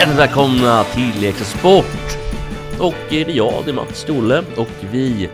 Hjärtligt 0.00 0.18
välkomna 0.18 0.84
till 0.84 1.20
Leksa 1.20 1.44
Sport! 1.44 2.18
Och 2.78 2.94
eh, 2.94 3.26
det 3.26 3.32
är 3.32 3.36
jag, 3.36 3.62
det 3.64 3.70
är 3.70 3.74
Mats 3.74 4.00
Stolle 4.00 4.44
och 4.56 4.68
vi 4.92 5.28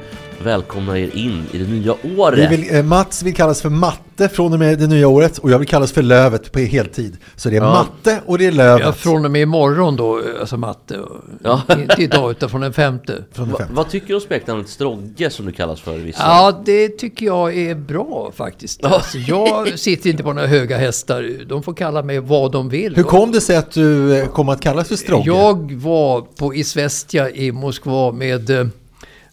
välkomnar 0.47 0.97
er 0.97 1.17
in 1.17 1.43
i 1.53 1.59
det 1.59 1.65
nya 1.71 1.95
året. 2.19 2.51
Vi 2.51 2.57
vill, 2.57 2.75
eh, 2.77 2.83
Mats 2.83 3.23
vill 3.23 3.35
kallas 3.35 3.63
för 3.63 3.69
Matte 3.69 4.29
från 4.29 4.53
och 4.53 4.59
med 4.59 4.79
det 4.79 4.87
nya 4.87 5.09
året 5.09 5.39
och 5.39 5.51
jag 5.51 5.59
vill 5.59 5.69
kallas 5.69 5.93
för 5.93 6.03
Lövet 6.03 6.53
på 6.53 6.59
heltid. 6.59 7.17
Så 7.37 7.49
det 7.51 7.57
är 7.57 7.61
Ja. 7.61 7.73
Matte 7.73 8.21
och 8.27 8.39
det 8.39 8.47
är 8.47 8.53
Lövet. 8.53 8.87
Ja, 8.87 8.93
från 8.93 9.25
och 9.25 9.31
med 9.31 9.43
imorgon 9.43 9.97
då, 9.97 10.21
alltså 10.41 10.57
matte. 10.57 10.99
Ja. 11.45 11.63
Inte 11.79 12.03
idag 12.03 12.31
utan 12.31 12.49
från 12.51 12.61
den 12.61 12.73
femte. 12.73 13.25
från 13.33 13.51
Va, 13.51 13.59
fem. 13.59 13.69
vad 13.71 13.89
tycker 13.91 14.07
du 14.09 14.15
om 14.15 14.21
smeknamnet 14.21 14.69
Strogge 14.69 15.31
som 15.31 15.47
du 15.47 15.53
kallas 15.53 15.81
för 15.81 15.99
vissa? 15.99 16.23
Ja, 16.23 16.63
det 16.65 16.89
tycker 16.89 17.27
jag 17.27 17.57
är 17.57 17.75
bra 17.75 18.33
faktiskt. 18.37 18.85
Alltså, 18.85 19.19
jag 19.19 19.79
sitter 19.79 20.11
inte 20.11 20.23
på 20.23 20.33
några 20.33 20.47
höga 20.49 20.79
hästar. 20.79 21.31
De 21.49 21.63
får 21.63 21.75
kalla 21.75 22.03
mig 22.03 22.19
vad 22.21 22.53
de 22.53 22.69
vill. 22.69 22.97
Hur 22.97 23.03
kom 23.03 23.33
det 23.33 23.41
sig 23.41 23.57
att 23.57 23.71
du 23.71 24.17
eh, 24.19 24.27
kom 24.27 24.49
att 24.49 24.61
kallas 24.61 24.89
för 24.89 24.97
Strogge? 24.97 25.27
Jag 25.27 25.73
var 25.73 26.21
på 26.21 26.55
Isvestia 26.55 27.31
i 27.31 27.53
Moskva 27.53 28.13
med 28.13 28.51
eh, 28.51 28.67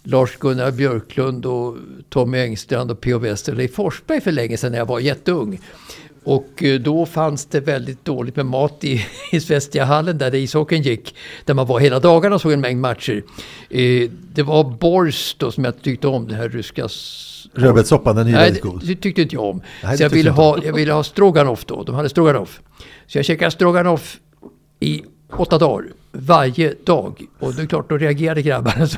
Lars-Gunnar 0.04 0.72
Björklund 0.72 1.46
och 1.46 1.76
Tommy 2.09 2.38
Engstrand 2.38 2.92
och 2.92 3.02
P.O. 3.02 3.20
Leif 3.48 3.73
Forsberg 3.73 4.22
för 4.22 4.32
länge 4.32 4.58
sedan 4.58 4.72
när 4.72 4.80
jag 4.80 4.86
var 4.86 5.00
jätteung. 5.00 5.59
Och 6.23 6.64
eh, 6.64 6.80
då 6.80 7.06
fanns 7.06 7.46
det 7.46 7.59
väldigt 7.59 8.06
dåligt 8.06 8.36
med 8.36 8.46
mat 8.46 8.84
i 8.84 9.06
Isvestiahallen 9.31 10.18
där 10.18 10.31
det 10.31 10.40
ishockeyn 10.40 10.81
gick. 10.81 11.16
Där 11.46 11.54
man 11.54 11.68
var 11.68 11.80
hela 11.80 12.00
dagarna 12.00 12.36
och 12.36 12.42
såg 12.42 12.52
en 12.52 12.62
mängd 12.62 12.81
matcher. 12.81 13.24
Eh, 13.70 14.09
Det 14.34 14.44
var 14.44 14.64
Bors 14.64 15.36
då 15.38 15.52
som 15.52 15.64
jag 15.66 15.81
tyckte 15.81 16.08
om, 16.08 16.28
den 16.28 16.38
här 16.38 16.50
ryska 16.50 16.88
Rödbetssoppan, 17.56 18.16
den 18.16 18.26
är 18.26 18.30
ju 18.30 18.36
Nej, 18.36 18.44
väldigt 18.46 18.64
god. 18.64 18.81
det 18.88 18.96
tyckte 18.96 19.22
inte 19.22 19.36
jag 19.36 19.44
om. 19.44 19.62
Nej, 19.84 19.98
så 19.98 20.04
jag 20.04 20.09
ville, 20.09 20.31
ha, 20.31 20.58
jag 20.64 20.74
ville 20.74 20.94
ha 20.94 21.04
stroganoff 21.04 21.66
då. 21.66 21.84
De 21.84 21.96
hade 21.96 22.09
stroganoff. 22.09 22.62
Så 23.08 23.18
jag 23.18 23.26
käkade 23.26 23.52
stroganoff 23.52 24.18
i 24.80 25.04
åtta 25.31 25.58
dagar. 25.58 25.86
Varje 26.12 26.74
dag. 26.84 27.22
Och 27.40 27.54
det 27.54 27.62
är 27.62 27.66
klart, 27.66 27.90
då 27.90 27.98
reagerade 27.98 28.42
grabbarna. 28.42 28.88
Så. 28.88 28.98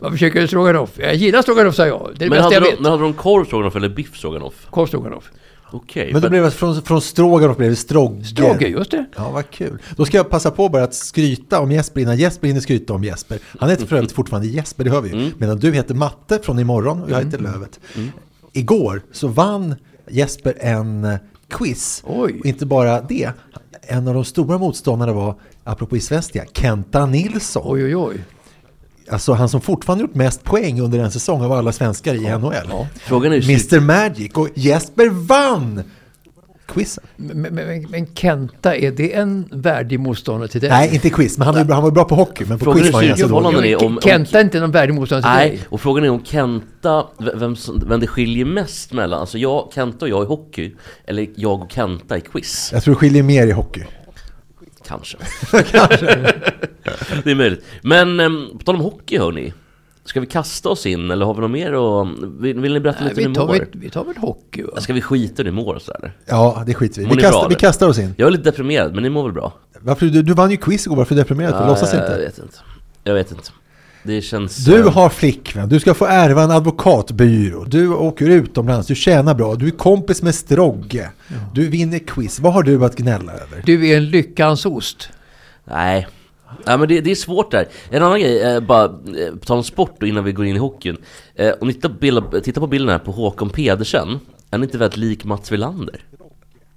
Varför 0.00 0.16
käkar 0.16 0.40
du 0.40 0.46
stroganoff? 0.46 0.90
Jag 0.96 1.14
gillar 1.14 1.42
stroganoff, 1.42 1.74
sa 1.74 1.86
jag. 1.86 2.10
Det 2.18 2.24
är 2.24 2.28
det 2.28 2.30
men, 2.30 2.30
bästa 2.30 2.42
hade 2.44 2.54
jag 2.54 2.62
de, 2.62 2.70
vet. 2.70 2.80
men 2.80 2.90
hade 2.90 3.02
de 3.02 3.12
korv 3.14 3.44
stroganoff 3.44 3.76
eller 3.76 3.88
biff 3.88 4.16
stroganoff? 4.16 4.66
Korv 4.70 4.86
stroganoff. 4.86 5.30
Okej. 5.70 6.04
Men 6.04 6.14
då 6.14 6.20
för- 6.20 6.28
blev 6.30 6.42
det 6.44 6.50
från, 6.50 6.82
från 6.82 7.00
Stroganoff 7.00 7.56
blev 7.56 7.70
det 7.70 7.76
Strogge. 7.76 8.24
Strogge, 8.24 8.68
just 8.68 8.90
det. 8.90 9.04
Ja, 9.16 9.30
vad 9.30 9.50
kul. 9.50 9.78
Då 9.96 10.04
ska 10.04 10.16
jag 10.16 10.30
passa 10.30 10.50
på 10.50 10.68
bara 10.68 10.84
att 10.84 10.94
skryta 10.94 11.60
om 11.60 11.72
Jesper 11.72 12.00
innan 12.00 12.16
Jesper 12.16 12.48
hinner 12.48 12.60
skryta 12.60 12.92
om 12.94 13.04
Jesper. 13.04 13.38
Han 13.58 13.70
heter 13.70 13.86
för 13.86 13.96
övrigt 13.96 14.12
fortfarande 14.12 14.48
Jesper, 14.48 14.84
det 14.84 14.90
hör 14.90 15.00
vi 15.00 15.08
ju. 15.08 15.14
Mm. 15.14 15.30
Medan 15.38 15.58
du 15.58 15.72
heter 15.72 15.94
Matte 15.94 16.38
från 16.42 16.58
imorgon 16.58 17.02
och 17.02 17.10
jag 17.10 17.24
heter 17.24 17.38
Lövet. 17.38 17.80
Igår 18.52 19.02
så 19.12 19.28
vann 19.28 19.74
Jesper 20.10 20.54
en 20.60 21.04
eh, 21.04 21.16
quiz. 21.48 22.02
Oj. 22.06 22.36
Och 22.40 22.46
inte 22.46 22.66
bara 22.66 23.00
det. 23.00 23.30
En 23.82 24.08
av 24.08 24.14
de 24.14 24.24
stora 24.24 24.58
motståndarna 24.58 25.12
var, 25.12 25.34
apropå 25.64 25.96
Isvestia, 25.96 26.44
Kenta 26.52 27.06
Nilsson. 27.06 27.62
Oj, 27.66 27.84
oj, 27.84 27.96
oj. 27.96 28.16
Alltså 29.10 29.32
han 29.32 29.48
som 29.48 29.60
fortfarande 29.60 30.02
gjort 30.02 30.14
mest 30.14 30.44
poäng 30.44 30.80
under 30.80 30.98
en 30.98 31.10
säsong 31.10 31.42
av 31.44 31.52
alla 31.52 31.72
svenskar 31.72 32.14
i 32.14 32.38
NHL. 32.38 32.86
Frågan 32.94 33.32
är. 33.32 33.36
Mr 33.44 33.80
Magic 33.80 34.32
och 34.34 34.48
Jesper 34.54 35.08
vann 35.10 35.82
quizen. 36.66 37.04
Men, 37.16 37.40
men, 37.42 37.86
men, 37.90 38.06
Kenta, 38.14 38.76
är 38.76 38.90
det 38.90 39.14
en 39.14 39.48
värdig 39.52 40.00
motståndare 40.00 40.48
till 40.48 40.60
dig? 40.60 40.70
Nej, 40.70 40.94
inte 40.94 41.10
quiz, 41.10 41.38
men 41.38 41.46
han, 41.46 41.56
är, 41.56 41.64
han 41.74 41.82
var 41.82 41.90
bra 41.90 42.04
på 42.04 42.14
hockey. 42.14 42.44
Men 42.44 42.58
på 42.58 42.64
Frågan 42.64 42.80
quiz 42.82 42.92
var 42.92 43.00
han 43.00 43.08
ganska 43.08 43.26
dålig. 43.28 43.72
är 43.72 43.84
om- 43.84 43.94
om- 43.96 44.00
Kenta 44.02 44.38
är 44.38 44.44
inte 44.44 44.60
någon 44.60 44.70
värdig 44.70 44.94
motståndare 44.94 45.32
till 45.32 45.48
Nej, 45.48 45.50
dig? 45.58 45.66
och 45.68 45.80
frågan 45.80 46.04
är 46.04 46.10
om 46.10 46.24
Kenta, 46.24 47.04
vem, 47.34 47.56
vem 47.86 48.00
det 48.00 48.06
skiljer 48.06 48.44
mest 48.44 48.92
mellan. 48.92 49.20
Alltså 49.20 49.38
jag, 49.38 49.68
Kenta 49.74 50.04
och 50.04 50.08
jag 50.08 50.22
i 50.24 50.26
hockey, 50.26 50.74
eller 51.06 51.26
jag 51.36 51.62
och 51.62 51.72
Kenta 51.72 52.16
i 52.18 52.20
quiz. 52.20 52.70
Jag 52.72 52.82
tror 52.82 52.94
det 52.94 52.98
skiljer 52.98 53.22
mer 53.22 53.46
i 53.46 53.52
hockey. 53.52 53.84
Kanske. 54.86 55.16
det 57.24 57.30
är 57.30 57.34
möjligt. 57.34 57.64
Men 57.82 58.20
em, 58.20 58.48
på 58.58 58.64
tal 58.64 58.74
om 58.74 58.80
hockey 58.80 59.18
hörni. 59.18 59.52
Ska 60.04 60.20
vi 60.20 60.26
kasta 60.26 60.68
oss 60.68 60.86
in 60.86 61.10
eller 61.10 61.26
har 61.26 61.34
vi 61.34 61.40
något 61.40 61.50
mer 61.50 61.72
och 61.72 62.08
vill, 62.40 62.60
vill 62.60 62.72
ni 62.72 62.80
berätta 62.80 62.98
Nej, 63.04 63.08
lite 63.08 63.20
hur 63.20 63.28
vi, 63.28 63.32
ni 63.32 63.34
tar, 63.34 63.46
mår? 63.46 63.52
väl- 63.52 63.66
vi 63.72 63.90
tar 63.90 64.04
väl 64.04 64.16
hockey 64.16 64.62
va? 64.62 64.80
Ska 64.80 64.92
vi 64.92 65.00
skita 65.02 65.42
i 65.42 65.44
hur 65.46 65.52
ni 65.52 65.56
mår 65.62 65.74
och 65.74 65.82
sådär? 65.82 66.12
Ja, 66.26 66.62
det 66.66 66.74
skiter 66.74 67.00
vi. 67.00 67.06
Mår 67.06 67.14
Vi 67.16 67.22
kastar, 67.22 67.40
bra, 67.40 67.48
vi 67.48 67.54
kastar 67.54 67.88
oss 67.88 67.98
in. 67.98 68.14
Jag 68.16 68.26
är 68.26 68.30
lite 68.30 68.44
deprimerad, 68.44 68.94
men 68.94 69.02
ni 69.02 69.10
mår 69.10 69.24
väl 69.24 69.32
bra? 69.32 69.52
Varför, 69.80 70.06
du, 70.06 70.22
du 70.22 70.34
vann 70.34 70.50
ju 70.50 70.56
quiz 70.56 70.86
igår, 70.86 70.96
varför 70.96 71.14
är 71.14 71.16
du 71.16 71.22
deprimerad? 71.22 71.52
För? 71.52 71.66
Låtsas 71.66 71.92
jag 71.94 72.02
inte. 72.02 72.18
vet 72.18 72.38
inte. 72.38 72.56
Jag 73.04 73.14
vet 73.14 73.30
inte. 73.30 73.50
Det 74.06 74.22
känns... 74.22 74.56
Du 74.56 74.78
eh, 74.78 74.92
har 74.92 75.08
flickvän, 75.08 75.68
du 75.68 75.80
ska 75.80 75.94
få 75.94 76.04
ärva 76.04 76.42
en 76.42 76.50
advokatbyrå, 76.50 77.64
du 77.64 77.88
åker 77.88 78.30
utomlands, 78.30 78.86
du 78.86 78.94
tjänar 78.94 79.34
bra, 79.34 79.54
du 79.54 79.66
är 79.66 79.70
kompis 79.70 80.22
med 80.22 80.34
Strogge, 80.34 81.10
du 81.54 81.68
vinner 81.68 81.98
quiz. 81.98 82.40
Vad 82.40 82.52
har 82.52 82.62
du 82.62 82.84
att 82.84 82.96
gnälla 82.96 83.32
över? 83.32 83.62
Du 83.64 83.88
är 83.88 83.96
en 83.96 84.10
lyckans 84.10 84.66
ost. 84.66 85.08
Nej. 85.64 86.06
Ja, 86.64 86.76
men 86.76 86.88
det, 86.88 87.00
det 87.00 87.10
är 87.10 87.14
svårt 87.14 87.50
där. 87.50 87.68
En 87.90 88.02
annan 88.02 88.20
grej, 88.20 88.42
eh, 88.42 88.60
bara 88.60 88.84
eh, 88.84 89.32
på 89.32 89.44
tal 89.46 89.56
om 89.56 89.64
sport 89.64 90.02
innan 90.02 90.24
vi 90.24 90.32
går 90.32 90.46
in 90.46 90.56
i 90.56 90.58
hockeyn. 90.58 90.96
Eh, 91.34 91.52
om 91.60 91.68
ni 91.68 91.74
tittar 91.74 91.88
på, 91.88 91.94
bild, 91.94 92.44
tittar 92.44 92.60
på 92.60 92.66
bilden 92.66 92.88
här 92.88 92.98
på 92.98 93.10
Håkon 93.10 93.50
Pedersen. 93.50 94.08
Är 94.08 94.18
han 94.50 94.62
inte 94.62 94.78
väldigt 94.78 94.96
lik 94.96 95.24
Mats 95.24 95.52
Wilander? 95.52 96.00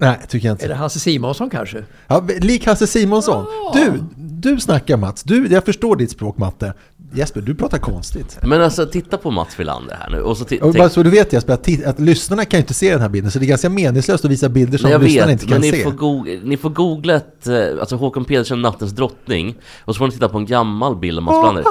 Nej, 0.01 0.17
tycker 0.27 0.47
jag 0.47 0.55
Är 0.55 0.59
det 0.59 0.65
inte. 0.65 0.75
Hasse 0.75 0.99
Simonsson 0.99 1.49
kanske? 1.49 1.83
Ja, 2.07 2.23
lik 2.41 2.65
Hasse 2.65 2.87
Simonsson. 2.87 3.45
Du, 3.73 4.03
du 4.17 4.59
snackar 4.59 4.97
Mats. 4.97 5.23
Du, 5.23 5.47
jag 5.47 5.65
förstår 5.65 5.95
ditt 5.95 6.11
språk 6.11 6.37
Matte. 6.37 6.73
Jesper, 7.13 7.41
du 7.41 7.55
pratar 7.55 7.77
konstigt. 7.77 8.39
Men 8.43 8.61
alltså 8.61 8.85
titta 8.85 9.17
på 9.17 9.31
Mats 9.31 9.59
Wilander 9.59 9.97
här 10.01 10.09
nu 10.09 10.21
och 10.21 10.37
så 10.37 10.45
Och 10.61 10.73
bara 10.73 10.89
så 10.89 11.03
du 11.03 11.09
vet 11.09 11.33
Jesper, 11.33 11.53
att, 11.53 11.85
att 11.85 11.99
lyssnarna 11.99 12.45
kan 12.45 12.57
ju 12.57 12.61
inte 12.61 12.73
se 12.73 12.91
den 12.91 13.01
här 13.01 13.09
bilden, 13.09 13.31
så 13.31 13.39
det 13.39 13.45
är 13.45 13.47
ganska 13.47 13.69
meningslöst 13.69 14.25
att 14.25 14.31
visa 14.31 14.49
bilder 14.49 14.77
som 14.77 15.01
lyssnarna 15.01 15.27
vet, 15.27 15.31
inte 15.41 15.45
men 15.45 15.53
kan 15.53 15.61
ni 15.61 15.71
se. 15.71 15.83
får, 15.83 15.91
googla, 15.91 16.33
ni 16.43 16.57
får 16.57 16.69
googla 16.69 17.15
ett, 17.15 17.47
eh, 17.47 17.55
alltså 17.79 17.95
Håkon 17.95 18.25
Pedersen, 18.25 18.61
Nattens 18.61 18.91
drottning 18.91 19.55
Och 19.85 19.95
så 19.95 19.99
får 19.99 20.05
ni 20.05 20.11
titta 20.11 20.29
på 20.29 20.37
en 20.37 20.45
gammal 20.45 20.95
bild 20.95 21.17
av 21.17 21.23
Mats 21.23 21.37
Wilander 21.37 21.63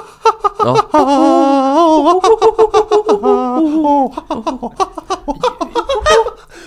Ja, 0.65 0.89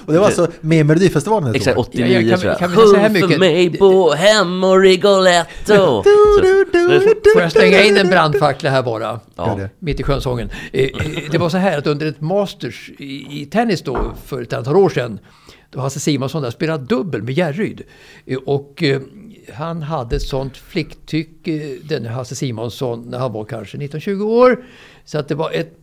Och 0.06 0.14
det 0.14 0.20
var 0.20 0.26
alltså 0.26 0.48
med 0.62 0.78
i 0.80 0.84
Melodifestivalen 0.84 1.50
ett 1.50 1.56
exakt 1.56 1.78
år. 1.78 1.82
89 1.82 2.08
Ja, 2.14 2.20
jag 2.22 2.30
kan- 2.30 2.40
tror 2.40 2.50
jag 2.52 2.60
kan 2.60 2.70
säga 2.88 3.08
här 3.08 3.22
Sjung 3.22 3.30
för 3.30 3.40
mig 3.40 3.70
Bohem 3.70 4.64
och 4.64 4.80
Rigoletto 4.82 6.04
Får 7.34 7.42
jag 7.42 7.52
slänga 7.52 7.84
in 7.84 7.98
en 7.98 8.08
brandfackla 8.08 8.70
här 8.70 8.84
bara? 8.84 9.20
Ja. 9.36 9.60
Mitt 9.80 10.00
i 10.00 10.04
skönsången. 10.04 10.50
Eh, 10.74 10.84
eh, 10.84 10.90
Det 11.32 11.38
var 11.38 11.50
så 11.50 11.58
här 11.58 11.78
att 11.78 11.88
under 11.88 12.06
ett 12.06 12.22
Masters 12.22 12.90
i 13.00 13.48
tennis 13.52 13.82
då 13.82 14.14
för 14.26 14.42
ett 14.42 14.54
antal 14.54 14.76
år 14.76 14.90
sedan 14.90 15.20
då 15.70 15.80
Hasse 15.80 16.00
Simonsson 16.00 16.42
där 16.44 16.50
spelade 16.52 16.86
dubbel 16.86 17.24
med 17.24 17.34
Järryd. 17.34 17.82
Eh, 18.26 18.38
Och 18.46 18.84
han 19.54 19.82
hade 19.82 20.16
ett 20.16 20.22
sånt 20.22 20.58
flicktycke, 20.58 21.78
den 21.84 22.06
Hasse 22.06 22.36
Simonsson, 22.36 23.02
när 23.10 23.20
han 23.20 23.34
var 23.34 23.46
kanske 23.46 23.78
19-20 23.78 24.22
år. 24.24 24.64
Så 25.06 25.18
att 25.18 25.28
det 25.28 25.36
var 25.36 25.52
ett 25.52 25.78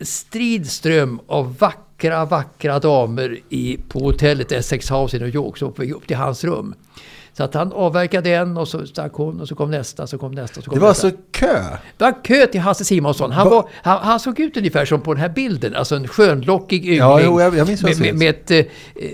stridström 0.00 1.20
av 1.26 1.56
vackra, 1.58 1.83
vackra 2.28 2.78
damer 2.78 3.38
i, 3.48 3.78
på 3.88 3.98
hotellet 3.98 4.52
Essex 4.52 4.90
House 4.90 5.16
i 5.16 5.20
New 5.20 5.34
York 5.34 5.56
som 5.58 5.74
var 5.76 5.92
upp 5.92 6.06
till 6.06 6.16
hans 6.16 6.44
rum. 6.44 6.74
Så 7.36 7.44
att 7.44 7.54
han 7.54 7.72
avverkade 7.72 8.30
en 8.34 8.56
och 8.56 8.68
så 8.68 8.86
stack 8.86 9.12
hon 9.12 9.40
och 9.40 9.48
så 9.48 9.54
kom 9.54 9.70
nästa, 9.70 10.06
så 10.06 10.18
kom 10.18 10.32
nästa. 10.32 10.62
Så 10.62 10.70
kom 10.70 10.74
Det 10.78 10.80
var 10.82 10.88
nästa. 10.88 11.06
alltså 11.06 11.20
kö. 11.32 11.62
Det 11.96 12.04
var 12.04 12.24
kö 12.24 12.46
till 12.46 12.60
Hasse 12.60 12.84
Simonsson. 12.84 13.32
Han, 13.32 13.44
Va- 13.44 13.50
var, 13.54 13.68
han, 13.82 13.98
han 14.02 14.20
såg 14.20 14.40
ut 14.40 14.56
ungefär 14.56 14.84
som 14.84 15.00
på 15.00 15.14
den 15.14 15.20
här 15.20 15.28
bilden. 15.28 15.74
Alltså 15.74 15.96
en 15.96 16.08
skönlockig 16.08 16.78
yngling. 16.84 16.98
Ja, 16.98 17.20
jo, 17.24 17.40
jag- 17.40 17.56
jag 17.56 17.68
med, 17.82 18.00
med, 18.00 18.14
med 18.14 18.30
ett 18.30 18.50
eh, 18.50 18.64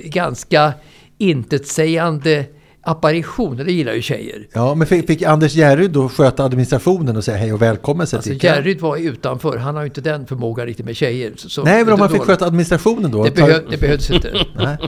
ganska 0.04 0.72
intetsägande 1.18 2.44
apparition 2.82 3.58
och 3.58 3.64
det 3.64 3.72
gillar 3.72 3.92
ju 3.92 4.02
tjejer. 4.02 4.48
Ja, 4.52 4.74
men 4.74 4.86
fick, 4.86 5.06
fick 5.06 5.22
Anders 5.22 5.54
Järryd 5.54 5.90
då 5.90 6.08
sköta 6.08 6.44
administrationen 6.44 7.16
och 7.16 7.24
säga 7.24 7.36
hej 7.36 7.52
och 7.52 7.62
välkommen 7.62 8.06
sig 8.06 8.16
Alltså 8.16 8.30
till 8.30 8.44
Jerryd 8.44 8.80
var 8.80 8.96
utanför, 8.96 9.56
han 9.56 9.74
har 9.74 9.82
ju 9.82 9.88
inte 9.88 10.00
den 10.00 10.26
förmågan 10.26 10.66
riktigt 10.66 10.86
med 10.86 10.96
tjejer. 10.96 11.32
Så, 11.36 11.48
så 11.48 11.64
Nej, 11.64 11.84
men 11.84 11.94
om 11.94 12.00
man 12.00 12.10
fick 12.10 12.22
sköta 12.22 12.46
administrationen 12.46 13.10
då? 13.10 13.24
det, 13.24 13.30
behö, 13.30 13.60
det 13.70 13.76
behövdes 13.76 14.10
inte. 14.10 14.32
Nej. 14.56 14.78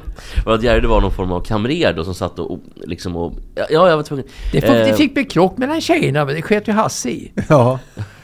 Att 0.47 0.63
Jerry 0.63 0.87
var 0.87 1.01
någon 1.01 1.13
form 1.13 1.33
av 1.33 1.41
kamrer 1.41 1.93
då 1.93 2.05
som 2.05 2.15
satt 2.15 2.39
och, 2.39 2.59
liksom 2.85 3.17
och... 3.17 3.33
Ja, 3.55 3.65
jag 3.71 3.97
var 3.97 4.03
tvungen... 4.03 4.27
Det, 4.53 4.61
det 4.61 4.89
Eh, 4.89 4.97
fick 4.97 5.15
bli 5.15 5.25
krock 5.25 5.59
mellan 5.59 5.81
tjejerna, 5.81 6.25
men 6.25 6.35
det 6.35 6.43
sket 6.43 6.69
ju 6.69 6.73
Hasse 6.73 7.11
i. 7.11 7.33
Ja. 7.49 7.79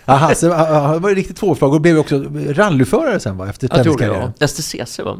Ja, 0.04 0.14
Hasse 0.14 0.52
han 0.52 1.02
var 1.02 1.14
riktigt 1.14 1.36
tvåflagg 1.36 1.74
och 1.74 1.80
blev 1.80 1.98
också 1.98 2.24
rallyförare 2.48 3.20
sen 3.20 3.36
va? 3.36 3.48
Efter 3.48 3.68
tenniskarriären. 3.68 4.32
STCC 4.48 4.98
va? 4.98 5.18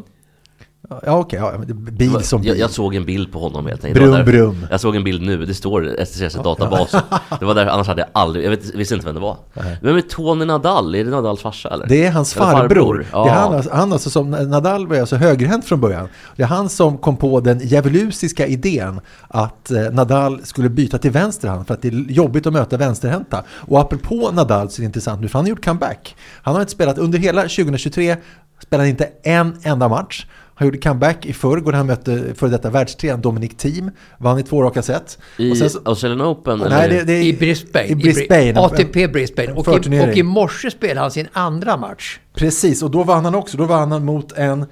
Ja, 0.89 1.17
okej. 1.17 1.39
Ja, 1.39 1.53
men 1.57 1.67
det- 1.67 1.73
bil 1.73 2.23
som 2.23 2.41
bil. 2.41 2.49
Jag, 2.49 2.57
jag 2.57 2.69
såg 2.69 2.95
en 2.95 3.05
bild 3.05 3.31
på 3.31 3.39
honom 3.39 3.65
helt 3.65 3.85
enkelt. 3.85 4.03
Brum, 4.05 4.11
där- 4.13 4.23
brum. 4.23 4.65
Jag 4.71 4.79
såg 4.79 4.95
en 4.95 5.03
bild 5.03 5.21
nu, 5.21 5.45
det 5.45 5.53
står 5.53 5.95
STCC 6.05 6.35
databas. 6.43 6.91
Det 7.39 7.45
var 7.45 7.55
där, 7.55 7.65
annars 7.67 7.87
hade 7.87 8.01
jag 8.01 8.09
aldrig, 8.13 8.45
jag 8.45 8.49
vet, 8.49 8.75
visste 8.75 8.93
inte 8.93 9.05
vem 9.05 9.15
det 9.15 9.21
var. 9.21 9.37
Vem 9.81 9.95
är 9.95 10.01
Tony 10.01 10.45
Nadal? 10.45 10.95
Är 10.95 11.03
det 11.05 11.09
Nadals 11.11 11.41
farsa 11.41 11.69
eller? 11.69 11.87
Det 11.87 12.05
är 12.05 12.11
hans 12.11 12.35
Eller 12.37 12.45
farbror. 12.45 13.05
Ja. 13.11 13.23
Det 13.23 13.29
är 13.29 13.33
han, 13.35 13.53
alltså- 13.55 13.71
han 13.73 13.93
alltså 13.93 14.09
som, 14.09 14.29
Nadal 14.31 14.87
var 14.87 14.97
alltså 14.99 15.15
högerhänt 15.15 15.65
från 15.65 15.81
början. 15.81 16.07
Det 16.35 16.43
är 16.43 16.47
han 16.47 16.69
som 16.69 16.97
kom 16.97 17.17
på 17.17 17.39
den 17.39 17.59
djävulusiska 17.67 18.47
idén 18.47 19.01
att 19.27 19.71
eh, 19.71 19.81
Nadal 19.91 20.39
skulle 20.43 20.69
byta 20.69 20.97
till 20.97 21.11
vänsterhand 21.11 21.67
för 21.67 21.73
att 21.73 21.81
det 21.81 21.87
är 21.87 21.91
jobbigt 22.11 22.47
att 22.47 22.53
möta 22.53 22.77
vänsterhänta. 22.77 23.43
Och 23.49 23.79
apropå 23.79 24.29
Nadal 24.33 24.69
så 24.69 24.79
är 24.79 24.81
det 24.81 24.85
intressant 24.85 25.21
nu 25.21 25.27
för 25.27 25.39
han 25.39 25.45
har 25.45 25.49
gjort 25.49 25.65
comeback. 25.65 26.15
Han 26.41 26.53
har 26.53 26.61
inte 26.61 26.71
spelat 26.71 26.97
under 26.97 27.19
hela 27.19 27.41
2023, 27.41 28.15
spelade 28.63 28.89
inte 28.89 29.09
en 29.23 29.57
enda 29.63 29.87
match. 29.87 30.25
Han 30.59 30.67
gjorde 30.67 30.77
comeback 30.77 31.25
i 31.25 31.33
förrgår 31.33 31.71
när 31.71 31.77
han 31.77 31.87
mötte 31.87 32.33
före 32.35 32.49
detta 32.49 32.69
världstrean 32.69 33.21
Dominic 33.21 33.55
Thiem. 33.57 33.91
Vann 34.17 34.39
i 34.39 34.43
två 34.43 34.63
raka 34.63 34.81
set. 34.81 35.17
I 35.37 35.51
Och 35.51 35.57
sen 35.57 35.69
Australian 35.85 36.21
Open? 36.21 36.59
Nej, 36.59 36.85
eller? 36.85 36.89
det, 36.89 37.03
det 37.03 37.13
är 37.13 37.23
I 37.23 37.33
Brisbane. 37.33 37.85
I 37.85 37.95
Brisbane. 37.95 38.53
Bri- 38.53 38.57
ATP 38.57 39.07
Brisbane. 39.07 39.51
Och 39.51 39.87
i, 39.87 40.01
och 40.01 40.17
i 40.17 40.23
morse 40.23 40.71
spelade 40.71 40.99
han 40.99 41.11
sin 41.11 41.27
andra 41.33 41.77
match. 41.77 42.19
Precis, 42.35 42.83
och 42.83 42.91
då 42.91 43.03
vann 43.03 43.25
han 43.25 43.35
också. 43.35 43.57
Då 43.57 43.65
vann 43.65 43.91
han 43.91 44.05
mot 44.05 44.31
en 44.31 44.65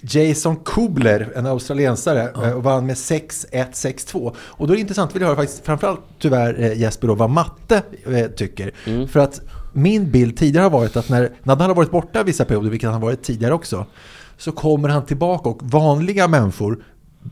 Jason 0.00 0.56
Kubler, 0.56 1.32
en 1.34 1.46
australiensare, 1.46 2.22
eh, 2.22 2.56
och 2.56 2.62
vann 2.62 2.86
med 2.86 2.96
6-1, 2.96 3.72
6-2. 3.72 4.34
Och 4.38 4.66
då 4.66 4.72
är 4.72 4.76
det 4.76 4.80
intressant, 4.80 5.14
vill 5.14 5.22
jag 5.22 5.28
höra 5.28 5.36
faktiskt, 5.36 5.64
framförallt 5.66 6.00
tyvärr 6.18 6.60
eh, 6.60 6.80
Jesper 6.80 7.08
då, 7.08 7.14
vad 7.14 7.30
Matte 7.30 7.82
eh, 8.06 8.26
tycker. 8.26 9.06
För 9.06 9.20
att 9.20 9.40
min 9.72 10.10
bild 10.10 10.36
tidigare 10.36 10.62
har 10.62 10.70
varit 10.70 10.96
att 10.96 11.08
när 11.08 11.30
Nadal 11.42 11.68
har 11.68 11.74
varit 11.74 11.90
borta 11.90 12.22
vissa 12.22 12.44
perioder, 12.44 12.70
vilket 12.70 12.86
han 12.86 12.94
har 12.94 13.06
varit 13.08 13.22
tidigare 13.22 13.54
också, 13.54 13.86
så 14.38 14.52
kommer 14.52 14.88
han 14.88 15.04
tillbaka 15.04 15.48
och 15.48 15.62
vanliga 15.62 16.28
människor 16.28 16.84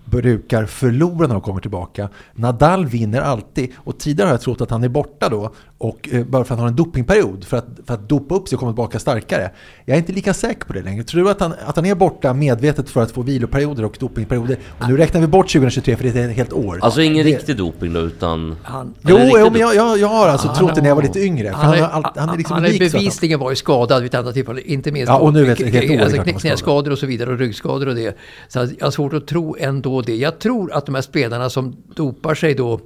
brukar 0.05 0.67
förlora 0.67 1.27
när 1.27 1.35
de 1.35 1.41
kommer 1.41 1.61
tillbaka. 1.61 2.09
Nadal 2.35 2.87
vinner 2.87 3.21
alltid 3.21 3.73
och 3.77 3.99
tidigare 3.99 4.27
har 4.27 4.33
jag 4.35 4.41
trott 4.41 4.61
att 4.61 4.71
han 4.71 4.85
är 4.85 4.89
borta 4.89 5.29
då 5.29 5.51
och 5.79 6.09
eh, 6.13 6.25
bara 6.25 6.45
för 6.45 6.55
att 6.55 6.59
han 6.59 6.65
har 6.65 6.69
en 6.69 6.77
dopingperiod 6.77 7.45
för 7.45 7.57
att, 7.57 7.67
för 7.87 7.95
att 7.95 8.09
dopa 8.09 8.35
upp 8.35 8.49
sig 8.49 8.57
och 8.57 8.61
komma 8.61 8.73
tillbaka 8.73 8.99
starkare. 8.99 9.51
Jag 9.85 9.95
är 9.95 9.99
inte 9.99 10.13
lika 10.13 10.35
säker 10.35 10.65
på 10.67 10.73
det 10.73 10.83
längre. 10.83 11.05
Tror 11.05 11.25
du 11.25 11.31
att 11.31 11.41
han, 11.41 11.55
att 11.67 11.77
han 11.77 11.87
är 11.87 11.95
borta 11.95 12.35
medvetet 12.35 12.91
för 12.91 13.03
att 13.03 13.11
få 13.11 13.23
viloperioder 13.23 13.85
och 13.85 13.97
dopingperioder? 14.01 14.59
Och 14.81 14.89
nu 14.89 14.97
räknar 14.97 15.21
vi 15.21 15.27
bort 15.27 15.53
2023 15.53 15.97
för 15.97 16.05
det 16.05 16.17
är 16.21 16.29
ett 16.29 16.37
helt 16.37 16.53
år. 16.53 16.79
Alltså 16.83 17.03
ingen 17.03 17.27
det, 17.27 17.33
riktig 17.33 17.57
doping 17.57 17.93
då 17.93 18.01
utan... 18.01 18.57
Han, 18.63 18.95
Jo, 19.01 19.19
jo 19.21 19.51
men 19.51 19.61
jag, 19.61 19.75
jag, 19.75 19.99
jag 19.99 20.09
har 20.09 20.29
alltså 20.29 20.47
Han 20.49 20.57
trott 20.57 20.75
det 20.75 20.81
när 20.81 20.89
jag 20.89 20.97
var 20.97 21.03
lite 21.03 21.21
yngre. 21.21 21.49
Han, 21.49 21.67
han, 21.67 21.75
är, 21.75 22.21
han 22.21 22.29
är 22.29 22.37
liksom 22.37 22.55
han 22.55 22.65
är 22.65 22.69
unik. 22.69 22.93
bevisligen 22.93 23.41
varit 23.41 23.59
skadad 23.59 24.03
vid 24.03 24.15
ett 24.15 24.21
annat 24.21 24.35
tillfälle. 24.35 24.61
Inte 24.61 24.93
minst 24.93 25.09
Ja, 25.09 25.19
och 25.19 25.33
nu 25.33 25.45
vet 25.45 25.59
på- 25.59 25.65
jag 25.65 25.71
helt 25.71 25.91
oerhört 25.91 26.19
alltså, 26.19 26.39
knäskador 26.41 26.93
och 26.93 26.99
så 26.99 27.07
vidare 27.07 27.31
och 27.31 27.39
ryggskador 27.39 27.89
och 27.89 27.95
det. 27.95 28.17
Så 28.49 28.59
jag 28.79 28.87
har 28.87 28.91
svårt 28.91 29.13
att 29.13 29.27
tro 29.27 29.57
ändå 29.77 30.03
det. 30.03 30.17
Jag 30.17 30.39
tror 30.39 30.73
att 30.73 30.87
de 30.87 30.95
här 30.95 31.03
spelarna 31.03 31.51
som 31.51 31.77
dopar 31.95 32.35
sig 32.35 32.55
då 32.55 32.81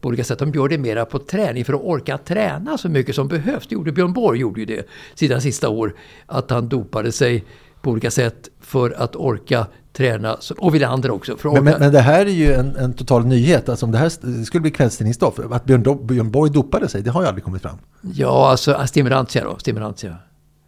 på 0.00 0.08
olika 0.08 0.24
sätt, 0.24 0.38
de 0.38 0.50
gör 0.50 0.68
det 0.68 0.78
mera 0.78 1.04
på 1.04 1.18
träning 1.18 1.64
för 1.64 1.72
att 1.72 1.80
orka 1.82 2.18
träna 2.18 2.78
så 2.78 2.88
mycket 2.88 3.14
som 3.14 3.28
behövs. 3.28 3.66
Det 3.68 3.74
gjorde 3.74 3.92
Björn 3.92 4.12
Borg 4.12 4.40
gjorde 4.40 4.60
ju 4.60 4.66
det 4.66 4.88
sina 5.14 5.40
sista 5.40 5.68
år. 5.68 5.94
Att 6.26 6.50
han 6.50 6.68
dopade 6.68 7.12
sig 7.12 7.44
på 7.82 7.90
olika 7.90 8.10
sätt 8.10 8.48
för 8.60 8.90
att 9.02 9.16
orka 9.16 9.66
träna. 9.92 10.36
Och 10.58 10.74
Wilander 10.74 11.10
också. 11.10 11.36
För 11.36 11.52
Men, 11.52 11.64
men, 11.64 11.74
men 11.78 11.92
det 11.92 12.00
här 12.00 12.26
är 12.26 12.30
ju 12.30 12.52
en, 12.52 12.76
en 12.76 12.92
total 12.92 13.26
nyhet. 13.26 13.68
Alltså 13.68 13.86
om 13.86 13.92
det 13.92 13.98
här 13.98 14.44
skulle 14.44 14.60
bli 14.60 14.70
kvällstidningsstoff. 14.70 15.38
Att 15.50 15.64
Björn, 15.64 15.84
Do- 15.84 16.06
Björn 16.06 16.30
Borg 16.30 16.50
dopade 16.52 16.88
sig, 16.88 17.02
det 17.02 17.10
har 17.10 17.22
ju 17.22 17.28
aldrig 17.28 17.44
kommit 17.44 17.62
fram. 17.62 17.76
Ja, 18.00 18.50
alltså 18.50 18.86
stimulantia 18.86 19.44
då. 19.44 19.58
Stimulantia. 19.58 20.16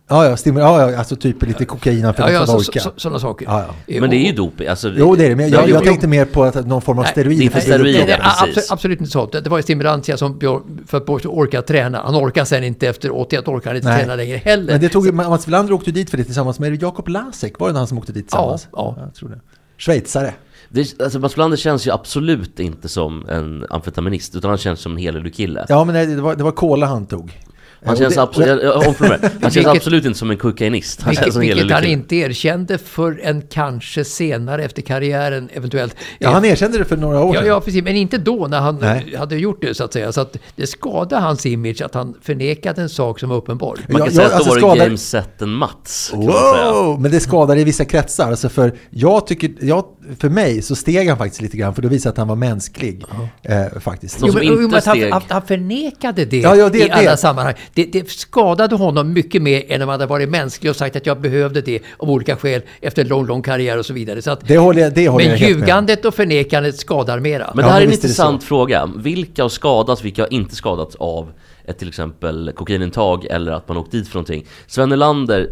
Ja, 0.09 0.25
ja, 0.29 0.37
stimuler, 0.37 0.67
ja, 0.67 0.91
ja 0.91 0.99
alltså 0.99 1.17
typ 1.17 1.43
lite 1.43 1.65
kokain 1.65 2.01
för 2.15 2.23
Ja, 2.23 2.31
ja, 2.31 2.43
att 2.43 2.49
så, 2.49 2.57
orka. 2.57 2.81
så, 2.81 2.93
sådana 2.97 3.19
saker. 3.19 3.47
Ja, 3.47 3.65
ja. 3.87 4.01
Men 4.01 4.11
det 4.11 4.17
är 4.17 4.27
ju 4.27 4.33
doping, 4.33 4.69
alltså... 4.69 4.89
Jo, 4.97 5.17
det 5.17 5.25
är 5.25 5.29
det. 5.29 5.37
Men 5.37 5.49
jag, 5.51 5.63
Ja, 5.63 5.69
jag 5.69 5.85
tänkte 5.85 6.07
mer 6.07 6.25
på 6.25 6.45
att 6.45 6.67
någon 6.67 6.83
form 6.83 6.99
av 6.99 7.03
Nej, 7.05 7.13
steroid. 7.13 7.39
det 7.39 7.57
är 7.57 7.61
steroid. 7.61 7.95
Nej, 7.95 8.05
nej, 8.07 8.19
absolut, 8.23 8.67
absolut 8.71 9.01
inte 9.01 9.13
så. 9.13 9.27
Det 9.27 9.41
det 9.41 9.51
var 9.51 9.57
ju 9.59 9.63
stimulantia 9.63 10.17
som 10.17 10.39
Björn, 10.39 10.81
för 10.87 10.97
att 10.97 11.07
Borg 11.07 11.27
orka 11.27 11.63
träna. 11.63 12.03
Han 12.05 12.15
orkar 12.15 12.45
sen 12.45 12.65
inte 12.65 12.89
efter 12.89 13.17
81 13.17 13.49
orkar 13.49 13.71
han 13.71 13.77
inte 13.77 13.89
Nej. 13.89 13.99
träna 14.01 14.15
längre 14.15 14.37
heller. 14.37 14.73
Men 14.73 14.81
det 14.81 14.89
tog 14.89 15.07
ju, 15.07 15.13
Mats 15.13 15.49
Wilander 15.49 15.73
åkte 15.73 15.91
ju 15.91 15.95
dit 15.95 16.11
för 16.11 16.17
det 16.17 16.25
tillsammans 16.25 16.59
med 16.59 16.83
Jakob 16.83 17.09
Lasek. 17.09 17.59
Var 17.59 17.73
det 17.73 17.79
han 17.79 17.87
som 17.87 17.99
åkte 17.99 18.13
dit 18.13 18.25
tillsammans? 18.25 18.69
Ja, 18.73 18.95
ja. 18.97 19.03
jag 19.05 19.15
tror 19.15 19.29
det. 19.29 19.41
Schweizare. 19.79 20.35
Det, 20.69 21.01
alltså 21.01 21.19
Mats 21.19 21.37
Wilander 21.37 21.57
känns 21.57 21.87
ju 21.87 21.91
absolut 21.91 22.61
inte 22.61 22.89
som 22.89 23.27
en 23.29 23.67
amfetaminist, 23.71 24.37
utan 24.37 24.49
han 24.49 24.59
känns 24.59 24.81
som 24.81 24.93
en 24.93 24.99
helelu-kille. 24.99 25.67
Ja, 25.69 25.85
men 25.85 25.95
nej, 25.95 26.07
det 26.07 26.21
var, 26.23 26.35
det 26.37 26.45
var 26.45 26.51
cola 26.53 26.87
han 26.87 27.07
tog. 27.07 27.41
Han 27.85 27.97
känns, 27.97 28.19
absolut, 28.19 28.49
jag, 28.49 28.63
jag 28.63 28.73
han 28.73 28.85
känns 29.41 29.57
Vilket- 29.57 29.67
absolut 29.77 30.05
inte 30.05 30.19
som 30.19 30.31
en 30.31 30.37
kokainist. 30.37 31.01
Han 31.03 31.11
vilket 31.11 31.25
känns 31.25 31.35
som 31.35 31.43
en 31.43 31.49
vilket 31.49 31.63
han 31.73 31.83
helelu-kille. 31.83 31.93
inte 32.03 32.17
erkände 32.17 32.79
för 32.79 33.21
en 33.23 33.43
kanske 33.43 34.05
senare 34.05 34.65
efter 34.65 34.83
karriären 34.83 35.49
eventuellt. 35.53 35.97
Ja, 36.19 36.31
han 36.31 36.45
erkände 36.45 36.79
det 36.79 36.85
för 36.85 36.97
några 36.97 37.25
år 37.25 37.35
Ja, 37.35 37.41
sedan. 37.41 37.49
ja, 37.49 37.61
precis. 37.61 37.85
Men 37.85 37.97
inte 37.97 38.19
då 38.19 38.47
när 38.47 38.61
han 38.61 38.79
Nej. 38.81 39.15
hade 39.19 39.37
gjort 39.37 39.61
det 39.61 39.75
så 39.75 39.85
att 39.85 39.93
säga. 39.93 40.13
Så 40.13 40.21
att 40.21 40.37
det 40.57 40.67
skadade 40.67 41.23
hans 41.23 41.47
image 41.47 41.83
att 41.83 41.95
han 41.95 42.15
förnekade 42.23 42.83
en 42.83 42.89
sak 42.89 43.21
som 43.21 43.29
var 43.29 43.37
uppenbar. 43.37 43.79
Man 43.89 43.97
kan 44.03 44.07
Ja, 44.07 44.11
säga 44.13 44.23
ja, 44.23 44.27
att 44.27 44.31
då 44.33 44.37
alltså 44.37 44.51
var 44.51 44.57
det 44.57 44.61
skadar- 44.61 44.85
James 44.85 45.09
Setten 45.11 45.51
Mats. 45.51 46.13
Wow! 46.15 47.01
Men 47.01 47.11
det 47.11 47.21
skadar 47.21 47.57
i 47.57 47.65
vissa 47.65 47.85
kretsar. 47.85 48.31
Alltså 48.31 48.49
för, 48.49 48.73
jag 48.91 49.27
tycker, 49.27 49.51
jag, 49.61 49.85
för 50.19 50.29
mig 50.29 50.63
så 50.63 50.77
steg 50.77 51.09
han 51.09 51.19
faktiskt 51.19 51.43
lite 51.43 51.57
grann 51.57 51.75
för 51.75 51.83
det 51.83 51.89
visade 51.89 52.11
att 52.11 52.17
han 52.19 52.29
var 52.29 52.37
mänsklig. 52.37 53.05
Eh, 53.43 53.67
faktiskt. 53.81 54.19
Som 54.21 54.31
men- 54.35 54.43
inte 54.63 54.79
att 54.79 54.85
han, 54.87 54.97
steg- 54.97 55.13
att 55.13 55.31
han 55.31 55.43
förnekade 55.43 56.25
det, 56.25 56.37
Ja, 56.41 56.57
ja, 56.57 56.69
det- 56.69 56.79
i 56.79 56.91
alla 56.91 57.11
det. 57.11 57.17
sammanhang. 57.17 57.55
Det, 57.75 57.85
det 57.85 58.11
skadade 58.11 58.77
honom 58.77 59.13
mycket 59.13 59.43
mer 59.43 59.65
än 59.73 59.83
om 59.83 59.89
han 59.89 60.01
hade 60.01 60.07
varit 60.11 60.29
mänsklig 60.29 60.71
och 60.71 60.77
sagt 60.77 60.97
att 60.97 61.07
jag 61.07 61.21
behövde 61.21 61.61
det 61.61 61.81
av 61.97 62.11
olika 62.11 62.37
skäl 62.37 62.63
efter 62.81 63.03
en 63.03 63.09
lång, 63.09 63.27
lång 63.27 63.43
karriär 63.43 63.79
och 63.79 63.87
så 63.87 63.93
vidare. 63.93 64.23
Så 64.23 64.31
att, 64.31 64.41
Det 64.49 64.59
håller 64.59 64.83
jag, 64.83 64.95
det 64.95 65.09
håller 65.09 65.25
men 65.25 65.33
jag 65.33 65.39
helt 65.39 65.57
med 65.59 65.61
ljugandet 65.67 66.05
och 66.05 66.15
förnekandet 66.15 66.77
skadar 66.79 67.21
mera. 67.21 67.53
Men 67.55 67.63
Ja, 67.65 67.69
det 67.69 67.73
här 67.73 67.81
men 67.81 67.83
är 67.83 67.87
en 67.87 67.93
intressant 67.93 68.45
fråga. 68.45 68.91
Vilka 68.97 69.43
har 69.43 69.49
skadats, 69.49 70.05
vilka 70.05 70.23
har 70.23 70.33
inte 70.33 70.55
skadats 70.57 70.97
av 70.97 71.33
ett 71.69 71.79
till 71.79 71.89
exempel 71.89 72.53
kokainintag 72.57 73.25
eller 73.25 73.53
att 73.53 73.69
man 73.69 73.77
åkt 73.77 73.93
dit 73.93 74.09
för 74.09 74.15
någonting? 74.15 74.47
Sven 74.67 74.89
Nylander 74.89 75.51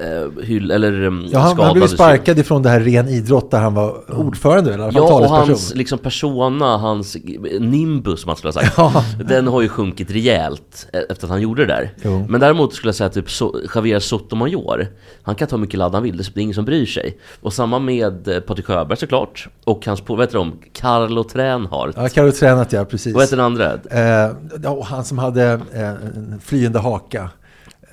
eh, 0.00 0.44
hyll, 0.44 0.70
eller 0.70 1.02
um, 1.02 1.26
Ja, 1.32 1.38
han, 1.38 1.58
han 1.58 1.74
blev 1.74 1.86
sparkad 1.86 2.38
ifrån 2.38 2.62
det 2.62 2.68
här 2.68 2.80
ren 2.80 3.08
idrott 3.08 3.50
där 3.50 3.60
han 3.60 3.74
var 3.74 4.14
ordförande, 4.16 4.74
eller 4.74 4.92
Ja, 4.94 5.14
och 5.14 5.28
hans 5.28 5.74
liksom 5.74 5.98
persona, 5.98 6.76
hans 6.76 7.16
nimbus 7.60 8.26
man 8.26 8.36
skulle 8.36 8.48
ha 8.48 8.60
sagt. 8.60 8.74
Ja. 8.76 9.04
Den 9.28 9.46
har 9.46 9.62
ju 9.62 9.68
sjunkit 9.68 10.10
rejält 10.10 10.88
eh, 10.92 11.00
efter 11.10 11.26
att 11.26 11.30
han 11.30 11.40
gjorde 11.40 11.66
det 11.66 11.72
där. 11.72 11.94
Jo. 12.02 12.26
Men 12.28 12.40
däremot 12.40 12.74
skulle 12.74 12.88
jag 12.88 12.94
säga 12.94 13.08
typ 13.08 13.30
so 13.30 13.56
Javier 13.74 14.00
Sotomayor. 14.00 14.86
Han 15.22 15.34
kan 15.34 15.48
ta 15.48 15.56
hur 15.56 15.60
mycket 15.60 15.78
ladd 15.78 15.94
han 15.94 16.02
vill, 16.02 16.16
det 16.16 16.36
är 16.36 16.42
ingen 16.42 16.54
som 16.54 16.64
bryr 16.64 16.86
sig. 16.86 17.18
Och 17.40 17.52
samma 17.52 17.78
med 17.78 18.28
eh, 18.28 18.40
Patrik 18.40 18.66
Sjöberg 18.66 18.98
såklart. 18.98 19.48
Och 19.64 19.86
hans, 19.86 20.02
vad 20.06 20.20
heter 20.20 20.38
de? 20.38 20.52
Carlo 20.72 21.24
Tränhardt. 21.24 21.96
Ja, 21.96 22.08
Carro 22.08 22.32
Tränat 22.32 22.72
ja, 22.72 22.84
precis. 22.84 23.14
Vad 23.14 23.22
heter 23.22 23.36
den 23.36 23.46
andra? 23.46 23.72
Eh, 23.72 24.82
han 24.84 25.04
som 25.04 25.18
hade 25.18 25.52
eh, 25.72 25.88
en 25.88 26.40
flyende 26.44 26.78
haka. 26.78 27.30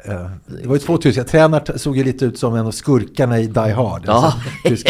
Eh, 0.06 0.26
det 0.62 0.68
var 0.68 0.76
ju 0.76 0.80
två 0.80 0.98
tyskar. 0.98 1.24
Tränart 1.24 1.70
såg 1.76 1.98
ju 1.98 2.04
lite 2.04 2.26
ut 2.26 2.40
som 2.40 2.56
en 2.56 2.66
av 2.68 2.72
skurkarna 2.72 3.40
i 3.40 3.48
Die 3.48 3.60
Hard. 3.60 4.02
Ja. 4.06 4.34
Alltså. 4.66 4.88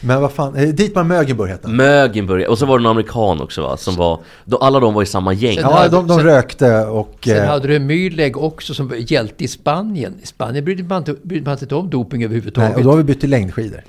Men 0.00 0.20
vad 0.20 0.32
fan, 0.32 0.56
eh, 0.56 0.68
Dietmar 0.68 1.04
Mögenburg 1.04 1.50
hette 1.50 1.66
han. 1.68 1.76
Mögenburg. 1.76 2.48
Och 2.48 2.58
så 2.58 2.66
var 2.66 2.78
det 2.78 2.82
en 2.82 2.86
amerikan 2.86 3.40
också 3.40 3.62
va? 3.62 3.76
Som 3.76 3.96
var, 3.96 4.20
då, 4.44 4.56
alla 4.56 4.80
de 4.80 4.94
var 4.94 5.02
i 5.02 5.06
samma 5.06 5.32
gäng. 5.32 5.54
Sen 5.54 5.62
Ja, 5.70 5.76
hade- 5.76 5.88
de, 5.88 6.06
de 6.06 6.16
sen- 6.18 6.26
rökte 6.26 6.78
och... 6.84 7.18
Sen 7.24 7.36
eh, 7.36 7.44
hade 7.44 7.68
du 7.68 7.78
Mühlegg 7.78 8.36
också 8.36 8.74
som 8.74 8.88
var 8.88 9.12
hjälte 9.12 9.44
i 9.44 9.48
Spanien. 9.48 10.14
I 10.22 10.26
Spanien 10.26 10.64
brydde 10.64 10.82
man 10.82 10.98
inte, 10.98 11.14
brydde 11.22 11.50
man 11.50 11.58
inte 11.60 11.74
om 11.74 11.90
doping 11.90 12.24
överhuvudtaget. 12.24 12.70
nej, 12.70 12.76
och 12.78 12.84
då 12.84 12.90
har 12.90 12.96
vi 12.96 13.04
bytt 13.04 13.20
till 13.20 13.30
längdskidor. 13.30 13.80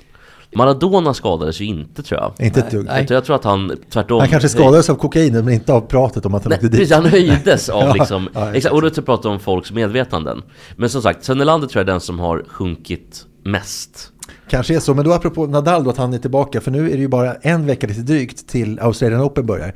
Maradona 0.56 1.14
skadades 1.14 1.60
ju 1.60 1.64
inte 1.64 2.02
tror 2.02 2.20
jag. 2.20 2.46
Inte 2.46 2.60
ett 2.60 2.70
dugg. 2.70 2.86
nej. 2.86 3.06
Jag 3.10 3.24
tror 3.24 3.36
att 3.36 3.44
han 3.44 3.76
tvärtom... 3.90 4.20
Han 4.20 4.28
kanske 4.28 4.48
skadades 4.48 4.90
av 4.90 4.94
kokainet 4.94 5.44
men 5.44 5.54
inte 5.54 5.72
av 5.72 5.80
pratet 5.80 6.26
om 6.26 6.34
att 6.34 6.44
han 6.44 6.50
Nej, 6.50 6.56
åkte 6.56 6.68
dit. 6.68 6.78
precis, 6.78 6.94
han 6.94 7.06
höjdes 7.06 7.68
av 7.68 7.82
Ja, 7.86 7.92
liksom... 7.94 8.28
ja, 8.34 8.40
exakt. 8.40 8.56
exakt, 8.56 8.74
och 8.74 8.82
då 8.82 8.90
ska 8.90 8.98
jag 8.98 9.06
prata 9.06 9.28
om 9.28 9.40
folks 9.40 9.72
medvetanden. 9.72 10.42
Men 10.76 10.88
som 10.90 11.02
sagt, 11.02 11.24
Sven 11.24 11.38
Nylander 11.38 11.68
tror 11.68 11.80
jag 11.80 11.88
är 11.88 11.92
den 11.92 12.00
som 12.00 12.18
har 12.18 12.44
sjunkit 12.48 13.24
mest. 13.44 14.08
Kanske 14.48 14.74
är 14.76 14.80
så, 14.80 14.94
men 14.94 15.04
då 15.04 15.12
apropå 15.12 15.46
Nadal 15.46 15.84
då 15.84 15.90
att 15.90 15.96
han 15.96 16.14
är 16.14 16.18
tillbaka, 16.18 16.60
för 16.60 16.70
nu 16.70 16.86
är 16.90 16.94
det 16.94 17.00
ju 17.00 17.08
bara 17.08 17.34
en 17.34 17.66
vecka 17.66 17.86
lite 17.86 18.00
drygt 18.00 18.48
till 18.48 18.78
Australian 18.80 19.22
Open 19.22 19.46
börjar. 19.46 19.74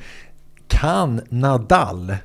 Kan 0.68 1.20
Nadal 1.28 2.16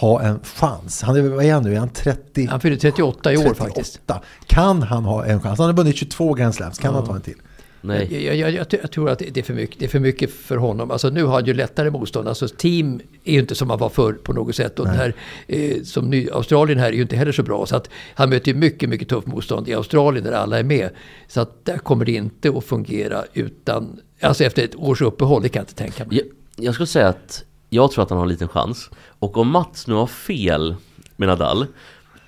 ha 0.00 0.22
en 0.22 0.40
chans? 0.44 1.02
Han 1.02 1.16
är, 1.16 1.22
vad 1.22 1.44
är 1.44 1.52
han 1.54 1.62
nu? 1.62 1.74
Är 1.74 1.78
han 1.78 1.88
30? 1.88 2.46
Han 2.50 2.60
fyllde 2.60 2.78
38 2.78 3.32
i 3.32 3.36
år 3.36 3.42
38. 3.42 3.64
faktiskt. 3.64 4.00
Kan 4.46 4.82
han 4.82 5.04
ha 5.04 5.24
en 5.24 5.40
chans? 5.42 5.58
Han 5.58 5.66
har 5.66 5.74
vunnit 5.74 5.96
22 5.96 6.34
Grand 6.34 6.54
Slams, 6.54 6.78
kan 6.78 6.94
han 6.94 7.06
ta 7.06 7.14
en 7.14 7.20
till? 7.20 7.36
Nej. 7.80 8.24
Jag, 8.26 8.36
jag, 8.36 8.50
jag, 8.50 8.66
jag 8.82 8.90
tror 8.90 9.10
att 9.10 9.18
det 9.18 9.36
är, 9.36 9.42
för 9.42 9.54
mycket, 9.54 9.78
det 9.78 9.84
är 9.84 9.88
för 9.88 10.00
mycket 10.00 10.30
för 10.30 10.56
honom. 10.56 10.90
Alltså 10.90 11.10
nu 11.10 11.24
har 11.24 11.32
han 11.32 11.44
ju 11.44 11.54
lättare 11.54 11.90
motstånd. 11.90 12.28
Alltså 12.28 12.48
team 12.48 13.00
är 13.24 13.32
ju 13.32 13.38
inte 13.38 13.54
som 13.54 13.70
han 13.70 13.78
var 13.78 13.88
förr 13.88 14.12
på 14.12 14.32
något 14.32 14.56
sätt. 14.56 14.78
Och 14.78 14.88
här, 14.88 15.14
eh, 15.46 15.82
som 15.82 16.10
ny, 16.10 16.28
Australien 16.30 16.78
här 16.78 16.88
är 16.88 16.92
ju 16.92 17.02
inte 17.02 17.16
heller 17.16 17.32
så 17.32 17.42
bra. 17.42 17.66
Så 17.66 17.76
att 17.76 17.90
han 18.14 18.30
möter 18.30 18.52
ju 18.52 18.58
mycket, 18.58 18.88
mycket 18.88 19.08
tufft 19.08 19.26
motstånd 19.26 19.68
i 19.68 19.74
Australien 19.74 20.24
där 20.24 20.32
alla 20.32 20.58
är 20.58 20.64
med. 20.64 20.90
Så 21.28 21.40
att 21.40 21.64
där 21.64 21.78
kommer 21.78 22.04
det 22.04 22.12
inte 22.12 22.48
att 22.48 22.64
fungera 22.64 23.24
utan, 23.32 24.00
alltså 24.20 24.44
efter 24.44 24.64
ett 24.64 24.76
års 24.76 25.02
uppehåll, 25.02 25.42
det 25.42 25.48
kan 25.48 25.60
jag 25.60 25.64
inte 25.64 25.74
tänka 25.74 26.04
mig. 26.04 26.16
Jag, 26.16 26.26
jag 26.64 26.74
skulle 26.74 26.86
säga 26.86 27.08
att 27.08 27.44
jag 27.70 27.92
tror 27.92 28.02
att 28.04 28.10
han 28.10 28.18
har 28.18 28.24
en 28.24 28.30
liten 28.32 28.48
chans. 28.48 28.90
Och 28.96 29.36
om 29.36 29.50
Mats 29.50 29.86
nu 29.86 29.94
har 29.94 30.06
fel 30.06 30.76
med 31.16 31.28
Nadal, 31.28 31.66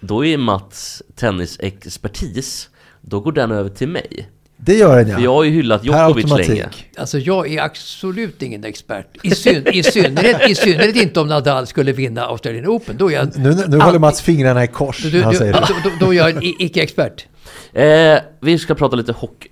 då 0.00 0.25
är 0.25 0.38
Mats 0.38 1.02
tennisexpertis, 1.14 2.71
då 3.00 3.21
går 3.21 3.33
den 3.33 3.50
över 3.50 3.71
till 3.71 3.88
mig. 3.88 4.28
Det 4.61 4.75
gör 4.75 4.97
den 4.97 5.07
För 5.07 5.12
ja. 5.12 5.21
jag 5.21 5.35
har 5.35 5.45
ju 5.45 5.50
hyllat 5.50 5.85
Djokovic 5.85 6.49
länge. 6.49 6.69
Alltså 6.97 7.19
jag 7.19 7.53
är 7.53 7.62
absolut 7.62 8.43
ingen 8.43 8.65
expert. 8.65 9.07
I, 9.23 9.31
syn, 9.31 9.69
i, 9.73 9.83
synnerhet, 9.83 10.50
I 10.50 10.55
synnerhet 10.55 10.97
inte 10.97 11.21
om 11.21 11.29
Nadal 11.29 11.67
skulle 11.67 11.93
vinna 11.93 12.27
Australian 12.27 12.67
Open. 12.67 12.97
Då 12.97 13.11
är 13.11 13.15
jag, 13.15 13.38
Nu, 13.38 13.65
nu 13.69 13.79
håller 13.79 13.99
Mats 13.99 14.21
fingrarna 14.21 14.65
i 14.65 14.67
kors 14.67 15.03
du, 15.03 15.11
när 15.11 15.19
du, 15.19 15.25
han 15.25 15.35
säger 15.35 15.53
då, 15.53 15.61
det. 15.61 15.75
då, 15.85 16.07
då 16.07 16.15
är 16.15 16.17
jag 16.17 16.45
icke-expert. 16.59 17.27
Eh, 17.73 18.19
vi 18.41 18.59
ska 18.59 18.75
prata 18.75 18.97
lite 18.97 19.12
hockey. 19.12 19.49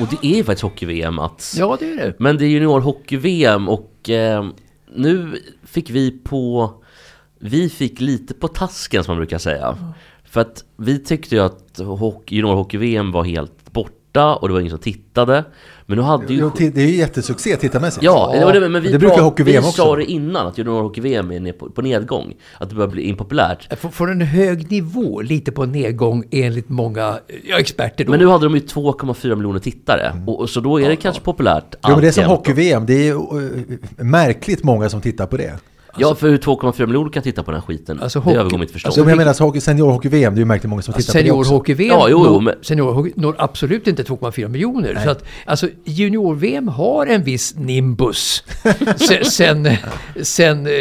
Och 0.00 0.06
det 0.10 0.26
är 0.26 0.36
ju 0.36 0.44
faktiskt 0.44 0.62
hockey-VM 0.62 1.14
Mats. 1.14 1.56
Ja, 1.58 1.76
det 1.80 1.92
är 1.92 1.96
det. 1.96 2.14
Men 2.18 2.36
det 2.36 2.44
är 2.44 2.48
juniorhockey-VM 2.48 3.68
och 3.68 4.10
eh, 4.10 4.46
nu 4.94 5.42
fick 5.64 5.90
vi 5.90 6.10
på... 6.10 6.72
Vi 7.38 7.68
fick 7.68 8.00
lite 8.00 8.34
på 8.34 8.48
tasken 8.48 9.04
som 9.04 9.12
man 9.12 9.18
brukar 9.18 9.38
säga. 9.38 9.94
För 10.24 10.40
att 10.40 10.64
vi 10.76 10.98
tyckte 10.98 11.34
ju 11.34 11.40
att 11.40 11.78
hockey, 11.78 12.36
juniorhockey-VM 12.36 13.12
var 13.12 13.24
helt 13.24 13.59
borta 14.12 14.34
och 14.34 14.48
det 14.48 14.54
var 14.54 14.60
ingen 14.60 14.70
som 14.70 14.78
tittade. 14.78 15.44
Men 15.86 15.98
nu 15.98 16.02
hade 16.02 16.34
ju... 16.34 16.50
Det 16.56 16.76
är 16.76 16.86
ju 16.86 16.96
jättesuccé 16.96 17.56
tittarmässigt. 17.56 18.04
Ja, 18.04 18.30
det 18.34 18.44
var 18.44 18.52
det, 18.52 18.68
men 18.68 18.82
vi, 18.82 18.92
det 18.92 18.98
brukar 18.98 19.22
hockey-VM 19.22 19.62
vi 19.62 19.68
också. 19.68 19.82
sa 19.82 19.96
det 19.96 20.04
innan 20.04 20.46
att 20.46 20.58
juniorhockey-VM 20.58 21.30
är 21.32 21.40
ner 21.40 21.52
på, 21.52 21.70
på 21.70 21.82
nedgång. 21.82 22.34
Att 22.58 22.68
det 22.68 22.74
börjar 22.74 22.90
bli 22.90 23.02
impopulärt. 23.02 23.78
Får- 23.80 23.90
Får 23.90 24.10
en 24.10 24.20
hög 24.20 24.70
nivå, 24.70 25.20
lite 25.20 25.52
på 25.52 25.66
nedgång 25.66 26.24
enligt 26.30 26.68
många 26.68 27.18
ja, 27.44 27.58
experter. 27.58 28.04
Då. 28.04 28.10
Men 28.10 28.20
nu 28.20 28.26
hade 28.26 28.44
de 28.44 28.54
ju 28.54 28.60
2,4 28.60 29.34
miljoner 29.34 29.58
tittare. 29.60 30.12
Och, 30.26 30.40
och 30.40 30.50
så 30.50 30.60
då 30.60 30.80
är 30.80 30.88
det 30.88 30.96
kanske 30.96 31.22
populärt. 31.22 31.74
Jo, 31.82 31.90
men 31.90 32.00
det 32.00 32.08
är 32.08 32.12
som 32.12 32.24
hockey-VM. 32.24 32.86
Det 32.86 33.08
är 33.08 33.14
uh, 33.14 33.60
märkligt 33.96 34.64
många 34.64 34.88
som 34.88 35.00
tittar 35.00 35.26
på 35.26 35.36
det. 35.36 35.58
Ja, 35.98 36.14
för 36.14 36.28
hur 36.28 36.38
2,4 36.38 36.86
miljoner 36.86 37.10
kan 37.12 37.22
titta 37.22 37.42
på 37.42 37.50
den 37.50 37.60
här 37.60 37.66
skiten, 37.66 38.00
Alltså, 38.00 38.18
det 38.20 38.24
hockey- 38.24 38.36
övergår 38.38 38.58
mitt 38.58 38.70
förstånd. 38.70 38.88
Alltså, 38.88 39.00
men 39.00 39.08
jag 39.08 39.16
menar, 39.18 39.32
så 39.32 39.44
hockey, 39.44 39.60
seniorhockey-VM, 39.60 40.34
det 40.34 40.38
är 40.38 40.40
ju 40.40 40.44
märkligt 40.46 40.70
många 40.70 40.82
som 40.82 40.94
tittar 40.94 41.12
på 41.12 41.18
det 41.22 41.30
också. 41.30 41.50
Senior-hockey-VM 41.50 41.88
Ja, 41.88 42.06
jo, 42.10 42.22
jo, 42.26 42.40
men- 42.40 42.54
senior 42.62 43.10
når 43.16 43.34
absolut 43.38 43.86
inte 43.86 44.02
2,4 44.02 44.48
miljoner. 44.48 45.00
Så 45.04 45.10
att, 45.10 45.24
alltså, 45.44 45.68
junior-VM 45.84 46.68
har 46.68 47.06
en 47.06 47.22
viss 47.24 47.54
nimbus. 47.56 48.44
sen, 48.96 49.24
sen, 49.24 49.68
sen 50.22 50.66
eh, 50.66 50.72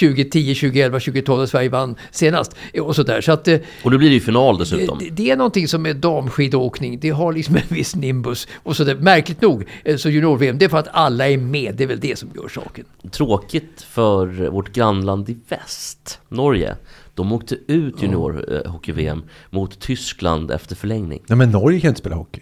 2010, 0.00 0.54
2011, 0.54 1.00
2012 1.00 1.38
när 1.38 1.46
Sverige 1.46 1.68
vann 1.68 1.94
senast. 2.10 2.56
Och 2.80 2.96
sådär. 2.96 3.20
Så 3.20 3.32
att, 3.32 3.48
eh, 3.48 3.58
Och 3.84 3.90
nu 3.90 3.98
blir 3.98 4.08
det 4.08 4.14
ju 4.14 4.20
final 4.20 4.58
dessutom. 4.58 4.98
det, 4.98 5.10
det 5.10 5.30
är 5.30 5.36
någonting 5.36 5.68
som 5.68 5.86
är 5.86 5.94
damskidåkning. 5.94 6.98
Det 7.00 7.10
har 7.10 7.32
liksom 7.32 7.56
en 7.56 7.62
viss 7.68 7.94
nimbus. 7.96 8.48
Och 8.62 8.76
så 8.76 8.84
där, 8.84 8.94
märkligt 8.94 9.40
nog, 9.42 9.64
eh, 9.84 9.96
så 9.96 10.08
junior-VM, 10.10 10.58
det 10.58 10.64
är 10.64 10.68
för 10.68 10.78
att 10.78 10.88
alla 10.92 11.28
är 11.28 11.36
med. 11.38 11.74
Det 11.76 11.84
är 11.84 11.88
väl 11.88 12.00
det 12.00 12.18
som 12.18 12.28
gör 12.34 12.48
saken. 12.48 12.84
Tråkigt 13.10 13.86
för 13.90 14.48
vårt 14.58 14.72
grannland 14.72 15.28
i 15.30 15.36
väst, 15.48 16.20
Norge. 16.28 16.76
De 17.14 17.32
åkte 17.32 17.54
ut 17.66 18.02
juniorhockey-VM 18.02 19.22
mot 19.50 19.80
Tyskland 19.80 20.50
efter 20.50 20.76
förlängning. 20.76 21.22
Nej, 21.26 21.38
men 21.38 21.50
Norge 21.50 21.80
kan 21.80 21.88
ju 21.88 21.88
inte 21.88 22.00
spela 22.00 22.16
hockey. 22.16 22.40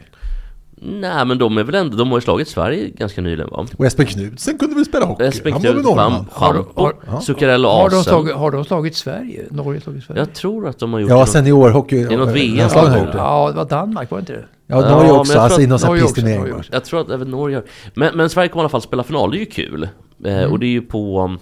Nej, 0.80 1.25
men 1.26 1.38
de 1.38 1.58
är 1.58 1.64
väl 1.64 1.75
ändå, 1.75 1.96
de 1.96 2.08
har 2.11 2.16
ju 2.16 2.20
slagit 2.20 2.49
Sverige 2.49 2.88
ganska 2.90 3.20
nyligen 3.20 3.50
va? 3.50 3.66
Och 3.78 3.85
Espen 3.87 4.06
Knudsen 4.06 4.58
kunde 4.58 4.75
väl 4.75 4.85
spela 4.85 5.06
hockey? 5.06 5.25
Espen 5.25 5.52
norrman? 5.52 6.26
Schampo, 6.32 6.80
Har- 7.06 7.20
Zuccarello 7.20 7.68
Har 7.68 7.90
de, 7.90 8.04
slagit, 8.04 8.35
har 8.35 8.50
de 8.50 8.64
slagit 8.64 8.96
Sverige? 8.96 9.44
Norge 9.50 9.80
slagit 9.80 10.04
Sverige? 10.04 10.20
Jag 10.20 10.35
tror 10.35 10.68
att 10.68 10.78
de 10.78 10.92
har 10.92 11.00
gjort 11.00 11.11
Ja, 11.11 11.20
det. 11.20 11.26
seniorhockey. 11.26 12.04
Det 12.04 12.14
är 12.14 12.18
något 12.18 12.35
VM 12.35 12.68
har 12.75 12.82
någon 12.82 13.06
det. 13.06 13.12
Ja, 13.16 13.49
det 13.50 13.56
var 13.56 13.64
Danmark, 13.64 14.11
var 14.11 14.18
det 14.18 14.20
inte 14.20 14.32
det? 14.32 14.44
Ja, 14.66 14.76
Ja, 14.82 14.90
Norge 14.90 15.08
men 15.11 15.20
också. 15.20 15.38
Alltså 15.38 15.56
att 15.58 15.64
inom 15.64 15.78
sån 15.78 15.96
här 15.96 16.54
också. 16.58 16.73
Jag 16.73 16.85
tror 16.85 17.00
att 17.00 17.11
även 17.11 17.30
Norge 17.30 17.56
har... 17.56 17.64
Men, 17.94 18.16
men 18.16 18.30
Sverige 18.30 18.49
kommer 18.49 18.62
i 18.62 18.64
alla 18.64 18.68
fall 18.68 18.82
spela 18.82 19.02
final, 19.04 19.30
det 19.30 19.37
är 19.37 19.40
ju 19.40 19.46
kul. 19.46 19.88
Eh, 20.25 20.37
Mm. 20.38 20.52
och 20.52 20.58
det 20.58 20.66
är 20.66 20.70
ju 20.70 20.82
på... 20.82 21.37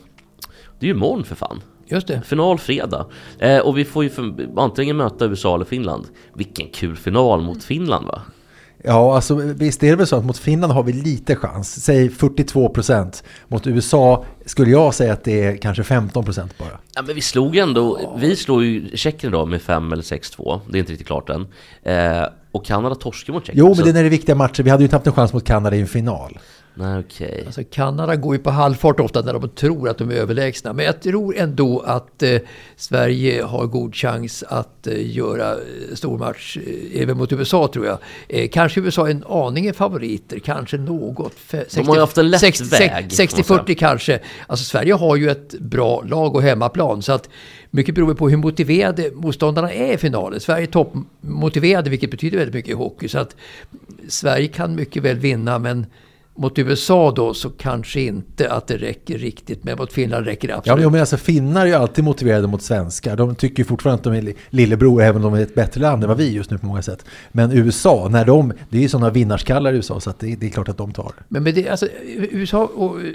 Det 0.84 0.88
är 0.88 0.92
ju 0.92 0.96
imorgon 0.96 1.24
för 1.24 1.34
fan. 1.34 1.62
Just 1.86 2.06
det. 2.06 2.22
Final 2.24 2.58
fredag. 2.58 3.06
Eh, 3.38 3.58
och 3.58 3.78
vi 3.78 3.84
får 3.84 4.04
ju 4.04 4.10
för, 4.10 4.34
antingen 4.56 4.96
möta 4.96 5.24
USA 5.24 5.54
eller 5.54 5.64
Finland. 5.64 6.04
Vilken 6.34 6.68
kul 6.68 6.96
final 6.96 7.42
mot 7.42 7.64
Finland 7.64 8.06
va? 8.06 8.22
Ja, 8.84 9.14
alltså 9.14 9.34
visst 9.34 9.82
är 9.82 9.90
det 9.90 9.96
väl 9.96 10.06
så 10.06 10.16
att 10.16 10.24
mot 10.24 10.38
Finland 10.38 10.72
har 10.72 10.82
vi 10.82 10.92
lite 10.92 11.36
chans. 11.36 11.84
Säg 11.84 12.08
42 12.10 12.68
procent. 12.68 13.24
Mot 13.48 13.66
USA 13.66 14.24
skulle 14.46 14.70
jag 14.70 14.94
säga 14.94 15.12
att 15.12 15.24
det 15.24 15.42
är 15.44 15.56
kanske 15.56 15.82
15 15.82 16.24
procent 16.24 16.58
bara. 16.58 16.80
Ja 16.94 17.02
men 17.02 17.14
vi 17.14 17.20
slog 17.20 17.56
ändå, 17.56 18.14
vi 18.20 18.36
slår 18.36 18.64
ju 18.64 18.96
Tjeckien 18.96 19.32
idag 19.32 19.48
med 19.48 19.62
5 19.62 19.92
eller 19.92 20.02
6-2. 20.02 20.60
Det 20.70 20.78
är 20.78 20.80
inte 20.80 20.92
riktigt 20.92 21.06
klart 21.06 21.30
än. 21.30 21.46
Eh, 21.82 22.24
och 22.52 22.64
Kanada 22.66 22.94
torskar 22.94 23.32
mot 23.32 23.46
Tjeckien. 23.46 23.58
Jo, 23.58 23.66
men 23.66 23.76
så- 23.76 23.82
det 23.82 23.90
är 23.90 23.94
när 23.94 24.02
det 24.02 24.08
är 24.08 24.10
viktiga 24.10 24.34
matcher. 24.34 24.62
Vi 24.62 24.70
hade 24.70 24.82
ju 24.82 24.86
inte 24.86 24.96
haft 24.96 25.06
en 25.06 25.12
chans 25.12 25.32
mot 25.32 25.44
Kanada 25.44 25.76
i 25.76 25.80
en 25.80 25.86
final. 25.86 26.38
Nej 26.76 26.98
okej. 26.98 27.42
Alltså 27.46 27.62
Kanada 27.70 28.16
går 28.16 28.34
ju 28.36 28.42
på 28.42 28.50
halvfart 28.50 29.00
ofta 29.00 29.20
när 29.22 29.32
de 29.32 29.48
tror 29.48 29.88
att 29.88 29.98
de 29.98 30.10
är 30.10 30.14
överlägsna. 30.14 30.72
Men 30.72 30.84
jag 30.84 31.00
tror 31.02 31.36
ändå 31.36 31.80
att 31.80 32.22
eh, 32.22 32.38
Sverige 32.76 33.42
har 33.42 33.66
god 33.66 33.94
chans 33.94 34.44
att 34.48 34.86
eh, 34.86 35.10
göra 35.16 35.52
eh, 35.52 35.58
stormatch 35.94 36.56
eh, 36.56 37.02
även 37.02 37.16
mot 37.18 37.32
USA 37.32 37.68
tror 37.72 37.86
jag. 37.86 37.98
Eh, 38.28 38.48
kanske 38.48 38.80
USA 38.80 39.06
är 39.06 39.10
en 39.10 39.24
aning 39.28 39.66
är 39.66 39.72
favoriter, 39.72 40.38
kanske 40.38 40.76
något. 40.76 41.32
Fe- 41.50 41.74
De 41.74 41.86
har 41.88 41.94
ju 41.94 42.00
haft 42.00 42.18
en 42.18 42.30
lätt 42.30 42.40
60 42.40 42.64
väg, 42.64 42.90
får 42.90 43.54
man 43.54 43.60
60-40 43.60 43.64
säga. 43.66 43.76
kanske. 43.78 44.20
Alltså 44.46 44.64
Sverige 44.64 44.92
har 44.94 45.16
ju 45.16 45.30
ett 45.30 45.54
bra 45.60 46.02
lag 46.02 46.34
och 46.34 46.42
hemmaplan. 46.42 47.02
Så 47.02 47.12
att 47.12 47.28
mycket 47.70 47.94
beror 47.94 48.14
på 48.14 48.28
hur 48.28 48.36
motiverade 48.36 49.10
motståndarna 49.14 49.72
är 49.72 49.92
i 49.94 49.98
finalen. 49.98 50.40
Sverige 50.40 50.62
är 50.66 50.66
toppmotiverade 50.66 51.90
vilket 51.90 52.10
betyder 52.10 52.38
väldigt 52.38 52.54
mycket 52.54 52.70
i 52.70 52.74
hockey. 52.74 53.08
Så 53.08 53.18
att 53.18 53.36
Sverige 54.08 54.48
kan 54.48 54.74
mycket 54.74 55.02
väl 55.02 55.16
vinna 55.18 55.58
men 55.58 55.86
mot 56.36 56.58
USA 56.58 57.12
då 57.16 57.34
så 57.34 57.50
kanske 57.50 58.00
inte 58.00 58.50
att 58.52 58.66
det 58.66 58.76
räcker 58.76 59.18
riktigt. 59.18 59.64
Men 59.64 59.78
mot 59.78 59.92
Finland 59.92 60.26
räcker 60.26 60.48
det 60.48 60.52
Ja, 60.54 60.58
absolut. 60.58 60.78
men, 60.82 60.92
men 60.92 61.00
alltså 61.00 61.16
finnar 61.16 61.62
är 61.62 61.66
ju 61.66 61.74
alltid 61.74 62.04
motiverade 62.04 62.46
mot 62.46 62.62
svenskar. 62.62 63.16
De 63.16 63.34
tycker 63.34 63.58
ju 63.58 63.64
fortfarande 63.64 63.98
att 63.98 64.04
de 64.04 64.12
är 64.12 64.22
li- 64.22 64.34
lillebror, 64.50 65.02
även 65.02 65.24
om 65.24 65.32
de 65.32 65.38
är 65.40 65.42
ett 65.42 65.54
bättre 65.54 65.80
land 65.80 66.02
än 66.02 66.08
vad 66.08 66.18
vi 66.18 66.32
just 66.32 66.50
nu 66.50 66.58
på 66.58 66.66
många 66.66 66.82
sätt. 66.82 67.04
Men 67.32 67.52
USA, 67.52 68.08
när 68.10 68.24
de, 68.24 68.52
det 68.70 68.78
är 68.78 68.82
ju 68.82 68.88
sådana 68.88 69.10
vinnarskallar 69.10 69.72
i 69.72 69.76
USA, 69.76 70.00
så 70.00 70.10
att 70.10 70.18
det, 70.18 70.36
det 70.36 70.46
är 70.46 70.50
klart 70.50 70.68
att 70.68 70.78
de 70.78 70.92
tar. 70.92 71.12
Men 71.28 71.42
med 71.42 71.54
det, 71.54 71.68
alltså, 71.68 71.88
USA 72.30 72.64
och 72.64 73.00
eh, 73.00 73.06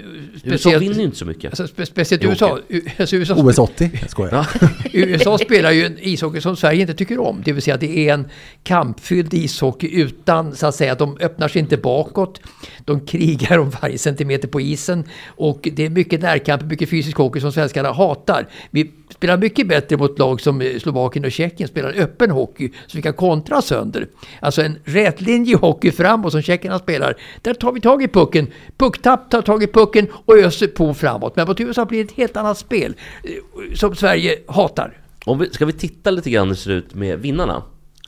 USA 0.44 0.78
vinner 0.78 0.94
ju 0.94 1.02
inte 1.02 1.16
så 1.16 1.24
mycket. 1.26 1.50
Alltså, 1.50 1.66
spe, 1.66 1.86
speciellt 1.86 2.24
USA. 2.24 2.58
Alltså, 2.98 3.16
USA 3.16 3.34
OS 3.34 3.58
80, 3.58 3.90
jag 4.00 4.10
skojar. 4.10 4.46
USA 4.92 5.38
spelar 5.44 5.70
ju 5.70 5.84
en 5.86 5.96
ishockey 6.00 6.40
som 6.40 6.56
Sverige 6.56 6.80
inte 6.80 6.94
tycker 6.94 7.18
om. 7.20 7.42
Det 7.44 7.52
vill 7.52 7.62
säga 7.62 7.76
det 7.76 8.08
är 8.08 8.14
en 8.14 8.26
kampfylld 8.62 9.34
ishockey 9.34 10.00
utan 10.00 10.56
så 10.56 10.66
att 10.66 10.74
säga, 10.74 10.94
de 10.94 11.16
öppnar 11.20 11.48
sig 11.48 11.60
inte 11.60 11.76
bakåt. 11.76 12.40
De 12.84 13.00
krigar 13.10 13.58
om 13.58 13.70
varje 13.82 13.98
centimeter 13.98 14.48
på 14.48 14.60
isen. 14.60 15.04
Och 15.26 15.68
det 15.72 15.86
är 15.86 15.90
mycket 15.90 16.20
närkamp, 16.20 16.62
mycket 16.62 16.90
fysisk 16.90 17.16
hockey 17.16 17.40
som 17.40 17.52
svenskarna 17.52 17.92
hatar. 17.92 18.48
Vi 18.70 18.90
spelar 19.14 19.38
mycket 19.38 19.68
bättre 19.68 19.96
mot 19.96 20.18
lag 20.18 20.40
som 20.40 20.60
eh, 20.60 20.78
Slovakien 20.78 21.24
och 21.24 21.32
Tjeckien 21.32 21.68
spelar 21.68 21.92
öppen 21.96 22.30
hockey 22.30 22.70
så 22.86 22.96
vi 22.96 23.02
kan 23.02 23.12
kontra 23.12 23.62
sönder. 23.62 24.08
Alltså 24.40 24.62
en 24.62 24.78
rätlinjig 24.84 25.54
hockey 25.54 25.90
framåt 25.90 26.32
som 26.32 26.42
tjeckerna 26.42 26.78
spelar. 26.78 27.14
Där 27.42 27.54
tar 27.54 27.72
vi 27.72 27.80
tag 27.80 28.02
i 28.02 28.08
pucken. 28.08 28.46
Pucktapp 28.76 29.30
tar 29.30 29.42
tag 29.42 29.62
i 29.62 29.66
pucken 29.66 30.06
och 30.12 30.38
öser 30.38 30.66
på 30.66 30.94
framåt. 30.94 31.36
Men 31.36 31.48
mot 31.48 31.60
USA 31.60 31.84
blir 31.84 32.04
det 32.04 32.10
ett 32.10 32.16
helt 32.16 32.36
annat 32.36 32.58
spel 32.58 32.94
eh, 33.24 33.74
som 33.74 33.94
Sverige 33.94 34.38
hatar. 34.46 34.96
Om 35.24 35.38
vi, 35.38 35.50
ska 35.50 35.66
vi 35.66 35.72
titta 35.72 36.10
lite 36.10 36.30
grann 36.30 36.48
hur 36.48 36.54
det 36.54 36.60
ser 36.60 36.70
ut 36.70 36.94
med 36.94 37.18
vinnarna 37.18 37.62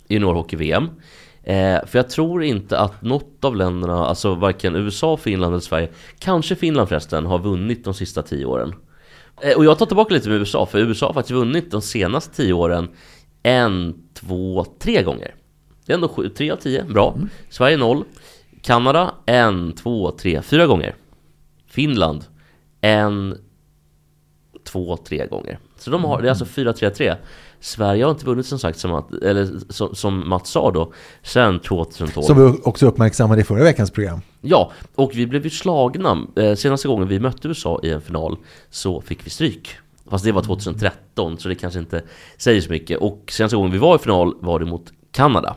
i 0.08 0.14
juniorhockey-VM? 0.14 0.88
Eh, 1.44 1.86
för 1.86 1.98
jag 1.98 2.10
tror 2.10 2.42
inte 2.42 2.78
att 2.78 3.02
något 3.02 3.44
av 3.44 3.56
länderna, 3.56 4.06
alltså 4.06 4.34
varken 4.34 4.76
USA, 4.76 5.16
Finland 5.16 5.52
eller 5.52 5.60
Sverige, 5.60 5.88
kanske 6.18 6.56
Finland 6.56 6.88
förresten, 6.88 7.26
har 7.26 7.38
vunnit 7.38 7.84
de 7.84 7.94
sista 7.94 8.22
tio 8.22 8.44
åren. 8.44 8.74
Eh, 9.42 9.56
och 9.56 9.64
jag 9.64 9.78
tar 9.78 9.86
tillbaka 9.86 10.14
lite 10.14 10.28
med 10.28 10.38
USA, 10.38 10.66
för 10.66 10.78
USA 10.78 11.06
har 11.06 11.14
faktiskt 11.14 11.34
vunnit 11.34 11.70
de 11.70 11.82
senaste 11.82 12.36
tio 12.36 12.52
åren 12.52 12.88
en, 13.42 13.94
två, 14.14 14.66
tre 14.78 15.02
gånger. 15.02 15.34
Det 15.86 15.92
är 15.92 15.94
ändå 15.94 16.08
sju, 16.08 16.28
tre 16.28 16.50
av 16.50 16.56
tio, 16.56 16.84
bra. 16.84 17.16
Sverige 17.50 17.76
noll. 17.76 18.04
Kanada 18.62 19.14
en, 19.26 19.72
två, 19.72 20.10
tre, 20.10 20.42
fyra 20.42 20.66
gånger. 20.66 20.94
Finland 21.66 22.24
en, 22.80 23.36
två-tre 24.64 25.26
gånger. 25.26 25.58
Så 25.78 25.90
de 25.90 26.04
har, 26.04 26.22
det 26.22 26.28
är 26.28 26.30
alltså 26.30 26.44
4-3-3. 26.44 27.16
Sverige 27.62 28.04
har 28.04 28.10
inte 28.10 28.24
vunnit 28.24 28.46
som 28.46 28.58
sagt, 28.58 28.78
som, 28.78 28.94
att, 28.94 29.12
eller 29.12 29.48
som, 29.68 29.94
som 29.94 30.28
Mats 30.28 30.50
sa 30.50 30.70
då, 30.70 30.92
sen 31.22 31.60
2012. 31.60 32.24
Som 32.24 32.38
vi 32.38 32.58
också 32.64 32.86
uppmärksammade 32.86 33.40
i 33.40 33.44
förra 33.44 33.64
veckans 33.64 33.90
program. 33.90 34.20
Ja, 34.40 34.72
och 34.94 35.10
vi 35.14 35.26
blev 35.26 35.44
ju 35.44 35.50
slagna. 35.50 36.26
Eh, 36.36 36.54
senaste 36.54 36.88
gången 36.88 37.08
vi 37.08 37.20
mötte 37.20 37.48
USA 37.48 37.80
i 37.82 37.90
en 37.90 38.00
final 38.00 38.36
så 38.70 39.00
fick 39.00 39.26
vi 39.26 39.30
stryk. 39.30 39.68
Fast 40.10 40.24
det 40.24 40.32
var 40.32 40.42
2013, 40.42 41.38
så 41.38 41.48
det 41.48 41.54
kanske 41.54 41.80
inte 41.80 42.02
säger 42.36 42.60
så 42.60 42.70
mycket. 42.70 42.98
Och 42.98 43.24
senaste 43.28 43.56
gången 43.56 43.72
vi 43.72 43.78
var 43.78 43.96
i 43.96 43.98
final 43.98 44.34
var 44.40 44.58
det 44.58 44.66
mot 44.66 44.92
Kanada. 45.10 45.56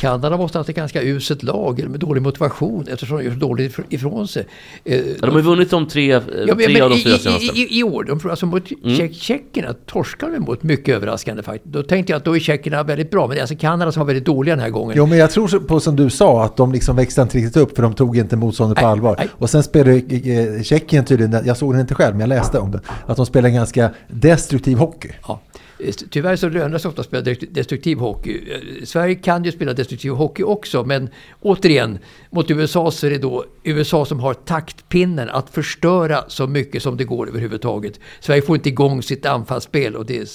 Kanada 0.00 0.36
måste 0.36 0.58
ha 0.58 0.60
haft 0.60 0.70
ett 0.70 0.76
ganska 0.76 1.02
uselt 1.02 1.42
lag 1.42 1.88
med 1.88 2.00
dålig 2.00 2.22
motivation 2.22 2.86
eftersom 2.92 3.16
de 3.18 3.24
gör 3.24 3.32
så 3.32 3.38
dåligt 3.38 3.76
ifr- 3.76 3.84
ifrån 3.88 4.28
sig. 4.28 4.46
Eh, 4.84 4.96
Ja, 4.96 5.02
de 5.20 5.30
har 5.34 5.40
vunnit 5.42 5.70
de 5.70 5.88
tre, 5.88 6.12
eh, 6.12 6.20
Ja, 6.46 6.54
men, 6.54 6.56
tre 6.64 6.72
men 6.72 6.82
av 6.82 6.90
de 6.90 6.96
i, 6.96 7.02
fyra 7.02 7.14
i, 7.14 7.18
senaste. 7.18 7.44
Mm. 7.44 7.56
i, 7.56 7.78
I 7.78 7.82
år, 7.82 8.04
de, 8.04 8.30
alltså 8.30 8.46
mot 8.46 8.68
tjeck, 8.96 9.14
tjeckerna 9.14 9.74
torskar 9.86 10.30
de 10.30 10.38
mot 10.38 10.62
mycket 10.62 10.94
överraskande 10.94 11.42
faktiskt. 11.42 11.72
Då 11.74 11.82
tänkte 11.82 12.12
jag 12.12 12.16
att 12.18 12.24
då 12.24 12.36
är 12.36 12.40
tjeckerna 12.40 12.82
väldigt 12.82 13.10
bra, 13.10 13.26
men 13.26 13.34
det 13.34 13.38
är 13.38 13.42
alltså 13.42 13.56
Kanada 13.56 13.92
som 13.92 14.00
var 14.00 14.06
väldigt 14.06 14.24
dåliga 14.26 14.54
den 14.54 14.62
här 14.64 14.70
gången. 14.70 14.94
Jo, 14.96 15.06
men 15.06 15.18
jag 15.18 15.30
tror 15.30 15.58
på 15.60 15.80
som 15.80 15.96
du 15.96 16.10
sa, 16.10 16.44
att 16.44 16.56
de 16.56 16.72
liksom 16.72 16.96
växte 16.96 17.22
inte 17.22 17.38
riktigt 17.38 17.56
upp 17.56 17.76
för 17.76 17.82
de 17.82 17.94
tog 17.94 18.16
inte 18.18 18.36
motståndet 18.36 18.78
på 18.78 18.82
Nej, 18.84 18.90
allvar. 18.92 19.14
nej. 19.18 19.28
Och 19.32 19.50
sen 19.50 19.62
spelade 19.62 19.96
eh, 19.96 20.62
Tjeckien 20.62 21.04
tydligen, 21.04 21.42
jag 21.46 21.56
såg 21.56 21.72
den 21.72 21.80
inte 21.80 21.94
själv, 21.94 22.14
men 22.16 22.20
jag 22.20 22.28
läste 22.28 22.58
om 22.58 22.70
det, 22.70 22.80
att 23.06 23.16
de 23.16 23.26
spelar 23.26 23.48
en 23.48 23.54
ganska 23.54 23.90
destruktiv 24.08 24.76
hockey. 24.78 25.08
Ja. 25.28 25.40
Eh, 25.78 25.92
tyvärr 26.10 26.36
så 26.36 26.48
lönar 26.48 26.68
det 26.68 26.78
sig 26.78 26.88
ofta 26.88 27.00
att 27.00 27.06
spela 27.06 27.34
destruktiv 27.50 27.98
hockey. 27.98 28.52
Eh, 28.52 28.84
Sverige 28.84 29.14
kan 29.14 29.44
ju 29.44 29.52
spela 29.52 29.72
destruktiv 29.72 30.12
hockey 30.12 30.42
också, 30.42 30.84
men 30.84 31.08
återigen, 31.40 31.98
mot 32.30 32.50
USA 32.50 32.90
så 32.90 33.06
är 33.06 33.10
det 33.10 33.18
då 33.18 33.44
USA 33.62 34.04
som 34.04 34.20
har 34.20 34.34
taktpinnen 34.34 35.28
att 35.28 35.50
förstöra 35.50 36.24
så 36.28 36.46
mycket 36.46 36.82
som 36.82 36.96
det 36.96 37.04
går 37.04 37.28
överhuvudtaget. 37.28 38.00
Sverige 38.20 38.42
får 38.42 38.56
inte 38.56 38.68
igång 38.68 39.02
sitt 39.02 39.26
anfallsspel 39.26 39.96
och 39.96 40.06
det 40.06 40.18
är 40.18 40.26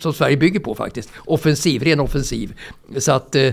som 0.00 0.12
Sverige 0.12 0.36
bygger 0.36 0.60
på 0.60 0.74
faktiskt. 0.74 1.10
Offensiv, 1.16 1.82
ren 1.82 2.00
offensiv. 2.00 2.54
Så 2.98 3.12
att 3.12 3.34
eh, 3.34 3.50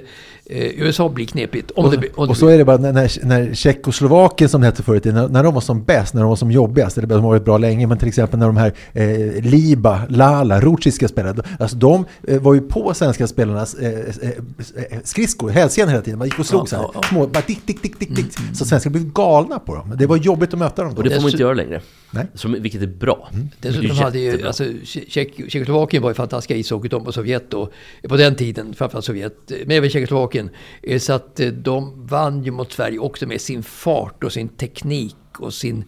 USA 0.55 1.09
blir 1.09 1.25
knepigt. 1.25 1.71
Om 1.71 1.91
det, 1.91 1.97
blir- 1.97 2.09
om 2.19 2.25
det 2.27 2.31
Och 2.31 2.37
så 2.37 2.45
blir- 2.45 2.53
är 2.53 2.57
det 2.57 2.65
bara 2.65 2.77
när, 2.77 3.25
när, 3.25 3.53
Tjeckoslovakien 3.53 4.49
som 4.49 4.61
det 4.61 4.67
hette 4.67 4.83
förut, 4.83 5.05
när, 5.05 5.27
när 5.27 5.43
de 5.43 5.53
var 5.53 5.61
som 5.61 5.83
bäst, 5.83 6.13
när 6.13 6.21
de 6.21 6.29
var 6.29 6.35
som 6.35 6.51
jobbigast, 6.51 6.97
eller 6.97 7.07
de 7.07 7.13
har 7.23 7.29
varit 7.29 7.45
bra 7.45 7.57
länge, 7.57 7.87
men 7.87 7.97
till 7.97 8.07
exempel 8.07 8.39
när 8.39 8.45
de 8.47 8.57
här 8.57 8.73
eh, 8.93 9.43
Liba, 9.43 10.01
Lala, 10.09 10.61
Ruciska 10.61 11.07
spelade, 11.07 11.43
alltså 11.59 11.77
de 11.77 12.05
eh, 12.27 12.41
var 12.41 12.53
ju 12.53 12.61
på 12.61 12.93
svenska 12.93 13.27
spelarnas 13.27 13.73
eh, 13.75 13.89
eh, 13.89 14.29
eh, 14.29 14.97
skridskor, 15.03 15.49
hälsenan 15.49 15.89
hela 15.89 16.01
tiden, 16.01 16.17
man 16.19 16.27
gick 16.27 16.39
och 16.39 16.45
slog 16.45 16.61
Ja, 16.61 16.65
så 16.65 16.75
här, 16.75 16.83
ja, 16.83 16.91
ja. 16.93 17.01
små, 17.09 17.27
bara 17.27 17.41
tick, 17.41 17.65
tick, 17.65 17.81
tick, 17.81 17.99
tick, 17.99 18.15
tick, 18.15 18.25
så 18.53 18.65
svenskar 18.65 18.89
blev 18.91 19.11
galna 19.13 19.59
på 19.59 19.75
dem. 19.75 19.93
Det 19.97 20.05
var 20.05 20.17
jobbigt 20.17 20.53
att 20.53 20.59
möta 20.59 20.83
dem 20.83 20.91
då. 20.93 20.97
Och 20.97 21.03
det 21.03 21.09
får 21.15 21.21
man 21.21 21.31
inte 21.31 21.41
göra 21.43 21.53
längre. 21.53 21.81
Nej. 22.13 22.25
Som, 22.33 22.51
vilket 22.59 22.81
är 22.81 22.87
bra. 22.87 23.29
Det 23.61 23.67
är 23.67 23.71
Dessutom 23.71 23.97
hade 23.97 24.19
ju, 24.19 24.47
alltså, 24.47 24.63
Tjeck- 24.63 25.49
Tjeckoslovakien 25.49 26.03
var 26.03 26.09
ju 26.09 26.13
fantastiska 26.13 26.55
ishockey, 26.55 26.87
de 26.89 27.07
och 27.07 27.13
Sovjet 27.13 27.51
då, 27.51 27.69
på 28.09 28.17
den 28.17 28.35
tiden, 28.35 28.73
framförallt 28.73 29.05
Sovjet, 29.05 29.51
men 29.65 29.77
även 29.77 29.89
Tjeckoslovakien. 29.89 30.40
Eh, 30.83 30.99
Så 30.99 31.13
att 31.13 31.39
eh, 31.39 31.47
de 31.47 32.07
vann 32.07 32.43
ju 32.43 32.51
mot 32.51 32.71
Sverige 32.71 32.99
också 32.99 33.27
med 33.27 33.41
sin 33.41 33.63
fart 33.63 34.23
och 34.23 34.31
sin 34.31 34.49
teknik 34.49 35.15
och 35.39 35.53
sin, 35.53 35.83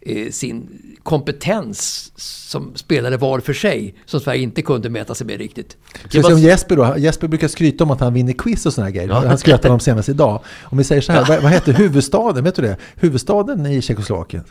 eh, 0.00 0.30
sin 0.30 0.82
kompetens 1.02 2.12
som 2.50 2.74
spelare 2.74 3.16
var 3.16 3.40
för 3.40 3.52
sig, 3.52 3.94
som 4.04 4.20
Sverige 4.20 4.42
inte 4.42 4.62
kunde 4.62 4.90
mäta 4.90 5.14
sig 5.14 5.26
med 5.26 5.38
riktigt. 5.38 5.76
Ska 6.08 6.18
vi 6.18 6.24
se 6.24 6.32
om 6.32 6.38
Jesper 6.38 6.76
då? 6.76 6.94
Jesper 6.98 7.28
brukar 7.28 7.48
skryta 7.48 7.84
om 7.84 7.90
att 7.90 8.00
han 8.00 8.14
vinner 8.14 8.32
quiz 8.32 8.66
och 8.66 8.72
såna 8.72 8.84
här 8.84 8.92
grejer. 8.92 9.08
Ja. 9.08 9.26
Han 9.26 9.38
skröt 9.38 9.64
om 9.64 9.80
senast 9.80 10.08
idag. 10.08 10.42
Om 10.64 10.78
vi 10.78 10.84
säger 10.84 11.02
så 11.02 11.12
här, 11.12 11.24
vad, 11.28 11.42
vad 11.42 11.52
heter 11.52 11.72
huvudstaden? 11.72 12.44
Vet 12.44 12.54
du 12.54 12.62
det? 12.62 12.76
Huvudstaden 12.94 13.66
i 13.66 13.82
Tjeckoslovakien? 13.82 14.44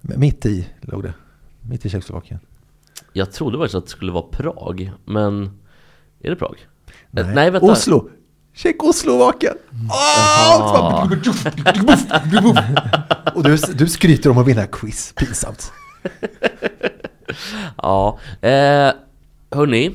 Mitt 0.00 0.46
i 0.46 0.66
låg 0.80 1.02
det. 1.02 1.14
Mitt 1.68 1.86
i 1.86 1.88
Tjeckoslovakien. 1.88 2.40
Jag 3.12 3.32
trodde 3.32 3.58
faktiskt 3.58 3.74
att 3.74 3.84
det 3.84 3.90
skulle 3.90 4.12
vara 4.12 4.22
Prag, 4.22 4.92
men 5.04 5.50
är 6.20 6.30
det 6.30 6.36
Prag? 6.36 6.56
Nej, 7.10 7.24
Nej, 7.34 7.50
vänta. 7.50 7.66
Oslo! 7.66 8.08
Tjeckoslovakien! 8.54 9.54
Åh! 9.90 11.08
Och 13.34 13.42
du, 13.42 13.56
du 13.56 13.88
skryter 13.88 14.30
om 14.30 14.38
att 14.38 14.46
vinna 14.46 14.66
quiz. 14.66 15.12
Pinsamt. 15.16 15.72
Ja, 17.82 18.18
eh, 18.40 18.92
hörni. 19.50 19.94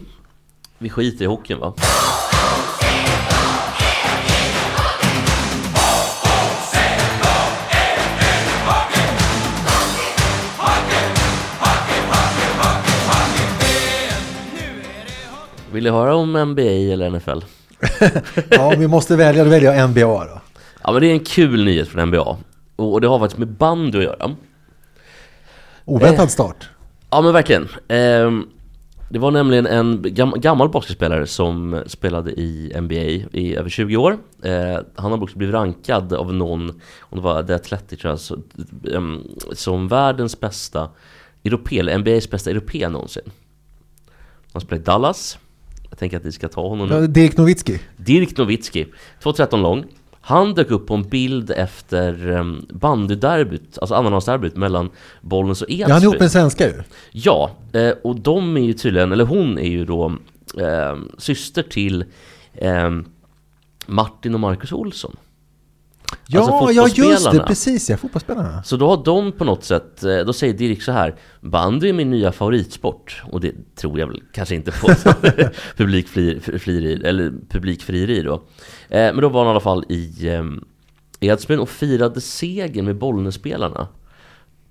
Vi 0.77 0.89
skiter 0.89 1.25
i 1.25 1.27
hockeyn 1.27 1.59
va? 1.59 1.73
Vill 15.71 15.83
ni 15.83 15.89
höra 15.89 16.15
om 16.15 16.33
NBA 16.33 16.61
eller 16.61 17.09
NFL? 17.09 17.39
Ja, 18.49 18.73
vi 18.77 18.87
måste 18.87 19.15
välja, 19.15 19.43
då 19.43 19.49
väljer 19.49 19.73
jag 19.73 19.89
NBA 19.89 20.25
då. 20.25 20.41
Ja 20.83 20.91
men 20.91 21.01
det 21.01 21.07
är 21.07 21.11
en 21.11 21.19
kul 21.19 21.65
nyhet 21.65 21.87
från 21.87 22.07
NBA 22.09 22.37
Och 22.75 23.01
det 23.01 23.07
har 23.07 23.19
faktiskt 23.19 23.39
med 23.39 23.47
bandy 23.47 23.97
att 23.97 24.03
göra 24.03 24.35
Oväntad 25.85 26.31
start. 26.31 26.69
Ja 27.09 27.21
men 27.21 27.33
verkligen. 27.33 27.67
Ehm, 27.87 28.47
det 29.09 29.19
var 29.19 29.31
nämligen 29.31 29.65
en 29.65 30.01
gam 30.03 30.33
gammal 30.37 30.69
basketspelare 30.69 31.27
som 31.27 31.83
spelade 31.87 32.31
i 32.31 32.73
NBA 32.81 32.95
i 33.39 33.55
över 33.55 33.69
20 33.69 33.97
år. 33.97 34.17
Eh, 34.43 34.79
han 34.95 35.11
har 35.11 35.23
också 35.23 35.37
blivit 35.37 35.53
rankad 35.53 36.13
av 36.13 36.33
någon, 36.33 36.69
om 36.99 37.17
det 37.17 37.21
var 37.21 37.43
The 37.43 37.53
Athletic 37.53 37.99
tror 37.99 38.11
jag, 38.11 38.19
så, 38.19 38.37
ehm, 38.93 39.23
som 39.53 39.87
världens 39.87 40.39
bästa 40.39 40.89
europé, 41.43 41.79
eller 41.79 41.97
NBAs 41.97 42.29
bästa 42.29 42.49
europé 42.49 42.89
någonsin. 42.89 43.31
Han 44.53 44.61
spelar 44.61 44.81
i 44.81 44.85
Dallas. 44.85 45.39
Jag 45.89 45.99
tänker 45.99 46.17
att 46.17 46.25
vi 46.25 46.31
ska 46.31 46.47
ta 46.47 46.67
honom 46.67 46.89
nu. 46.89 47.07
Dirk 47.07 47.37
Nowitzki. 47.37 47.79
Dirk 47.97 48.37
Nowitzki, 48.37 48.85
2,13 49.23 49.61
lång. 49.61 49.85
Han 50.21 50.53
dök 50.53 50.71
upp 50.71 50.87
på 50.87 50.93
en 50.93 51.09
bild 51.09 51.51
efter 51.51 52.27
um, 52.27 52.65
bandyderbyt, 52.69 53.77
alltså 53.77 53.95
annandagsderbyt 53.95 54.55
mellan 54.55 54.89
Bollnäs 55.21 55.61
och 55.61 55.69
Edsbyn. 55.69 55.87
Ja, 55.87 55.93
han 55.93 56.01
är 56.01 56.03
ihop 56.03 56.13
med 56.13 56.21
en 56.21 56.29
svenska 56.29 56.67
ju. 56.67 56.83
Ja, 57.11 57.51
eh, 57.73 57.89
och 58.03 58.19
de 58.19 58.57
är 58.57 58.61
ju 58.61 58.73
tydligen, 58.73 59.11
eller 59.11 59.25
hon 59.25 59.59
är 59.59 59.69
ju 59.69 59.85
då 59.85 60.15
eh, 60.59 60.97
syster 61.17 61.63
till 61.63 62.05
eh, 62.53 62.91
Martin 63.85 64.33
och 64.33 64.39
Marcus 64.39 64.71
Olsson. 64.71 65.15
Ja, 66.31 66.41
Alltså 66.41 66.71
ja 66.71 66.87
just 67.09 67.31
det, 67.31 67.43
precis 67.47 67.89
ja, 67.89 67.97
fotbollsspelarna. 67.97 68.63
Så 68.63 68.77
då 68.77 68.89
har 68.89 69.03
de 69.05 69.31
på 69.31 69.43
något 69.45 69.63
sätt, 69.63 70.03
eh, 70.03 70.17
då 70.17 70.33
säger 70.33 70.53
Dirk 70.53 70.81
så 70.81 70.91
här 70.91 71.15
Bandy 71.41 71.89
är 71.89 71.93
min 71.93 72.09
nya 72.09 72.31
favoritsport. 72.31 73.21
Och 73.31 73.41
det 73.41 73.75
tror 73.75 73.99
jag 73.99 74.07
väl 74.07 74.21
kanske 74.33 74.55
inte 74.55 74.71
på. 74.71 74.87
Publikfrieri, 75.77 76.93
eller 77.03 77.33
publikfrieri 77.49 78.21
då. 78.21 78.33
Eh, 78.33 78.39
Men 78.89 79.21
då 79.21 79.29
var 79.29 79.39
han 79.39 79.47
i 79.47 79.51
alla 79.51 79.59
fall 79.59 79.85
i 79.89 80.27
eh, 80.27 80.43
Edsbyn 81.19 81.59
och 81.59 81.69
firade 81.69 82.21
seger 82.21 82.83
med 82.83 82.95
Bollnässpelarna 82.97 83.87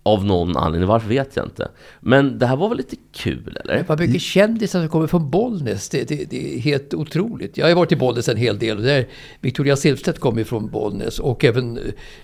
Av 0.09 0.25
någon 0.25 0.57
anledning, 0.57 0.89
varför 0.89 1.09
vet 1.09 1.37
jag 1.37 1.47
inte 1.47 1.69
Men 2.01 2.39
det 2.39 2.47
här 2.47 2.57
var 2.57 2.69
väl 2.69 2.79
lite 2.79 2.97
kul 3.13 3.59
eller? 3.65 3.85
Vad 3.89 4.01
mycket 4.01 4.23
kändisar 4.23 4.81
som 4.81 4.89
kommer 4.89 5.07
från 5.07 5.31
Bollnäs. 5.31 5.89
Det, 5.89 6.09
det, 6.09 6.25
det 6.31 6.55
är 6.55 6.61
helt 6.61 6.95
otroligt. 6.95 7.57
Jag 7.57 7.69
har 7.69 7.75
varit 7.75 7.93
i 7.93 7.97
Bollnäs 7.97 8.29
en 8.29 8.37
hel 8.37 8.59
del. 8.59 8.83
Där 8.83 9.07
Victoria 9.41 9.77
Silvstedt 9.77 10.19
kommer 10.19 10.45
från 10.45 10.71
Bollnäs. 10.71 11.19
Och 11.19 11.45
även 11.45 11.79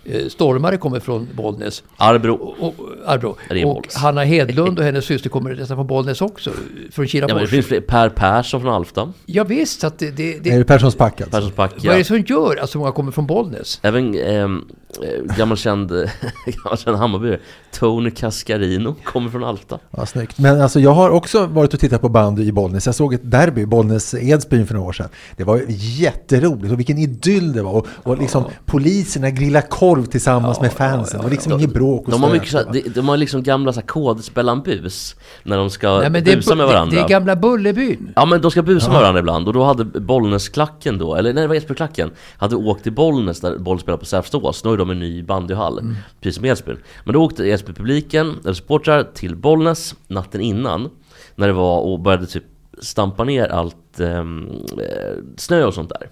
eh, 0.05 0.27
Stormare 0.29 0.77
kommer 0.77 1.01
från 1.01 1.29
Bollnäs. 1.37 1.83
Arbro 1.97 2.35
Och, 2.35 2.69
och, 2.69 2.75
Arbro. 3.07 3.37
Ja, 3.49 3.55
det 3.55 3.65
och. 3.65 3.87
Hanna 3.95 4.25
Hedlund 4.25 4.79
och 4.79 4.85
hennes 4.85 5.05
syster 5.05 5.31
kommer 5.31 5.55
nästan 5.55 5.77
från 5.77 5.87
Bollnäs 5.87 6.21
också. 6.21 6.51
Från 6.93 7.07
Ja 7.13 7.27
men 7.27 7.39
det 7.39 7.47
finns 7.47 7.67
fler, 7.67 7.81
Per 7.81 8.09
Persson 8.09 8.61
från 8.61 8.73
Alfta 8.73 9.13
Ja, 9.27 9.45
visst, 9.45 9.85
att 9.85 9.99
det, 9.99 10.11
det, 10.11 10.37
Är 10.37 10.41
det, 10.41 10.59
det 10.59 10.65
Perssons 10.65 10.95
pack 10.95 11.21
alltså? 11.21 11.37
Perssons 11.37 11.57
back, 11.57 11.73
Vad 11.77 11.87
är 11.87 11.91
ja. 11.91 11.99
det 11.99 12.05
som 12.05 12.19
gör 12.19 12.57
att 12.57 12.71
så 12.71 12.79
många 12.79 12.93
kommer 12.93 13.13
från 13.13 13.27
Bollnäs? 13.27 13.81
Även 13.83 14.15
ehm, 14.15 14.65
eh, 15.03 15.37
gammal 15.37 15.57
känd, 15.57 15.91
gammal 16.65 16.79
känd 16.79 16.97
Hammarbyare 16.97 17.39
Tony 17.75 18.11
Cascarino 18.11 18.95
kommer 19.05 19.31
från 19.31 19.45
Alfta 19.45 19.79
Ja, 19.91 20.07
snyggt. 20.07 20.39
Men 20.39 20.61
alltså, 20.61 20.81
jag 20.81 20.91
har 20.91 21.11
också 21.11 21.47
varit 21.47 21.75
och 21.75 21.81
tittat 21.81 22.01
på 22.01 22.09
bandy 22.09 22.43
i 22.43 22.53
Bollnäs. 22.53 22.87
Jag 22.87 22.95
såg 22.95 23.15
ett 23.15 23.31
derby, 23.31 23.65
Bollnäs-Edsbyn 23.65 24.67
för 24.67 24.75
några 24.75 24.89
år 24.89 24.93
sedan. 24.93 25.09
Det 25.37 25.45
var 25.45 25.63
jätteroligt 25.69 26.73
och 26.73 26.79
vilken 26.79 26.99
idyll 26.99 27.53
det 27.53 27.63
var. 27.63 27.73
Och, 27.73 27.87
och 28.03 28.19
liksom 28.19 28.45
poliserna 28.67 29.31
grillade 29.31 29.67
korv 29.71 30.05
tillsammans 30.05 30.61
med 30.61 30.73
fansen. 30.73 31.19
Det 31.19 31.25
var 31.25 31.31
liksom 31.31 31.53
inget 31.53 31.75
bråk 31.75 32.05
och 32.05 32.11
De 32.11 32.23
har, 32.23 32.31
mycket 32.31 32.51
så 32.51 32.63
de, 32.73 32.81
de 32.81 33.09
har 33.09 33.17
liksom 33.17 33.43
gamla 33.43 33.73
så 33.73 33.81
här 33.81 33.87
kodspellan-bus 33.87 35.17
När 35.43 35.57
de 35.57 35.71
ska 35.71 35.99
Nej, 35.99 36.11
men 36.11 36.25
det, 36.25 36.37
busa 36.37 36.55
med 36.55 36.65
är, 36.65 36.67
det, 36.67 36.73
varandra 36.75 36.97
det 36.97 37.03
är 37.03 37.09
gamla 37.09 37.37
Bullerbyn. 37.37 38.13
Ja 38.17 38.25
men 38.25 38.41
de 38.41 38.51
ska 38.51 38.63
busa 38.63 38.91
med 38.91 39.01
varandra 39.01 39.21
ibland 39.21 39.49
och 39.49 39.55
då 39.55 39.65
hade 39.65 39.85
Bollnäs-klacken 39.85 40.99
då, 40.99 41.15
eller 41.15 41.33
nej 41.33 41.43
det 41.43 41.49
var 41.49 41.55
Edsbyn-klacken 41.55 42.11
Hade 42.37 42.57
åkt 42.57 42.83
till 42.83 42.93
Bollnäs 42.93 43.41
där 43.41 43.59
Bollnäs 43.59 43.83
spelar 43.83 43.99
på 43.99 44.07
Säfstås, 44.07 44.65
nu 44.65 44.71
har 44.71 44.77
de 44.77 44.91
en 44.91 44.99
ny 44.99 45.23
bandyhall 45.23 45.75
Mm. 45.79 45.97
Precis 46.21 46.37
som 46.37 46.45
Edsbyn 46.45 46.77
Men 47.05 47.13
då 47.13 47.25
åkte 47.25 47.45
Edsbyn-publiken, 47.69 48.41
eller 48.45 48.55
supportrar, 48.55 49.03
till 49.03 49.37
Bollnäs 49.37 49.95
natten 50.09 50.41
innan 50.41 50.91
När 51.35 51.47
det 51.47 51.53
var 51.53 51.81
och 51.81 52.01
började 52.01 52.27
typ 52.27 52.45
stampa 52.79 53.25
ner 53.25 53.49
allt 53.49 54.01
ehm, 54.01 54.51
eh, 54.79 55.17
snö 55.37 55.65
och 55.65 55.75
sånt 55.75 55.89
där 55.89 56.11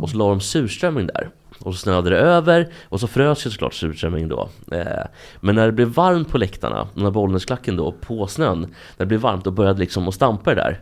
Och 0.00 0.10
så 0.10 0.16
la 0.16 0.28
de 0.28 0.40
surströmming 0.40 1.06
där 1.06 1.30
Och 1.60 1.74
så 1.74 1.78
snöade 1.80 2.10
det 2.10 2.18
över 2.18 2.72
och 2.88 3.00
så 3.00 3.06
frös 3.06 3.46
ju 3.46 3.50
såklart 3.50 3.74
surströmming 3.74 4.28
då. 4.28 4.48
Eh, 4.72 5.04
men 5.40 5.54
när 5.54 5.66
det 5.66 5.72
blev 5.72 5.88
varmt 5.88 6.28
på 6.28 6.38
läktarna, 6.38 6.88
när 6.94 7.10
Bollnäsklacken 7.10 7.76
då 7.76 7.92
på 7.92 8.26
snön, 8.26 8.60
när 8.60 8.68
det 8.96 9.06
blev 9.06 9.20
varmt 9.20 9.46
och 9.46 9.52
började 9.52 9.78
liksom 9.78 10.08
att 10.08 10.14
stampa 10.14 10.54
det 10.54 10.60
där. 10.60 10.80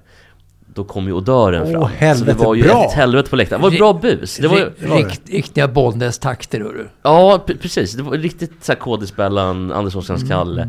Då 0.76 0.84
kom 0.84 1.06
ju 1.06 1.12
odören 1.12 1.62
Åh, 1.62 1.70
fram. 1.72 1.80
så 1.82 1.86
helvete, 1.88 2.38
det 2.38 2.44
var 2.44 2.54
ju 2.54 2.62
bra. 2.62 2.84
ett 2.84 2.92
helvete 2.92 3.30
på 3.30 3.36
läktaren. 3.36 3.60
Det 3.62 3.66
var 3.68 3.72
ett 3.72 3.78
bra 3.78 3.92
bus. 3.92 4.36
Det 4.36 4.48
var, 4.48 4.56
ju- 4.58 4.70
Ri- 4.78 4.96
rikt, 4.96 5.22
riktiga 5.30 5.68
Bollnäs-takter 5.68 6.60
hörru. 6.60 6.86
Ja, 7.02 7.44
precis. 7.62 7.92
Det 7.92 8.02
var 8.02 8.12
riktigt 8.12 8.52
så 8.64 8.72
här 8.72 8.78
kodisbällan, 8.78 9.72
Anders 9.72 9.96
Oskarsons 9.96 10.22
Mm. 10.22 10.28
Kalle. 10.38 10.62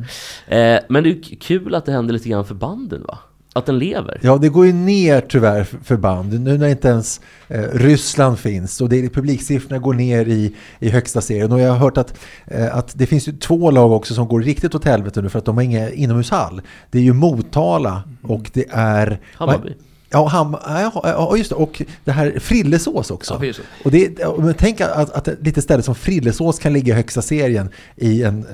Eh, 0.48 0.80
men 0.90 1.04
det 1.04 1.10
är 1.10 1.36
kul 1.40 1.76
att 1.76 1.86
det 1.86 1.92
händer 1.92 2.14
lite 2.14 2.30
grann 2.30 2.46
för 2.46 2.56
banden 2.56 3.04
va? 3.08 3.18
Att 3.54 3.66
den 3.66 3.80
lever. 3.80 4.20
Ja, 4.22 4.38
det 4.38 4.50
går 4.50 4.66
ju 4.66 4.74
ner 4.74 5.22
tyvärr 5.22 5.64
för 5.84 5.98
band. 5.98 6.40
Nu 6.42 6.58
när 6.58 6.68
inte 6.68 6.88
ens 6.88 7.22
eh, 7.48 7.62
Ryssland 7.74 8.40
finns 8.40 8.82
och 8.82 8.90
det, 8.90 9.10
publiksiffrorna 9.10 9.78
går 9.80 9.94
ner 9.94 10.26
i, 10.26 10.56
i 10.80 10.90
högsta 10.90 11.22
serien. 11.22 11.52
Och 11.52 11.60
jag 11.60 11.70
har 11.72 11.78
hört 11.78 11.98
att, 11.98 12.20
eh, 12.46 12.78
att 12.78 12.92
det 13.00 13.06
finns 13.06 13.28
ju 13.28 13.32
två 13.32 13.72
lag 13.72 13.92
också 13.92 14.14
som 14.14 14.28
går 14.28 14.42
riktigt 14.42 14.76
åt 14.76 14.86
helvete 14.86 15.22
nu 15.22 15.30
för 15.30 15.40
att 15.40 15.46
de 15.46 15.56
har 15.58 15.64
inga 15.64 15.90
inomhushall. 15.92 16.62
Det 16.92 16.98
är 16.98 17.04
ju 17.04 17.14
Motala 17.14 18.04
och 18.24 18.50
det 18.54 18.66
är... 18.70 19.20
Hammarby. 19.36 19.74
Ja, 20.10 20.28
ham, 20.28 20.56
ja, 21.04 21.38
just 21.38 21.50
det. 21.50 21.56
Och 21.56 21.82
det 22.04 22.12
här 22.12 22.40
Frillesås 22.40 23.12
också. 23.12 23.40
Ja. 23.44 23.54
Och 23.86 23.92
det, 23.92 24.20
men 24.40 24.54
tänk 24.54 24.82
att, 24.82 25.12
att 25.12 25.28
ett 25.28 25.38
litet 25.42 25.64
ställe 25.64 25.84
som 25.84 25.96
Frillesås 25.96 26.60
kan 26.60 26.74
ligga 26.74 26.94
i 26.94 26.96
högsta 26.96 27.22
serien 27.22 27.70
i 27.96 28.24
en, 28.24 28.46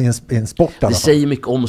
i 0.00 0.04
en, 0.06 0.12
i 0.30 0.36
en 0.36 0.46
sport 0.46 0.72
Det 0.80 0.94
säger 0.94 1.26
mycket 1.26 1.46
om 1.46 1.64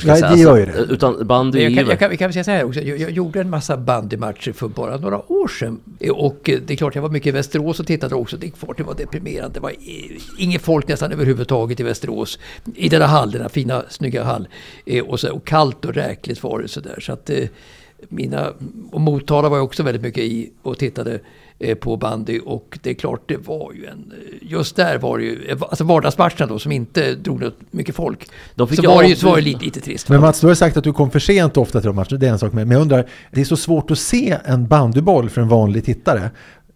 ska 0.00 0.08
Ja, 0.08 0.18
jag 0.18 0.22
det 0.30 0.36
säga. 0.36 0.42
gör 0.42 0.60
Alltså, 0.62 0.80
ju 0.80 0.86
det. 0.86 0.92
Utan 0.94 1.26
bandy 1.26 1.62
Jag 1.62 1.74
kan, 1.74 1.86
jag, 1.88 1.98
kan, 1.98 2.10
vi 2.10 2.16
kan 2.16 2.32
säga 2.32 2.44
så 2.44 2.50
här 2.50 2.64
också. 2.64 2.80
Jag, 2.80 2.98
jag 2.98 3.10
gjorde 3.10 3.40
en 3.40 3.50
massa 3.50 3.76
bandymatcher 3.76 4.52
för 4.52 4.68
bara 4.68 4.96
några 4.96 5.32
år 5.32 5.48
sedan. 5.48 5.80
Och 6.12 6.50
eh, 6.50 6.58
det 6.66 6.72
är 6.74 6.76
klart, 6.76 6.94
jag 6.94 7.02
var 7.02 7.10
mycket 7.10 7.26
i 7.26 7.30
Västerås 7.30 7.80
och 7.80 7.86
tittade 7.86 8.14
också. 8.14 8.36
Det, 8.36 8.46
är 8.46 8.50
klart, 8.50 8.76
det 8.76 8.82
var 8.84 8.94
deprimerande. 8.94 9.54
Det 9.54 9.60
var 9.60 9.70
i- 9.70 10.20
inget 10.38 10.62
folk 10.62 10.88
nästan 10.88 11.12
överhuvudtaget 11.12 11.80
i 11.80 11.82
Västerås. 11.82 12.38
I 12.74 12.88
denna 12.88 13.06
hall, 13.06 13.30
denna 13.30 13.48
fina, 13.48 13.82
snygga 13.90 14.24
hall. 14.24 14.48
Eh, 14.86 15.04
Och, 15.04 15.20
så, 15.20 15.32
och 15.32 15.44
kallt 15.46 15.84
och 15.84 15.94
räkligt 15.94 16.42
var 16.42 16.58
det 16.58 16.68
sådär. 16.68 16.98
Så 17.00 17.12
att 17.12 17.30
eh, 17.30 17.48
mina... 18.08 18.52
Och 18.90 19.00
Motala 19.00 19.48
var 19.48 19.56
jag 19.56 19.64
också 19.64 19.82
väldigt 19.82 20.02
mycket 20.02 20.24
i 20.24 20.50
och 20.62 20.78
tittade 20.78 21.20
eh, 21.58 21.74
på 21.74 21.96
bandy. 21.96 22.40
Och 22.44 22.78
det 22.82 22.90
är 22.90 22.94
klart, 22.94 23.20
det 23.26 23.36
var 23.36 23.72
ju 23.72 23.86
en... 23.86 24.12
eh, 24.12 24.50
Just 24.50 24.76
där 24.76 24.98
var 24.98 25.18
det 25.18 25.24
ju... 25.24 25.58
Alltså 25.60 25.84
vardagsmatcherna 25.84 26.46
då, 26.46 26.58
som 26.58 26.72
inte 26.72 27.14
drog 27.14 27.40
något 27.40 27.56
mycket 27.70 27.94
folk. 27.94 28.28
Så 28.56 28.64
var 28.66 29.02
det 29.02 29.08
ju 29.08 29.16
så 29.16 29.26
var 29.26 29.36
det 29.36 29.42
lite, 29.42 29.64
lite 29.64 29.80
trist. 29.80 30.08
Men 30.08 30.20
Mats, 30.20 30.40
du 30.40 30.46
har 30.46 30.54
sagt 30.54 30.76
att 30.76 30.84
du 30.84 30.92
kom 30.92 31.10
för 31.10 31.18
sent 31.18 31.56
ofta 31.56 31.80
till 31.80 31.86
de 31.86 31.96
matcherna, 31.96 32.18
det 32.18 32.26
är 32.26 32.32
en 32.32 32.38
sak 32.38 32.52
med. 32.52 32.66
Men 32.66 32.74
jag 32.76 32.82
undrar, 32.82 33.06
det 33.30 33.40
är 33.40 33.44
så 33.44 33.56
svårt 33.56 33.90
att 33.90 33.98
se 33.98 34.38
en 34.44 34.66
bandyboll 34.66 35.30
för 35.30 35.40
en 35.40 35.48
vanlig 35.48 35.84
tittare. 35.84 36.30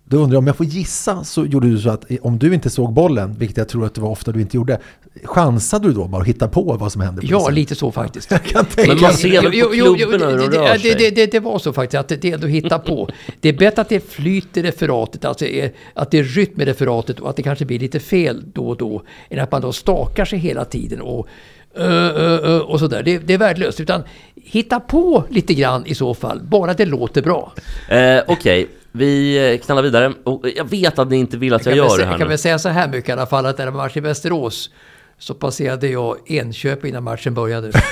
Då 0.08 0.16
undrar 0.16 0.34
jag, 0.34 0.38
om 0.38 0.46
jag 0.46 0.56
får 0.56 0.66
gissa 0.66 1.24
så 1.24 1.46
gjorde 1.46 1.68
du 1.70 1.78
så 1.78 1.90
att 1.90 2.04
om 2.20 2.38
du 2.38 2.54
inte 2.54 2.70
såg 2.70 2.92
bollen, 2.92 3.34
vilket 3.38 3.56
jag 3.56 3.68
tror 3.68 3.86
att 3.86 3.94
det 3.94 4.00
var 4.00 4.08
ofta 4.10 4.32
du 4.32 4.40
inte 4.40 4.56
gjorde, 4.56 4.78
chansade 5.24 5.88
du 5.88 5.94
då 5.94 6.04
bara 6.08 6.22
att 6.22 6.28
hitta 6.28 6.48
på 6.48 6.62
vad 6.80 6.92
som 6.92 7.00
hände? 7.02 7.22
Ja, 7.24 7.48
lite 7.50 7.74
så 7.74 7.92
faktiskt. 7.92 8.30
Jag 8.30 8.44
kan 8.44 8.64
tänka 8.64 8.92
Men 8.92 9.02
man 9.02 9.12
ser 9.12 9.30
väl 9.42 9.44
på 9.44 9.50
Jo, 9.56 9.68
jo, 9.72 9.84
jo, 9.98 10.08
klubborna 10.08 10.30
hur 10.30 10.38
de 10.38 10.46
det- 10.46 10.58
rör 10.58 10.72
det- 10.72 10.78
sig. 10.80 10.94
det, 10.98 11.10
det, 11.10 11.26
det 11.32 11.40
var 11.40 11.58
så 11.58 11.72
faktiskt, 11.72 12.00
att 12.00 12.08
det, 12.08 12.24
är 12.24 12.34
ändå 12.34 12.46
hitta 12.46 12.78
på. 12.78 13.08
Det 13.40 13.48
är 13.48 13.52
bättre 13.52 13.82
att 13.82 13.88
det 13.88 14.00
flyter 14.10 14.62
referatet, 14.62 15.24
alltså 15.24 15.44
är, 15.46 15.72
att 15.94 16.10
det 16.10 16.18
är 16.18 16.24
rytm 16.24 16.60
i 16.60 16.64
referatet 16.64 17.20
och 17.20 17.30
att 17.30 17.36
det 17.36 17.42
kanske 17.42 17.64
blir 17.64 17.78
lite 17.78 18.00
fel 18.00 18.42
då 18.52 18.68
och 18.68 18.76
då, 18.76 19.02
än 19.30 19.40
att 19.40 19.52
man 19.52 19.60
då 19.60 19.72
stakar 19.72 20.24
sig 20.24 20.38
hela 20.38 20.64
tiden 20.64 21.00
och 21.00 21.28
ö, 21.74 22.10
ö, 22.10 22.38
ö, 22.42 22.60
och 22.60 22.78
sådär. 22.78 23.02
Det, 23.02 23.18
det 23.18 23.34
är 23.34 23.38
värdelöst. 23.38 23.80
Utan 23.80 24.02
hitta 24.34 24.80
på 24.80 25.24
lite 25.30 25.54
grann 25.54 25.86
i 25.86 25.94
så 25.94 26.14
fall, 26.14 26.40
bara 26.42 26.74
det 26.74 26.86
låter 26.86 27.22
bra. 27.22 27.52
Eh, 27.88 28.18
Okej, 28.26 28.68
vi 28.96 29.36
eh, 29.52 29.58
knallar 29.58 29.82
vidare. 29.82 30.12
Och 30.24 30.48
jag 30.56 30.70
vet 30.70 30.98
att 30.98 31.10
ni 31.10 31.16
inte 31.16 31.36
vill 31.36 31.54
att 31.54 31.66
jag, 31.66 31.70
väl 31.70 31.78
gör 31.78 31.98
det 31.98 32.04
här 32.04 32.12
jag 32.12 32.18
kan 32.18 32.26
nu. 32.26 32.28
väl 32.28 32.38
säga 32.38 32.58
så 32.58 32.68
här 32.68 32.88
mycket 32.88 33.08
i 33.08 33.12
alla 33.12 33.26
fall, 33.26 33.46
att 33.46 33.58
när 33.58 33.64
det 33.64 33.70
var 33.70 33.82
match 33.82 33.96
i 33.96 34.00
Västerås 34.00 34.70
så 35.18 35.34
passerade 35.34 35.88
jag 35.88 36.16
Enköping 36.26 36.90
innan 36.90 37.04
matchen 37.04 37.34
började. 37.34 37.72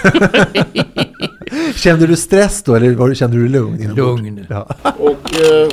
Kände 1.74 2.06
du 2.06 2.16
stress 2.16 2.62
då 2.62 2.74
eller 2.74 2.94
var, 2.94 3.14
kände 3.14 3.36
du 3.36 3.48
lugn? 3.48 3.94
Lugn. 3.94 4.46
Ja. 4.48 4.68
Och 4.98 5.40
eh, 5.40 5.68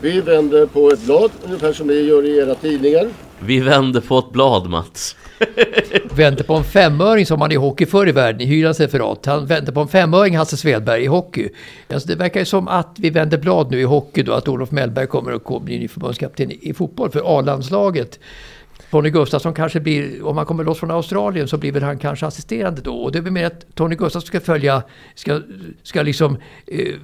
vi 0.00 0.20
vänder 0.20 0.66
på 0.66 0.90
ett 0.90 1.04
blad, 1.04 1.30
ungefär 1.44 1.72
som 1.72 1.86
ni 1.86 1.94
gör 1.94 2.26
i 2.26 2.38
era 2.38 2.54
tidningar. 2.54 3.08
Vi 3.40 3.60
vänder 3.60 4.00
på 4.00 4.18
ett 4.18 4.32
blad 4.32 4.70
Mats. 4.70 5.16
väntar 6.16 6.44
på 6.44 6.54
en 6.54 6.64
femöring 6.64 7.26
som 7.26 7.38
man 7.38 7.52
i 7.52 7.56
hockey 7.56 7.86
förr 7.86 8.08
i 8.08 8.12
världen, 8.12 8.40
i 8.40 8.44
Hylands 8.44 8.80
referat. 8.80 9.26
Han 9.26 9.46
väntar 9.46 9.72
på 9.72 9.80
en 9.80 9.88
femöring, 9.88 10.36
Hasse 10.36 10.56
Svedberg, 10.56 11.02
i 11.02 11.06
hockey. 11.06 11.48
Alltså 11.92 12.08
det 12.08 12.14
verkar 12.14 12.40
ju 12.40 12.46
som 12.46 12.68
att 12.68 12.96
vi 12.98 13.10
vänder 13.10 13.38
blad 13.38 13.70
nu 13.70 13.80
i 13.80 13.84
hockey 13.84 14.22
då, 14.22 14.32
att 14.32 14.48
Olof 14.48 14.70
Mellberg 14.70 15.06
kommer 15.06 15.32
att 15.32 15.62
bli 15.62 15.78
ny 15.78 15.88
förbundskapten 15.88 16.50
i 16.50 16.72
i 16.72 16.74
fotboll 16.74 17.10
för 17.10 17.38
A-landslaget. 17.38 18.18
Tony 18.90 19.10
Gustafsson 19.10 19.54
kanske 19.54 19.80
blir, 19.80 20.26
om 20.26 20.36
han 20.36 20.46
kommer 20.46 20.64
loss 20.64 20.78
från 20.78 20.90
Australien 20.90 21.48
så 21.48 21.56
blir 21.56 21.72
väl 21.72 21.82
han 21.82 21.98
kanske 21.98 22.26
assisterande 22.26 22.80
då. 22.82 22.94
Och 22.94 23.12
det 23.12 23.18
är 23.18 23.22
väl 23.22 23.32
mer 23.32 23.46
att 23.46 23.74
Tony 23.74 23.96
Gustafsson 23.96 24.26
ska 24.26 24.40
följa, 24.40 24.82
ska, 25.14 25.40
ska 25.82 26.02
liksom 26.02 26.36
eh, 26.66 26.94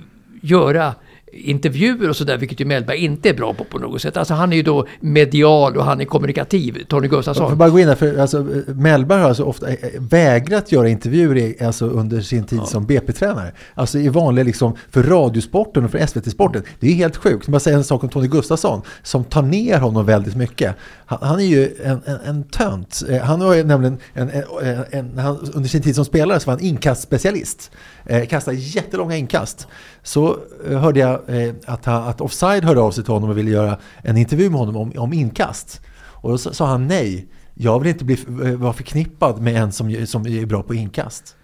göra 0.42 0.94
intervjuer 1.32 2.08
och 2.08 2.16
sådär, 2.16 2.36
vilket 2.38 2.60
ju 2.60 2.64
Mellberg 2.64 2.98
inte 2.98 3.28
är 3.28 3.34
bra 3.34 3.54
på 3.54 3.64
på 3.64 3.78
något 3.78 4.02
sätt. 4.02 4.16
Alltså 4.16 4.34
han 4.34 4.52
är 4.52 4.56
ju 4.56 4.62
då 4.62 4.86
medial 5.00 5.76
och 5.76 5.84
han 5.84 6.00
är 6.00 6.04
kommunikativ, 6.04 6.84
Tony 6.88 7.06
Jag 7.06 7.10
får 7.10 7.16
Gustafsson. 7.16 7.58
bara 7.58 7.68
gå 7.68 7.78
in 7.80 7.86
där, 7.86 7.94
för 7.94 8.18
alltså, 8.18 8.46
Mellberg 8.66 9.20
har 9.20 9.28
alltså 9.28 9.42
ofta 9.44 9.68
eh, 9.68 9.76
vägrat 9.98 10.72
göra 10.72 10.88
intervjuer 10.88 11.66
alltså, 11.66 11.86
under 11.86 12.20
sin 12.20 12.44
tid 12.44 12.62
som 12.66 12.86
BP-tränare. 12.86 13.52
Alltså 13.74 13.98
i 13.98 14.08
vanliga, 14.08 14.44
liksom, 14.44 14.76
för 14.90 15.02
Radiosporten 15.02 15.84
och 15.84 15.90
för 15.90 16.06
SVT-sporten. 16.06 16.62
Det 16.80 16.88
är 16.88 16.94
helt 16.94 17.16
sjukt. 17.16 17.48
Bara 17.48 17.60
säga 17.60 17.76
en 17.76 17.84
sak 17.84 18.02
om 18.02 18.08
Tony 18.08 18.28
Gustafsson, 18.28 18.82
som 19.02 19.24
tar 19.24 19.42
ner 19.42 19.78
honom 19.78 20.06
väldigt 20.06 20.36
mycket. 20.36 20.76
Han, 21.09 21.18
han 21.23 21.40
är 21.40 21.44
ju 21.44 21.77
en, 21.85 22.01
en, 22.05 22.21
en 22.21 22.44
tönt. 22.44 23.03
Eh, 23.09 23.23
han 23.23 23.40
var 23.40 23.55
ju 23.55 23.64
nämligen, 23.64 23.99
en, 24.12 24.31
en, 24.31 24.85
en, 24.90 25.18
han, 25.18 25.38
under 25.55 25.68
sin 25.68 25.83
tid 25.83 25.94
som 25.94 26.05
spelare 26.05 26.40
så 26.40 26.47
var 26.47 26.55
han 26.55 26.64
inkastspecialist. 26.64 27.71
Eh, 28.07 28.27
kastade 28.27 28.57
jättelånga 28.57 29.16
inkast. 29.16 29.66
Så 30.03 30.37
eh, 30.68 30.79
hörde 30.79 31.01
jag 31.01 31.29
eh, 31.29 31.55
att, 31.66 31.88
att 31.88 32.21
Offside 32.21 32.64
hörde 32.64 32.81
av 32.81 32.90
sig 32.90 33.05
till 33.05 33.12
honom 33.12 33.31
och 33.31 33.38
ville 33.38 33.51
göra 33.51 33.79
en 34.03 34.16
intervju 34.16 34.51
med 34.51 34.59
honom 34.59 34.77
om, 34.77 34.92
om 34.97 35.12
inkast. 35.12 35.81
Och 35.99 36.31
då 36.31 36.38
sa 36.38 36.66
han 36.66 36.87
nej. 36.87 37.29
Jag 37.55 37.79
vill 37.81 37.88
inte 37.88 38.05
bli, 38.05 38.18
eh, 38.44 38.53
vara 38.53 38.73
förknippad 38.73 39.40
med 39.40 39.57
en 39.57 39.73
som, 39.73 40.07
som 40.07 40.27
är 40.27 40.47
bra 40.47 40.62
på 40.62 40.75
inkast. 40.75 41.37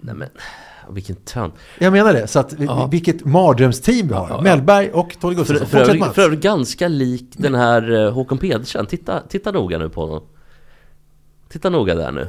Nej 0.00 0.14
men, 0.14 0.28
vilken 0.90 1.16
tönt. 1.16 1.54
Jag 1.78 1.92
menar 1.92 2.12
det. 2.12 2.26
Så 2.26 2.38
att, 2.38 2.54
Ja. 2.58 2.86
vilket 2.86 3.24
mardrömsteam 3.24 4.08
vi 4.08 4.14
har. 4.14 4.28
Ja, 4.28 4.34
ja. 4.36 4.40
Mellberg 4.40 4.90
och 4.90 5.16
Tony 5.20 5.34
För, 5.34 5.40
Gustafsson. 5.54 5.84
för, 5.86 5.98
Mats. 5.98 6.14
för 6.14 6.22
övrigt 6.22 6.40
ganska 6.40 6.88
lik 6.88 7.24
den 7.32 7.54
här 7.54 8.04
eh, 8.06 8.12
Håkan 8.12 8.38
Pedersen. 8.38 8.86
Titta, 8.86 9.20
titta 9.28 9.50
noga 9.52 9.78
nu 9.78 9.88
på 9.88 10.00
honom. 10.00 10.22
Titta 11.48 11.70
noga 11.70 11.94
där 11.94 12.12
nu. 12.12 12.26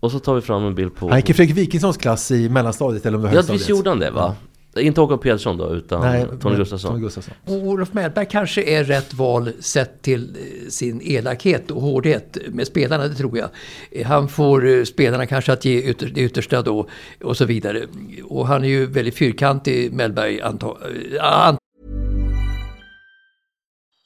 Och 0.00 0.10
så 0.12 0.18
tar 0.18 0.34
vi 0.34 0.40
fram 0.40 0.64
en 0.66 0.74
bild 0.74 0.94
på... 0.96 1.08
Han 1.08 1.18
gick 1.18 1.30
i 1.30 1.34
Fredrik 1.34 1.56
Wikingssons 1.56 1.96
klass 1.96 2.30
i 2.30 2.48
mellanstadiet 2.48 3.06
eller 3.06 3.16
om 3.16 3.22
det 3.22 3.28
var 3.28 3.32
Ja, 3.32 3.36
högstadiet. 3.36 3.60
visst 3.60 3.70
gjorde 3.70 3.90
han 3.90 3.98
det 3.98 4.10
va? 4.10 4.34
Inte 4.76 5.00
Håkan 5.00 5.18
Pedersen 5.18 5.56
då, 5.56 5.74
utan 5.74 6.00
Nej, 6.00 6.26
Tony 6.40 6.56
Gustafsson. 6.56 6.90
Tony 6.90 7.02
Gustafsson. 7.02 7.34
Och 7.44 7.54
Olof 7.54 7.92
Mellberg 7.92 8.26
kanske 8.30 8.62
är 8.62 8.84
rätt 8.84 9.14
val 9.14 9.50
sett 9.60 10.02
till 10.02 10.36
eh, 10.36 10.68
sin 10.68 11.00
elakhet 11.04 11.70
och 11.70 11.82
hårdhet 11.82 12.38
med 12.48 12.66
spelarna, 12.66 13.08
det 13.08 13.14
tror 13.14 13.38
jag. 13.38 13.48
Eh, 13.90 14.06
Han 14.06 14.28
får 14.28 14.66
eh, 14.68 14.84
spelarna 14.84 15.26
kanske 15.26 15.52
att 15.52 15.64
ge 15.64 15.78
ytter, 15.90 16.06
det 16.06 16.20
yttersta 16.20 16.62
då 16.62 16.88
och 17.24 17.36
så 17.36 17.44
vidare. 17.44 17.86
Och 18.24 18.46
han 18.46 18.64
är 18.64 18.68
ju 18.68 18.86
väldigt 18.86 19.14
fyrkantig, 19.18 19.92
Mellberg, 19.92 20.40
anta, 20.40 20.66
eh, 20.66 21.22
ant- 21.24 21.58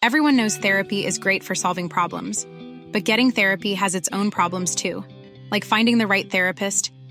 Everyone 0.07 0.37
knows 0.37 0.59
therapy 0.61 1.05
is 1.07 1.19
great 1.19 1.45
for 1.45 1.55
solving 1.55 1.89
problems, 1.89 2.47
but 2.93 3.09
getting 3.09 3.33
therapy 3.33 3.75
has 3.75 3.95
its 3.95 4.09
own 4.13 4.31
problems 4.31 4.75
too, 4.75 5.03
like 5.53 5.67
finding 5.67 5.99
the 5.99 6.07
right 6.07 6.31
therapist, 6.31 6.93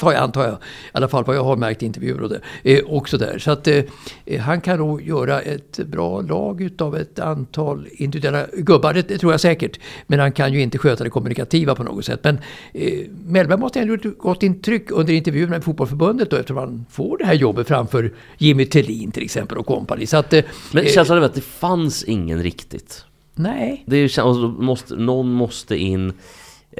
Antar 0.00 0.12
jag, 0.12 0.22
antar 0.22 0.44
jag. 0.44 0.52
I 0.52 0.56
alla 0.92 1.08
fall 1.08 1.24
vad 1.24 1.36
jag 1.36 1.44
har 1.44 1.56
märkt 1.56 1.82
i 1.82 1.86
intervjuer 1.86 2.22
och 2.22 2.28
det. 2.28 2.40
Eh, 2.62 2.84
också 2.86 3.18
där. 3.18 3.38
Så 3.38 3.50
att 3.50 3.68
eh, 3.68 3.84
eh, 4.26 4.40
han 4.40 4.60
kan 4.60 4.78
nog 4.78 5.02
göra 5.02 5.40
ett 5.40 5.78
bra 5.86 6.20
lag 6.20 6.60
utav 6.60 6.96
ett 6.96 7.18
antal 7.18 7.88
individuella 7.92 8.46
gubbar. 8.52 8.94
Det, 8.94 9.08
det 9.08 9.18
tror 9.18 9.32
jag 9.32 9.40
säkert. 9.40 9.80
Men 10.06 10.20
han 10.20 10.32
kan 10.32 10.52
ju 10.52 10.62
inte 10.62 10.78
sköta 10.78 11.04
det 11.04 11.10
kommunikativa 11.10 11.74
på 11.74 11.82
något 11.82 12.04
sätt. 12.04 12.20
Men 12.22 12.38
eh, 12.72 13.06
Mellberg 13.26 13.58
måste 13.58 13.78
ha 13.78 13.86
gjort 13.86 14.04
ett 14.04 14.18
gott 14.18 14.42
intryck 14.42 14.90
under 14.90 15.12
intervjuerna 15.12 15.50
med 15.50 15.64
Fotbollförbundet 15.64 16.30
då 16.30 16.36
eftersom 16.36 16.56
han 16.56 16.86
får 16.90 17.18
det 17.18 17.24
här 17.24 17.34
jobbet 17.34 17.68
framför 17.68 18.12
Jimmy 18.38 18.66
Tillin 18.66 19.10
till 19.10 19.22
exempel 19.22 19.58
och 19.58 19.66
kompani. 19.66 20.06
Så 20.06 20.16
att, 20.16 20.32
eh, 20.32 20.44
Men 20.72 20.84
eh, 20.84 20.90
känslan 20.90 21.18
är 21.18 21.22
att 21.22 21.34
det 21.34 21.40
fanns 21.40 22.04
ingen 22.04 22.42
riktigt. 22.42 23.04
Nej. 23.34 23.84
Det 23.86 23.96
är 23.96 24.24
och 24.24 24.36
måste, 24.36 24.96
någon 24.96 25.32
måste 25.32 25.76
in. 25.76 26.12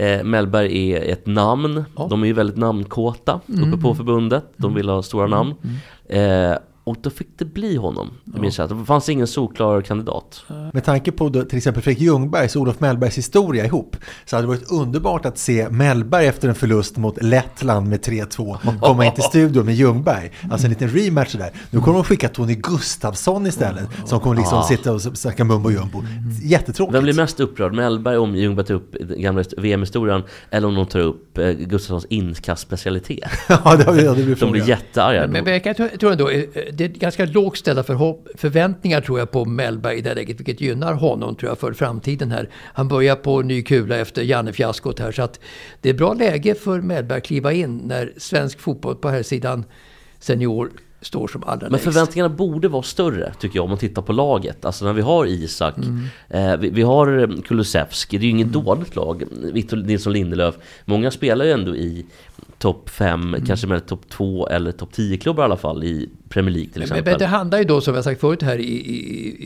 Eh, 0.00 0.24
Mellberg 0.24 0.92
är 0.92 1.12
ett 1.12 1.26
namn. 1.26 1.84
De 2.10 2.22
är 2.22 2.26
ju 2.26 2.32
väldigt 2.32 2.56
namnkåta 2.56 3.40
Mm. 3.48 3.68
uppe 3.72 3.82
på 3.82 3.94
förbundet. 3.94 4.44
De 4.56 4.74
vill 4.74 4.88
ha 4.88 5.02
stora 5.02 5.26
namn. 5.26 5.54
Eh, 6.08 6.52
och 6.84 6.96
då 7.02 7.10
fick 7.10 7.28
det 7.38 7.44
bli 7.44 7.76
honom. 7.76 8.10
Ja. 8.34 8.40
Minns. 8.40 8.56
Det 8.56 8.84
fanns 8.86 9.08
ingen 9.08 9.26
solklar 9.26 9.80
kandidat. 9.82 10.42
Med 10.72 10.84
tanke 10.84 11.12
på 11.12 11.28
då, 11.28 11.42
till 11.44 11.56
exempel 11.58 11.82
Fredrik 11.82 12.02
Ljungbergs 12.02 12.56
och 12.56 12.62
Olof 12.62 12.80
Mellbergs 12.80 13.18
historia 13.18 13.64
ihop 13.64 13.96
så 14.24 14.36
hade 14.36 14.44
det 14.46 14.48
varit 14.48 14.70
underbart 14.72 15.26
att 15.26 15.38
se 15.38 15.68
Mellberg 15.70 16.26
efter 16.26 16.48
en 16.48 16.54
förlust 16.54 16.96
mot 16.96 17.22
Lettland 17.22 17.88
med 17.88 18.00
3-2 18.00 18.78
komma 18.80 19.06
in 19.06 19.12
till 19.14 19.22
studion 19.24 19.66
med 19.66 19.74
Ljungberg. 19.74 20.30
Alltså 20.50 20.66
en 20.66 20.70
liten 20.70 20.88
rematch 20.88 21.32
där. 21.34 21.50
Nu 21.70 21.80
kommer 21.80 21.94
de 21.94 22.04
skicka 22.04 22.28
Tony 22.28 22.54
Gustafsson 22.54 23.46
istället 23.46 23.88
som 24.06 24.20
kommer 24.20 24.36
liksom 24.36 24.58
Ah. 24.58 24.62
sitta 24.62 24.92
och 24.92 25.00
snacka 25.02 25.44
mumbo 25.44 25.70
jumbo. 25.70 26.02
Jättetråkigt. 26.42 26.94
Vem 26.94 27.02
blir 27.02 27.14
mest 27.14 27.40
upprörd? 27.40 27.74
Mellberg 27.74 28.16
om 28.16 28.34
Ljungberg 28.36 28.66
tar 28.66 28.74
upp 28.74 28.92
gamla 28.92 29.44
VM-historien 29.56 30.22
eller 30.50 30.68
om 30.68 30.74
de 30.74 30.86
tar 30.86 31.00
upp 31.00 31.38
eh, 31.38 31.50
Gustafssons 31.50 32.06
inkastspecialitet? 32.10 33.30
ja, 33.48 33.76
det, 33.76 34.02
ja, 34.02 34.14
det 34.14 34.14
blir 34.14 34.14
De 34.14 34.24
blir 34.24 34.34
frågan. 34.36 34.66
jättearga. 34.66 35.26
Men, 35.26 35.44
men 35.44 35.60
jag 35.64 36.00
tror 36.00 36.12
ändå, 36.12 36.28
eh, 36.28 36.42
det 36.72 36.84
är 36.84 36.88
ganska 36.88 37.24
lågt 37.24 37.58
ställda 37.58 37.82
förväntningar 38.34 39.00
tror 39.00 39.18
jag 39.18 39.30
på 39.30 39.44
Mellberg 39.44 39.98
i 39.98 40.00
det 40.00 40.08
här 40.08 40.16
läget, 40.16 40.40
vilket 40.40 40.60
gynnar 40.60 40.94
honom 40.94 41.36
tror 41.36 41.50
jag 41.50 41.58
för 41.58 41.72
framtiden 41.72 42.30
här. 42.30 42.48
Han 42.54 42.88
börjar 42.88 43.16
på 43.16 43.42
ny 43.42 43.62
kula 43.62 43.96
efter 43.96 44.22
Janne-fiaskot 44.22 44.98
här, 44.98 45.12
så 45.12 45.22
att 45.22 45.40
det 45.80 45.88
är 45.88 45.94
bra 45.94 46.14
läge 46.14 46.54
för 46.54 46.80
Mellberg 46.80 47.18
att 47.18 47.24
kliva 47.24 47.52
in 47.52 47.76
när 47.76 48.12
svensk 48.16 48.60
fotboll 48.60 48.96
på 48.96 49.08
här 49.08 49.22
sidan 49.22 49.64
senior 50.18 50.70
står 51.02 51.28
som 51.28 51.44
allra 51.46 51.70
Men 51.70 51.78
förväntningarna 51.80 52.28
borde 52.34 52.68
vara 52.68 52.82
större 52.82 53.32
tycker 53.40 53.56
jag 53.56 53.64
om 53.64 53.70
man 53.70 53.78
tittar 53.78 54.02
på 54.02 54.12
laget. 54.12 54.64
Alltså 54.64 54.84
när 54.84 54.92
vi 54.92 55.02
har 55.02 55.26
Isak, 55.26 55.74
Mm. 55.78 56.04
eh, 56.28 56.56
vi, 56.56 56.70
vi 56.70 56.82
har 56.82 57.18
eh, 57.18 57.42
Kulusevski, 57.42 58.18
det 58.18 58.22
är 58.22 58.26
ju 58.26 58.30
inget 58.30 58.52
dåligt 58.52 58.96
lag. 58.96 59.22
Victor 59.52 59.76
Nilsson 59.76 60.12
Lindelöf, 60.12 60.54
många 60.84 61.10
spelar 61.10 61.44
ju 61.44 61.50
ändå 61.50 61.76
i 61.76 62.06
topp 62.58 62.88
5, 62.90 63.34
Mm. 63.34 63.46
kanske 63.46 63.66
med 63.66 63.86
topp 63.86 64.08
2 64.08 64.48
eller 64.48 64.72
topp 64.72 64.92
10 64.92 65.16
klubbar 65.16 65.42
i 65.42 65.44
alla 65.44 65.56
fall 65.56 65.84
i 65.84 66.08
Premier 66.28 66.54
League 66.54 66.70
till 66.72 66.82
exempel. 66.82 67.04
men 67.12 67.18
det 67.18 67.26
handlar 67.26 67.58
ju 67.58 67.64
då, 67.64 67.80
som 67.80 67.94
jag 67.94 68.04
sagt 68.04 68.20
förut 68.20 68.42
här 68.42 68.58
i, 68.58 68.62
i, 68.64 68.96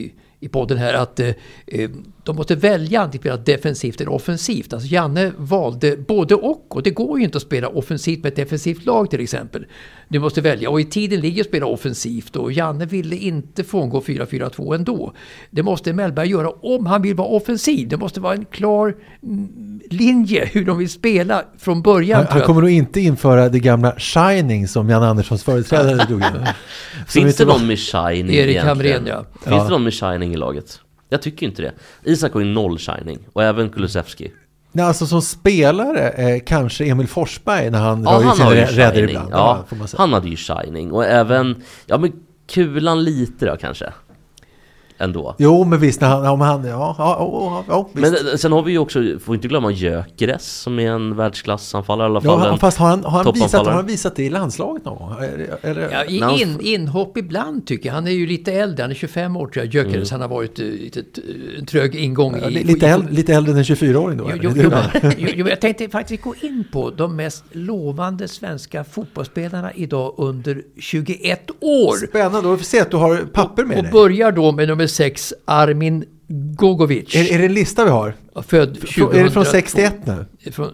i, 0.04 0.12
i 0.40 0.48
podden 0.48 0.78
här, 0.78 0.94
att 0.94 1.20
eh, 1.20 1.28
eh, 1.66 1.90
de 2.24 2.37
måste 2.37 2.54
välja 2.54 3.00
antingen 3.00 3.22
spela 3.22 3.37
defensivt 3.37 4.00
eller 4.00 4.12
offensivt. 4.12 4.72
Alltså 4.72 4.88
Janne 4.88 5.32
valde 5.37 5.96
både 5.96 6.34
och. 6.34 6.76
Och 6.76 6.82
det 6.82 6.90
går 6.90 7.18
ju 7.18 7.24
inte 7.24 7.37
att 7.38 7.42
spela 7.42 7.68
offensivt 7.68 8.22
med 8.22 8.30
ett 8.30 8.37
defensivt 8.37 8.87
lag 8.87 9.10
till 9.10 9.20
exempel. 9.20 9.66
Du 10.08 10.18
måste 10.18 10.40
välja. 10.40 10.70
Och 10.70 10.80
i 10.80 10.84
tiden 10.84 11.20
ligger 11.20 11.40
att 11.42 11.48
spela 11.48 11.66
offensivt. 11.66 12.37
Och 12.37 12.52
Janne 12.52 12.87
ville 12.87 13.16
inte 13.16 13.64
frångå 13.64 14.00
4-4-2 14.00 14.74
ändå. 14.74 15.12
Det 15.50 15.62
måste 15.62 15.92
Mellberg 15.92 16.28
göra 16.28 16.50
om 16.50 16.87
han 16.87 17.02
vill 17.02 17.14
vara 17.14 17.28
offensiv. 17.28 17.88
Det 17.88 17.96
måste 17.96 18.20
vara 18.20 18.34
en 18.34 18.44
klar 18.44 18.94
mm, 19.22 19.80
linje 19.90 20.44
hur 20.52 20.64
de 20.64 20.78
vill 20.78 20.90
spela 20.90 21.44
från 21.58 21.82
början. 21.82 22.24
Han, 22.28 22.38
han 22.38 22.46
kommer 22.46 22.60
nog 22.60 22.70
inte 22.70 23.00
införa 23.00 23.48
det 23.48 23.58
gamla 23.60 23.94
Shining 23.98 24.68
som 24.68 24.90
Jan 24.90 25.02
Anderssons 25.02 25.44
företrädare 25.44 26.04
drog 26.04 26.20
in. 26.20 26.26
Finns 27.08 27.37
det 27.37 27.44
var- 27.44 27.58
någon 27.58 27.66
med 27.66 27.78
shining 27.78 28.34
Erik 28.34 28.56
egentligen? 28.56 28.66
Hamrén, 28.66 29.06
ja. 29.06 29.24
Finns 29.32 29.56
Ja. 29.56 29.64
det 29.64 29.70
någon 29.70 29.84
med 29.84 29.94
shining 29.94 30.32
i 30.34 30.37
laget? 30.37 30.80
Jag 31.14 31.22
tycker 31.22 31.46
inte 31.46 31.62
det. 31.62 31.72
Isak 32.05 32.33
har 32.33 32.40
ju 32.40 32.46
noll 32.46 32.79
shining, 32.79 33.18
och 33.33 33.42
även 33.42 33.68
Kulusevski. 33.70 34.33
Nej, 34.72 34.85
alltså 34.85 35.07
som 35.07 35.22
spelare 35.22 36.09
eh, 36.11 36.40
kanske 36.46 36.85
Emil 36.85 37.09
Forsberg 37.09 37.70
när 37.70 37.79
han 37.79 38.03
Ja, 38.05 38.11
drar 38.18 38.22
han 38.22 38.37
sina 38.37 38.55
ju 38.55 38.61
räddor 38.61 38.92
shining. 38.94 39.09
ibland. 39.11 39.29
Ja, 39.33 39.64
han 39.96 40.12
hade 40.12 40.29
ju 40.29 40.37
shining. 40.37 40.92
Och 40.92 41.05
även, 41.05 41.62
ja 41.87 41.98
men 41.98 42.12
kulan 42.48 43.05
lite 43.05 43.46
då 43.46 43.57
kanske. 43.57 43.92
Ändå. 45.04 45.34
Jo, 45.38 45.64
men 45.64 45.80
visst, 45.80 46.00
när 46.00 46.08
han, 46.08 46.24
ja, 46.24 46.36
men 46.36 46.46
han, 46.48 46.64
ja, 46.64 46.94
ja, 46.98 47.16
ja, 47.18 47.64
ja 47.68 47.88
visst. 47.92 48.12
Men 48.12 48.26
eh, 48.32 48.36
sen 48.36 48.52
har 48.52 48.62
vi 48.62 48.72
ju 48.72 48.78
också, 48.78 49.02
får 49.24 49.34
inte 49.34 49.48
glömma 49.48 49.70
Gyökeres 49.70 50.46
som 50.60 50.78
är 50.78 50.90
en 50.90 51.16
världsklassanfallare 51.16 52.06
i 52.06 52.10
alla 52.10 52.20
fall. 52.20 52.40
ja, 52.42 52.48
han- 52.48 52.58
fast 52.58 52.78
har 52.78 52.86
han, 52.88 53.04
har, 53.04 53.24
han 53.24 53.32
visat, 53.34 53.66
har 53.66 53.72
han 53.72 53.86
visat 53.86 54.16
det 54.16 54.24
i 54.24 54.30
landslaget 54.30 54.84
någon 54.84 54.98
gång? 54.98 55.14
Eller? 55.62 55.88
Ja, 55.92 56.04
i- 56.04 56.20
När 56.20 56.26
han- 56.26 56.38
in, 56.40 56.60
inhopp 56.60 57.16
ibland 57.16 57.66
tycker 57.66 57.86
jag. 57.88 57.94
Han 57.94 58.06
är 58.06 58.10
ju 58.10 58.26
lite 58.26 58.52
äldre, 58.52 58.82
han 58.82 58.90
är 58.90 58.94
25 58.94 59.36
år 59.36 59.46
tror 59.46 59.64
jag, 59.64 59.74
Gyökeres. 59.74 60.10
Han 60.10 60.20
har 60.20 60.28
varit 60.28 60.58
eh, 60.58 60.64
lite 60.66 61.02
en 61.58 61.66
trög 61.66 61.94
ingång 61.94 62.36
Ja, 62.42 62.48
i... 62.48 62.50
li- 62.52 62.64
lite, 62.64 62.88
äldre, 62.88 63.12
lite 63.12 63.34
äldre 63.34 63.52
än 63.52 63.58
en 63.58 63.64
24-åring 63.64 64.18
då? 64.18 64.30
Jo, 64.42 64.52
jo, 64.56 64.70
jo, 65.18 65.28
jo, 65.36 65.48
jag 65.48 65.60
tänkte 65.60 65.88
faktiskt 65.88 66.22
gå 66.22 66.34
in 66.40 66.64
på 66.72 66.90
de 66.90 67.16
mest 67.16 67.44
lovande 67.52 68.28
svenska 68.28 68.84
fotbollsspelarna 68.84 69.72
idag 69.72 70.14
under 70.16 70.62
21 70.78 71.50
år. 71.60 72.06
Spännande, 72.06 72.40
då 72.40 72.42
får 72.48 72.56
vi 72.56 72.64
se 72.64 72.80
att 72.80 72.90
du 72.90 72.96
har 72.96 73.16
papper 73.16 73.64
med 73.64 73.76
Och 73.76 73.82
dig. 73.82 73.92
börjar 73.92 74.32
då 74.32 74.52
med 74.52 74.68
nummer 74.68 74.86
6, 74.94 75.35
Armin 75.44 76.04
Gogovic. 76.28 77.14
Är, 77.16 77.33
är 77.35 77.38
det 77.38 77.44
en 77.44 77.54
lista 77.54 77.85
vi 77.85 77.90
har? 77.90 78.14
Född 78.46 78.76
Frå- 78.78 79.14
Är 79.14 79.24
det 79.24 79.30
från 79.30 79.44
2002. 79.44 79.50
61 79.50 79.94
nu? 80.07 80.52
Från, 80.52 80.70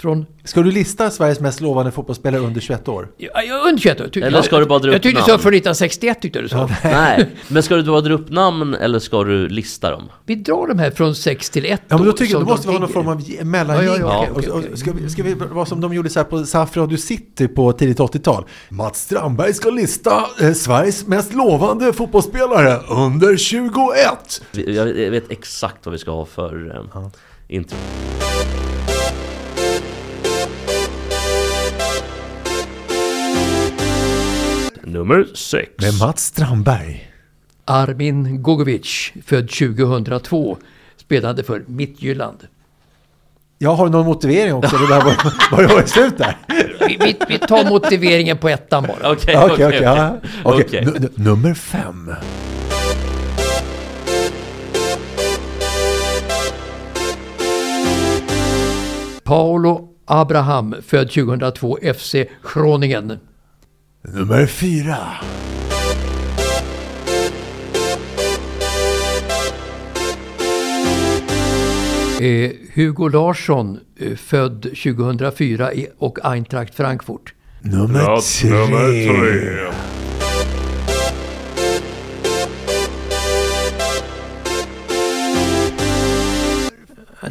från 0.00 0.26
Ska 0.44 0.62
du 0.62 0.70
lista 0.70 1.10
Sveriges 1.10 1.40
mest 1.40 1.60
lovande 1.60 1.90
fotbollsspelare 1.92 2.40
under 2.40 2.60
21 2.60 2.88
år? 2.88 3.08
Ja, 3.16 3.42
jag 3.42 3.66
under 3.68 3.78
21 3.82 4.00
år. 4.00 4.08
Ty- 4.08 4.20
Eller 4.20 4.42
ska 4.42 4.58
du 4.58 4.66
bara 4.66 4.78
dra 4.78 4.88
Jag 4.88 4.96
upp 4.96 5.02
tyckte 5.02 5.20
du 5.20 5.24
sa 5.24 5.26
från 5.38 5.54
1961 5.54 6.22
tyckte 6.22 6.40
du 6.42 6.48
sa. 6.48 6.68
Nej, 6.84 7.30
men 7.48 7.62
ska 7.62 7.76
du 7.76 7.82
bara 7.82 8.00
dra 8.00 8.14
upp 8.14 8.30
namn 8.30 8.74
eller 8.74 8.98
ska 8.98 9.24
du 9.24 9.48
lista 9.48 9.90
dem? 9.90 10.08
Vi 10.26 10.34
drar 10.34 10.68
de 10.68 10.78
här 10.78 10.90
från 10.90 11.14
6 11.14 11.50
till 11.50 11.64
1 11.66 11.82
Ja, 11.88 11.96
men 11.96 12.06
då 12.06 12.12
tycker 12.12 12.34
jag, 12.34 12.42
då 12.42 12.46
måste 12.46 12.66
vi 12.68 12.72
ha 12.74 12.80
någon 12.80 12.88
form 12.88 13.08
av 13.08 13.22
mellanging. 13.46 13.84
Ja, 13.86 13.96
ja, 13.98 14.40
ja, 14.46 14.76
Ska, 14.76 14.92
vi, 14.92 15.08
ska 15.10 15.22
vi 15.22 15.34
vara 15.34 15.66
som 15.66 15.80
de 15.80 15.94
gjorde 15.94 16.08
så 16.10 16.18
här 16.18 16.24
på 16.24 16.44
SAF 16.44 16.76
Radio 16.76 16.96
City 16.98 17.48
på 17.48 17.72
tidigt 17.72 17.98
80-tal? 17.98 18.44
Mats 18.68 19.02
Strandberg 19.02 19.54
ska 19.54 19.70
lista 19.70 20.24
eh, 20.40 20.52
Sveriges 20.52 21.06
mest 21.06 21.34
lovande 21.34 21.92
fotbollsspelare 21.92 22.80
under 22.88 23.36
21. 23.36 23.68
Vi- 24.52 24.76
Jag 24.76 24.98
jag 24.98 25.10
vet 25.10 25.30
exakt 25.30 25.86
vad 25.86 25.92
vi 25.92 25.98
ska 25.98 26.10
ha 26.10 26.24
för 26.26 26.76
eh, 26.96 27.08
intro. 27.48 27.76
Nummer 34.88 35.26
6. 35.34 35.70
Med 35.78 35.98
Mats 36.00 36.24
Strandberg. 36.24 37.10
Armin 37.64 38.42
Gogovic, 38.42 39.12
född 39.24 39.48
2002, 39.48 40.56
spelade 40.96 41.42
för 41.42 41.64
Midtjylland. 41.66 42.38
Jag 43.58 43.74
har 43.74 43.88
någon 43.88 44.06
motivering 44.06 44.54
också, 44.54 44.76
det 44.76 44.86
där 44.88 45.04
var, 45.04 45.14
var 45.56 45.62
det 45.62 45.74
var 45.74 45.82
slut 45.82 46.18
där. 46.18 46.36
Vi, 46.88 46.96
vi, 47.00 47.16
vi 47.28 47.38
tar 47.38 47.70
motiveringen 47.70 48.38
på 48.38 48.48
ettan 48.48 48.82
bara. 48.82 49.12
Okej, 49.12 49.36
Okej, 49.38 50.20
okej, 50.44 51.08
Nummer 51.14 51.54
fem. 51.54 52.12
Paolo 59.24 59.88
Abraham, 60.04 60.74
född 60.86 61.10
2002, 61.10 61.78
FC 61.94 62.14
Groningen. 62.54 63.18
Nummer 64.14 64.46
fyra. 64.46 64.96
Eh, 72.20 72.50
Hugo 72.74 73.08
Larsson, 73.08 73.80
eh, 73.98 74.16
född 74.16 74.62
2004 74.62 75.72
i, 75.72 75.88
och 75.98 76.18
Eintracht 76.24 76.74
Frankfurt. 76.74 77.34
Nummer 77.60 78.20
tre. 79.06 79.95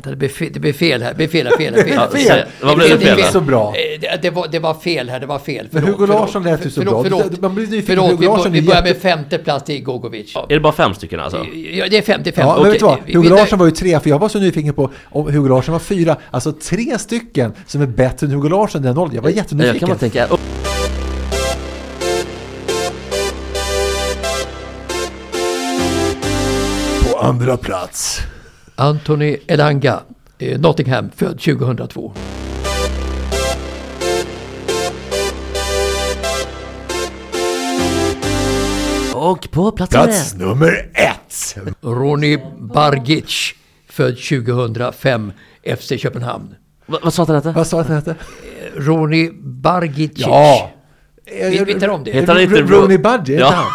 Vänta, 0.06 0.10
det 0.10 0.16
blev 0.16 0.30
fel, 0.30 0.50
det 0.54 0.60
blev 0.60 0.74
fel 0.74 1.02
här. 1.02 1.10
Det 1.10 1.16
blev 1.16 1.28
fel, 1.28 1.48
här, 1.48 1.58
fel, 1.58 1.76
här, 1.76 1.84
fel. 1.84 1.98
här. 1.98 2.08
Ja, 2.14 2.18
säg- 2.36 2.46
vad 2.62 2.78
blev 2.78 2.90
det 2.90 2.98
fel 3.06 3.18
Det 3.18 3.24
då? 3.24 3.28
så 3.32 3.42
bra. 3.42 3.68
Eh, 3.76 4.00
Det, 4.02 4.20
det, 4.22 4.30
var, 4.30 4.48
det 4.48 4.60
var 4.60 4.74
fel 4.74 5.10
här, 5.10 5.20
det 5.20 5.26
var 5.26 5.40
fel. 5.40 5.68
Men 5.72 5.82
Förlåt, 5.82 5.98
Hugo 6.00 6.08
förlåt. 6.08 6.22
Larsson 6.22 6.44
lät 6.44 6.66
ju 6.66 6.70
så 6.70 6.82
bra. 6.82 7.04
Förlåt, 7.04 7.42
Man 7.42 7.56
blir 7.56 7.66
nyfiken. 7.66 7.86
förlåt 7.86 8.06
Hugo 8.12 8.20
vi, 8.20 8.26
Larsson 8.26 8.52
vi 8.52 8.60
är 8.60 8.64
börjar 8.64 8.84
med 8.84 8.98
femte 8.98 9.38
plats 9.38 9.66
till 9.66 9.84
Gogovic. 9.84 10.36
Är 10.36 10.54
det 10.54 10.60
bara 10.60 10.74
fem 10.74 10.94
stycken 10.94 11.20
alltså? 11.20 11.38
Ja, 11.72 11.86
det 11.90 11.98
är 11.98 12.02
fem, 12.02 12.22
det 12.24 12.30
är 12.30 12.32
fem. 12.32 12.48
Ja, 12.48 12.54
men 12.54 12.60
Okej, 12.62 12.72
vet 12.72 12.80
du 12.80 12.86
vad? 12.86 12.98
vi- 13.06 13.14
Hugo 13.14 13.24
vi- 13.24 13.30
Larsson 13.30 13.60
var 13.60 13.66
ju 13.66 13.72
tre, 13.72 14.00
för 14.00 14.10
jag 14.10 14.20
var 14.20 14.30
så 14.30 14.40
nyfiken 14.40 14.74
på 14.74 14.92
om 15.10 15.26
Hugo 15.34 15.48
Larsson 15.50 15.74
var 15.74 15.80
fyra. 15.80 16.16
Alltså 16.32 16.52
tre 16.52 16.98
stycken 17.00 17.54
som 17.68 17.82
är 17.82 17.88
bättre 17.88 18.28
än 18.28 18.34
Hugo 18.34 18.50
Larsson 18.50 18.82
den 18.82 18.98
åldern. 18.98 19.16
Jag 19.16 19.22
var 19.22 19.30
Jag 19.30 19.36
jättenyfiken. 19.38 19.80
kan 19.80 19.90
bara 19.90 19.98
tänka, 19.98 20.26
oh, 20.26 20.40
På 27.12 27.20
andra 27.20 27.58
plats. 27.58 28.20
Anthony 28.76 29.38
Elanga, 29.48 30.04
eh, 30.40 30.60
Nottingham, 30.60 31.10
född 31.16 31.40
2002. 31.40 32.14
Och 39.14 39.52
på 39.52 39.72
plats, 39.72 39.92
plats 39.92 40.36
nummer 40.36 40.90
ett! 40.94 41.56
Ronny 41.82 42.38
Bargic, 42.60 43.54
född 43.90 44.18
2005, 44.18 45.32
FC 45.78 45.98
Köpenhamn. 45.98 46.56
Va, 46.86 47.00
vad 47.04 47.14
sa 47.14 47.22
att 47.24 47.28
han 47.28 47.36
hette? 47.38 47.52
Vad 47.52 47.68
sa 47.68 47.82
att 47.82 47.88
han 47.88 47.96
hette? 47.96 48.12
Eh, 48.12 48.80
Ronny 48.82 49.30
Bargic. 49.42 50.12
Ja! 50.16 50.72
Vi, 51.26 51.64
vi 51.66 51.74
tar 51.80 51.88
om 51.88 52.04
det. 52.04 52.12
Heter 52.12 52.34
han 52.34 52.42
inte 52.42 52.62
Ronny 52.62 52.98
Bargic? 52.98 53.40
Ja. 53.40 53.66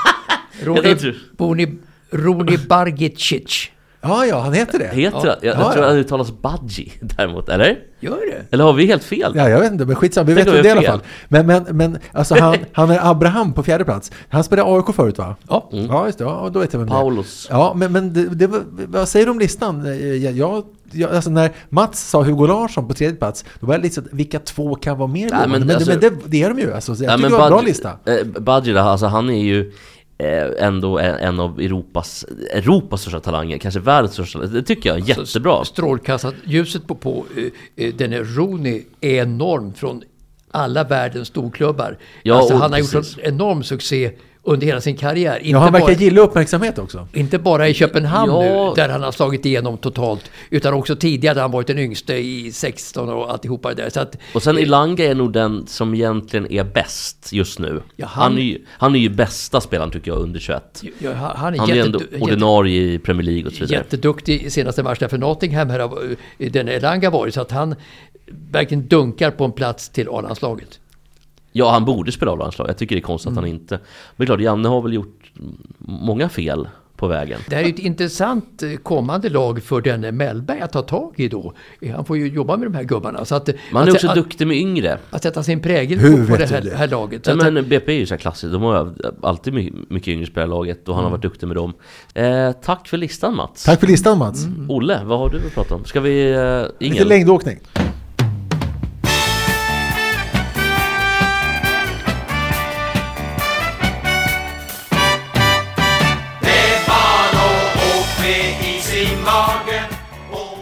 Ronny, 1.39 1.69
Ronny 2.11 2.57
Bargicic. 2.69 3.71
Ja, 4.03 4.27
ja, 4.27 4.41
han 4.41 4.53
heter 4.53 4.79
det. 4.79 4.85
Heter 4.89 5.17
han? 5.19 5.27
Jag, 5.27 5.37
jag 5.43 5.57
Ja, 5.61 5.73
tror 5.73 5.85
ja. 5.85 5.93
det 5.93 5.99
uttalas 6.01 6.33
Budgie 6.43 6.93
däremot, 7.01 7.49
eller? 7.49 7.79
Gör 8.01 8.11
det? 8.31 8.45
Eller 8.55 8.65
har 8.65 8.73
vi 8.73 8.87
helt 8.87 9.05
fel? 9.05 9.33
Ja, 9.37 9.49
jag 9.49 9.61
vet 9.61 9.73
inte, 9.73 9.85
men 9.87 9.97
skitsamma, 9.97 10.25
vi 10.27 10.35
Tänk 10.35 10.47
vet 10.47 10.55
väl 10.55 10.63
det 10.63 10.69
i 10.69 10.71
jag 10.71 10.79
alla 10.79 10.89
fall. 10.89 11.01
Men, 11.29 11.47
men, 11.47 11.65
men 11.71 11.99
alltså 12.13 12.35
han, 12.35 12.57
han 12.73 12.91
är 12.91 13.11
Abraham 13.11 13.53
på 13.53 13.63
fjärde 13.63 13.85
plats. 13.85 14.13
Han 14.29 14.45
spelade 14.45 14.77
AIK 14.77 14.95
förut 14.97 15.19
va? 15.19 15.37
Ja. 15.49 15.69
Ja, 15.73 16.07
just 16.07 16.19
det. 16.19 16.25
Ja, 16.25 16.51
då 16.53 16.59
vet 16.61 16.73
jag 16.73 16.81
vem 16.81 16.89
det. 16.89 16.95
Paulus. 16.95 17.47
Ja, 17.51 17.73
men, 17.77 17.93
men 17.93 18.13
det, 18.13 18.27
det, 18.47 18.51
vad 18.89 19.09
säger 19.09 19.27
du 19.27 19.33
om 19.33 19.39
listan? 19.39 19.87
Eh, 19.87 19.93
Jag, 20.15 20.33
jag, 20.33 20.65
jag, 20.93 21.15
alltså 21.15 21.31
när 21.31 21.51
Mats 21.69 22.09
sa 22.11 22.23
Hugo 22.23 22.47
Larsson 22.47 22.89
på 22.89 22.95
tredje 22.95 23.17
plats, 23.17 23.45
då 23.61 23.67
var 23.67 23.77
det 23.77 23.83
lite 23.83 23.95
så 23.95 24.01
att 24.01 24.07
vilka 24.13 24.39
två 24.39 24.75
kan 24.75 24.99
vara 24.99 25.09
mer 25.09 25.29
lovande? 25.31 25.49
men 25.59 25.67
Men, 25.67 25.77
alltså- 25.77 25.91
men 25.91 26.01
det, 26.01 26.11
det 26.27 26.43
är 26.43 26.49
de 26.49 26.59
ju. 26.59 26.73
Alltså, 26.73 26.95
så 26.95 27.05
jag 27.05 27.13
Ja, 27.13 27.17
tycker 27.17 27.31
det 27.31 27.37
var 27.37 27.45
en 27.47 27.51
bra 27.53 27.61
lista. 27.61 27.91
Eh, 28.07 28.25
Budgie 28.41 28.81
alltså 28.81 29.07
han 29.07 29.31
är 29.31 29.43
ju 29.43 29.73
ändå 30.59 30.99
en, 30.99 31.41
av 31.41 31.61
Europas, 31.61 32.25
Europas 32.53 33.01
största 33.01 33.21
talanger, 33.21 33.59
kanske 33.59 33.81
världens 33.81 34.13
största. 34.13 34.39
Det 34.39 34.63
tycker 34.63 34.89
jag 34.89 34.99
är 34.99 35.09
jättebra. 35.09 35.65
Strålkastat 35.65 36.35
ljuset 36.45 36.87
på, 36.87 36.95
på 36.95 37.25
eh, 37.37 37.87
eh, 37.87 37.95
den 37.95 38.13
är 38.13 38.25
Rooney 38.25 38.85
är 39.01 39.23
enorm 39.23 39.75
från 39.75 40.03
alla 40.51 40.85
världens 40.85 41.29
storklubbar. 41.29 41.99
Ja, 42.23 42.35
alltså, 42.35 42.55
han 42.55 42.73
har 42.73 42.79
gjort 42.79 42.93
precis. 42.93 43.19
en 43.19 43.35
enorm 43.35 43.63
succé 43.63 44.13
under 44.43 44.67
hela 44.67 44.81
sin 44.81 44.97
karriär. 44.97 45.37
Inte, 45.39 45.51
Ja, 45.51 45.59
han 45.59 45.73
verkar 45.73 45.87
bara, 45.87 45.93
gilla 45.93 46.21
uppmärksamhet 46.21 46.79
också. 46.79 47.09
inte 47.13 47.39
bara 47.39 47.69
i 47.69 47.75
Köpenhamn 47.75 48.33
Ja. 48.33 48.41
nu, 48.69 48.83
där 48.83 48.89
han 48.89 49.03
har 49.03 49.13
slagit 49.13 49.47
igenom 49.47 49.77
totalt, 49.79 50.31
utan 50.51 50.75
också 50.75 50.97
tidigare 50.97 51.35
där 51.35 51.43
han 51.43 51.51
varit 51.51 51.67
den 51.67 51.79
yngste 51.79 52.15
i 52.15 52.53
16 52.53 53.09
och 53.09 53.31
alltihopa 53.33 53.69
det 53.75 53.83
där. 53.83 53.91
Så 53.91 54.01
att, 54.01 54.17
Och 54.35 54.43
sen 54.43 54.59
Ilanga 54.59 55.05
är 55.05 55.15
nog 55.15 55.33
den 55.33 55.67
som 55.67 55.95
egentligen 55.95 56.53
är 56.53 56.65
bäst 56.65 57.33
just 57.33 57.59
nu. 57.59 57.83
Ja, 57.97 58.07
han... 58.07 58.23
han- 58.23 58.39
är 58.39 58.43
ju, 58.43 58.59
han 58.69 58.95
är 58.95 58.99
ju 59.01 59.09
bästa 59.09 59.61
spelaren 59.61 59.91
tycker 59.91 60.11
jag 60.11 60.21
under 60.21 60.41
21. 60.41 60.83
ja, 60.99 61.13
han 61.13 61.37
han 61.37 61.55
är, 61.55 61.59
Han 61.59 61.71
är 61.71 61.85
ändå 61.85 62.01
jätte- 62.01 62.19
ordinarie 62.25 62.83
i 62.83 62.99
Premier 62.99 63.25
League 63.27 63.47
och 63.47 63.53
så 63.53 63.61
vidare. 63.61 63.79
jätteduktig 63.79 64.43
i 64.43 64.51
senaste 64.51 64.83
matchen 64.83 65.09
för 65.09 65.19
Nottingham 65.19 65.71
här 65.71 65.81
eh, 66.39 66.51
den 66.53 66.69
Elanga 66.69 67.11
varit, 67.11 67.35
så 67.35 67.41
att 67.41 67.51
han 67.51 67.75
verkligen 68.51 68.87
dunkar 68.87 69.31
på 69.31 69.45
en 69.45 69.53
plats 69.53 69.89
till 69.89 70.09
A-landslaget. 70.09 70.79
Ja, 71.53 71.71
han 71.71 71.85
borde 71.85 72.13
spela 72.13 72.33
A-landslag. 72.33 72.69
Jag 72.69 72.77
tycker 72.79 72.97
det 72.97 73.01
är 73.01 73.03
konstigt 73.03 73.27
att 73.29 73.33
Mm. 73.39 73.45
han 73.51 73.61
inte... 73.61 73.79
Men 74.17 74.27
klart, 74.27 74.41
Janne 74.41 74.69
har 74.69 74.83
väl 74.83 74.93
gjort 74.93 75.33
många 75.79 76.29
fel 76.29 76.69
på 76.97 77.07
vägen. 77.07 77.41
Det 77.49 77.57
här 77.57 77.63
är 77.63 77.69
ett 77.69 77.79
intressant 77.79 78.63
eh, 78.63 78.71
kommande 78.83 79.29
lag 79.29 79.63
för 79.63 79.81
denne 79.81 80.13
Mellberg 80.13 80.61
att 80.61 80.73
ta 80.73 80.83
tag 80.83 81.15
i 81.17 81.29
då. 81.29 81.53
Eh, 81.81 81.95
Han 81.95 82.05
får 82.05 82.17
ju 82.17 82.29
jobba 82.29 82.57
med 82.57 82.67
de 82.67 82.75
här 82.75 82.83
gubbarna. 82.83 83.25
Så 83.25 83.35
att, 83.35 83.49
Man 83.73 83.83
är 83.83 83.89
att, 83.89 83.95
också 83.95 84.09
att, 84.09 84.15
duktig 84.15 84.47
med 84.47 84.57
yngre. 84.57 84.99
att 85.11 85.23
sätta 85.23 85.43
sin 85.43 85.61
prägel 85.61 85.99
Hur 85.99 86.27
på, 86.27 86.33
på 86.33 86.37
det 86.39 86.47
här, 86.51 86.61
det? 86.63 86.77
här 86.77 86.89
laget. 86.89 87.29
Att, 87.29 87.37
men 87.53 87.69
BP 87.69 87.93
är 87.93 87.99
ju 87.99 88.07
så 88.07 88.15
här 88.15 88.19
klassiskt, 88.19 88.53
de 88.53 88.63
har 88.63 88.85
ju 88.85 89.11
alltid 89.23 89.55
my- 89.55 89.73
mycket 89.89 90.09
yngre 90.09 90.27
spelare 90.27 90.47
i 90.47 90.51
laget 90.51 90.89
och 90.89 90.95
han 90.95 91.05
har 91.05 91.11
varit 91.11 91.23
duktig 91.23 91.47
med 91.47 91.57
dem. 91.57 91.73
Eh, 92.15 92.53
tack 92.53 92.89
för 92.89 92.97
listan 92.97 93.37
Mats. 93.37 93.65
Tack 93.65 93.81
för 93.81 93.87
listan 93.87 94.19
Mats. 94.19 94.47
Olle, 94.69 95.01
vad 95.05 95.19
har 95.19 95.29
du 95.31 95.37
att 95.47 95.55
prata 95.55 95.75
om? 95.75 95.85
Ska 95.85 96.01
vi... 96.01 96.33
Eh, 96.33 96.89
Lite 96.91 97.05
längdåkning. 97.05 97.57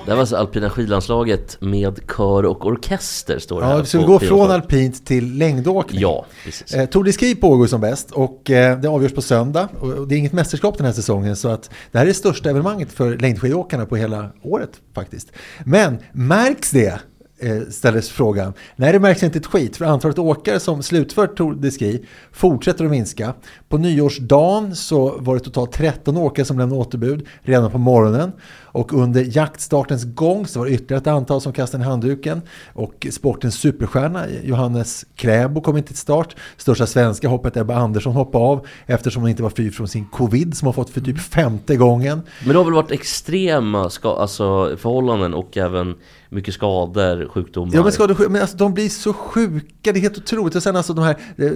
Det 0.08 0.12
här 0.12 0.16
var 0.16 0.22
alltså 0.22 0.36
alpina 0.36 0.70
skidlandslaget 0.70 1.56
med 1.60 2.00
kör 2.16 2.44
och 2.44 2.66
orkester 2.66 3.38
står 3.38 3.60
det 3.60 3.66
här 3.66 3.78
Ja, 3.78 3.84
så 3.84 3.98
vi 3.98 4.04
Piloten. 4.04 4.28
från 4.28 4.50
alpint 4.50 5.06
till 5.06 5.38
längdåkning. 5.38 6.00
Ja, 6.00 6.26
precis. 6.44 6.74
Eh, 6.74 6.86
Tour 6.86 7.04
de 7.04 7.12
Ski 7.12 7.34
pågår 7.34 7.66
som 7.66 7.80
bäst 7.80 8.10
och 8.10 8.50
eh, 8.50 8.80
det 8.80 8.88
avgörs 8.88 9.12
på 9.12 9.22
söndag. 9.22 9.68
Och 9.80 9.92
och 9.92 10.08
det 10.08 10.14
är 10.14 10.18
inget 10.18 10.32
mästerskap 10.32 10.76
den 10.76 10.86
här 10.86 10.92
säsongen 10.92 11.36
så 11.36 11.48
att 11.48 11.70
det 11.92 11.98
här 11.98 12.04
är 12.04 12.08
det 12.08 12.14
största 12.14 12.50
evenemanget 12.50 12.92
för 12.92 13.16
längdskidåkarna 13.16 13.86
på 13.86 13.96
hela 13.96 14.30
året 14.42 14.70
faktiskt. 14.94 15.32
Men 15.64 15.98
märks 16.12 16.70
det? 16.70 17.00
Eh, 17.40 17.60
ställdes 17.70 18.10
frågan. 18.10 18.52
Nej, 18.76 18.92
det 18.92 18.98
märks 18.98 19.22
inte 19.22 19.38
ett 19.38 19.46
skit 19.46 19.76
för 19.76 19.84
antalet 19.84 20.18
åkare 20.18 20.60
som 20.60 20.82
slutför 20.82 21.26
Tour 21.26 21.54
de 21.54 21.70
Ski 21.70 22.04
fortsätter 22.32 22.84
att 22.84 22.90
minska. 22.90 23.34
På 23.68 23.78
nyårsdagen 23.78 24.76
så 24.76 25.18
var 25.18 25.34
det 25.34 25.40
totalt 25.40 25.72
13 25.72 26.16
åkare 26.16 26.46
som 26.46 26.58
lämnade 26.58 26.80
återbud 26.80 27.26
redan 27.42 27.70
på 27.70 27.78
morgonen. 27.78 28.32
Och 28.62 28.92
under 28.92 29.36
jaktstartens 29.36 30.04
gång 30.04 30.46
så 30.46 30.58
var 30.58 30.66
det 30.66 30.72
ytterligare 30.72 31.00
ett 31.00 31.06
antal 31.06 31.40
som 31.40 31.52
kastade 31.52 31.84
in 31.84 31.90
handduken. 31.90 32.42
Och 32.72 33.06
sportens 33.10 33.54
superstjärna 33.54 34.24
Johannes 34.44 35.04
Kräbo 35.16 35.60
kom 35.60 35.76
inte 35.76 35.88
till 35.88 35.96
start. 35.96 36.36
Största 36.56 36.86
svenska 36.86 37.28
hoppet 37.28 37.56
Ebba 37.56 37.74
Andersson 37.74 38.12
hoppade 38.12 38.44
av 38.44 38.66
eftersom 38.86 39.22
hon 39.22 39.30
inte 39.30 39.42
var 39.42 39.50
fri 39.50 39.70
från 39.70 39.88
sin 39.88 40.06
covid 40.06 40.56
som 40.56 40.66
hon 40.66 40.74
fått 40.74 40.90
för 40.90 41.00
typ 41.00 41.18
femte 41.18 41.76
gången. 41.76 42.22
Men 42.40 42.48
det 42.52 42.58
har 42.58 42.64
väl 42.64 42.74
varit 42.74 42.90
extrema 42.90 43.90
ska, 43.90 44.16
alltså, 44.16 44.76
förhållanden 44.76 45.34
och 45.34 45.56
även 45.56 45.94
mycket 46.28 46.54
skador, 46.54 47.28
sjukdomar. 47.28 47.74
Ja 47.74 47.82
men, 47.82 47.92
skador, 47.92 48.28
men 48.28 48.40
alltså, 48.40 48.56
de 48.56 48.74
blir 48.74 48.88
så 48.88 49.12
sjuka, 49.12 49.92
det 49.92 49.98
är 49.98 50.00
helt 50.00 50.18
otroligt. 50.18 50.54
Och 50.54 50.62
sen 50.62 50.76
alltså 50.76 50.92
de 50.92 51.04
här, 51.04 51.16
eh, 51.36 51.50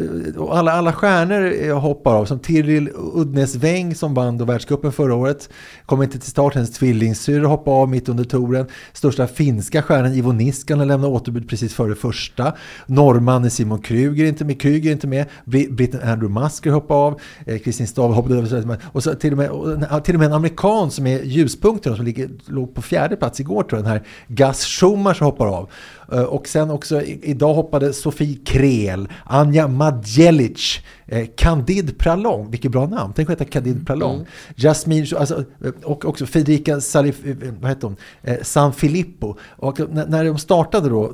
alla, 0.51 0.73
alla 0.73 0.93
stjärnor 0.93 1.43
jag 1.43 1.81
hoppar 1.81 2.15
av, 2.15 2.25
som 2.25 2.39
Tiril 2.39 2.91
Udnesväng 3.15 3.95
som 3.95 4.15
vann 4.15 4.39
då 4.39 4.45
världscupen 4.45 4.93
förra 4.93 5.15
året, 5.15 5.49
kom 5.87 6.03
inte 6.03 6.19
till 6.19 6.31
start, 6.31 6.55
hennes 6.55 6.71
tvillingsyrra 6.71 7.47
hoppade 7.47 7.77
av 7.77 7.89
mitt 7.89 8.09
under 8.09 8.25
touren. 8.25 8.67
Största 8.93 9.27
finska 9.27 9.83
stjärnan 9.83 10.13
Ivo 10.13 10.33
Niskanen 10.33 10.89
lämnade 10.89 11.13
återbud 11.13 11.49
precis 11.49 11.75
före 11.75 11.95
första. 11.95 12.53
Norrmannen 12.87 13.51
Simon 13.51 13.83
Kruger 13.83 14.25
är 14.25 14.29
inte 14.29 14.45
med, 14.45 14.61
Kruger 14.61 14.91
är 14.91 14.93
inte 14.93 15.07
med. 15.07 15.27
Britten 15.45 16.01
Andrew 16.01 16.41
Musker 16.41 16.71
hoppade 16.71 17.01
av. 17.01 17.21
Eh, 17.47 17.59
Kristin 17.59 17.87
Stav 17.87 18.13
hoppade 18.13 18.39
av. 18.39 18.77
Och 18.85 19.03
så 19.03 19.15
till 19.15 19.33
och, 19.33 19.39
med, 19.39 19.51
och 19.51 20.05
till 20.05 20.15
och 20.15 20.19
med 20.19 20.27
en 20.27 20.33
amerikan 20.33 20.91
som 20.91 21.07
är 21.07 21.23
ljuspunkten 21.23 21.97
som 21.97 22.05
ligger, 22.05 22.31
låg 22.47 22.75
på 22.75 22.83
fjärde 22.83 23.17
plats 23.17 23.41
igår 23.41 23.63
tror 23.63 23.79
jag, 23.79 23.85
den 23.85 23.93
här 23.93 24.03
Gus 24.29 24.62
Schumacher 24.65 25.25
hoppar 25.25 25.47
av. 25.47 25.71
Eh, 26.13 26.23
Och 26.23 26.49
sen 26.49 26.71
också 26.71 27.03
idag 27.03 27.55
hoppade 27.55 27.93
Sofie 27.93 28.39
Krel, 28.45 29.09
Anja 29.25 29.69
Madjelic, 29.69 30.81
eh, 31.07 31.27
Candide 31.37 31.93
Pralong, 31.99 32.51
vilket 32.51 32.71
bra 32.73 32.87
namn, 32.87 33.13
tänk 33.17 33.31
att 33.31 33.41
heta 33.41 33.51
Candide 33.51 33.85
Pralong. 33.85 34.27
Jasmine, 34.57 35.07
alltså, 35.19 35.45
eh, 35.65 35.71
och 35.85 36.05
också 36.05 36.27
Federica 36.27 36.81
Salif, 36.81 37.21
vad 37.61 37.71
heter 37.71 37.87
hon? 37.89 37.97
Eh, 38.23 38.37
San 38.43 38.73
Filippo. 38.73 39.35
Och 39.57 39.81
när, 39.93 40.25
de 40.25 40.39
startade 40.39 40.89
då, 40.89 41.13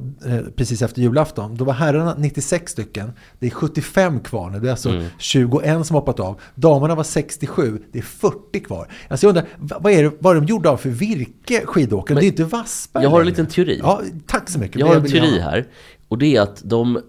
precis 0.56 0.82
efter 0.82 1.02
julafton, 1.02 1.56
då 1.56 1.64
var 1.64 1.72
herrarna 1.72 2.14
96 2.18 2.72
stycken. 2.72 3.12
Det 3.38 3.46
är 3.46 3.50
75 3.50 4.20
kvar 4.20 4.50
nu, 4.50 4.60
det 4.60 4.66
är 4.66 4.70
alltså 4.70 5.02
21 5.18 5.86
som 5.86 5.96
hoppat 5.96 6.20
av. 6.20 6.40
Damerna 6.54 6.94
var 6.94 7.04
67, 7.04 7.82
det 7.92 7.98
är 7.98 8.02
40 8.02 8.60
kvar. 8.60 8.88
Alltså 9.08 9.26
jag 9.26 9.28
undrar, 9.28 9.46
vad 9.80 9.92
är 9.92 10.02
det, 10.02 10.10
vad 10.20 10.36
är 10.36 10.40
de 10.40 10.46
gjorda 10.46 10.70
av 10.70 10.76
för 10.76 10.88
virke 10.90 11.66
skidåkare? 11.66 12.20
Det 12.20 12.26
är 12.26 12.28
inte 12.28 12.44
Wassberg 12.44 13.02
Jag 13.04 13.10
har 13.10 13.20
en 13.20 13.26
liten 13.26 13.46
teori. 13.46 13.80
Ja, 13.82 14.00
tack 14.26 14.50
så 14.50 14.58
mycket. 14.58 14.80
Har 14.88 14.96
en 14.96 15.10
teori 15.10 15.38
här. 15.38 15.66
Och 16.08 16.18
det 16.18 16.36
är 16.36 16.40
att 16.40 16.62
de 16.64 17.00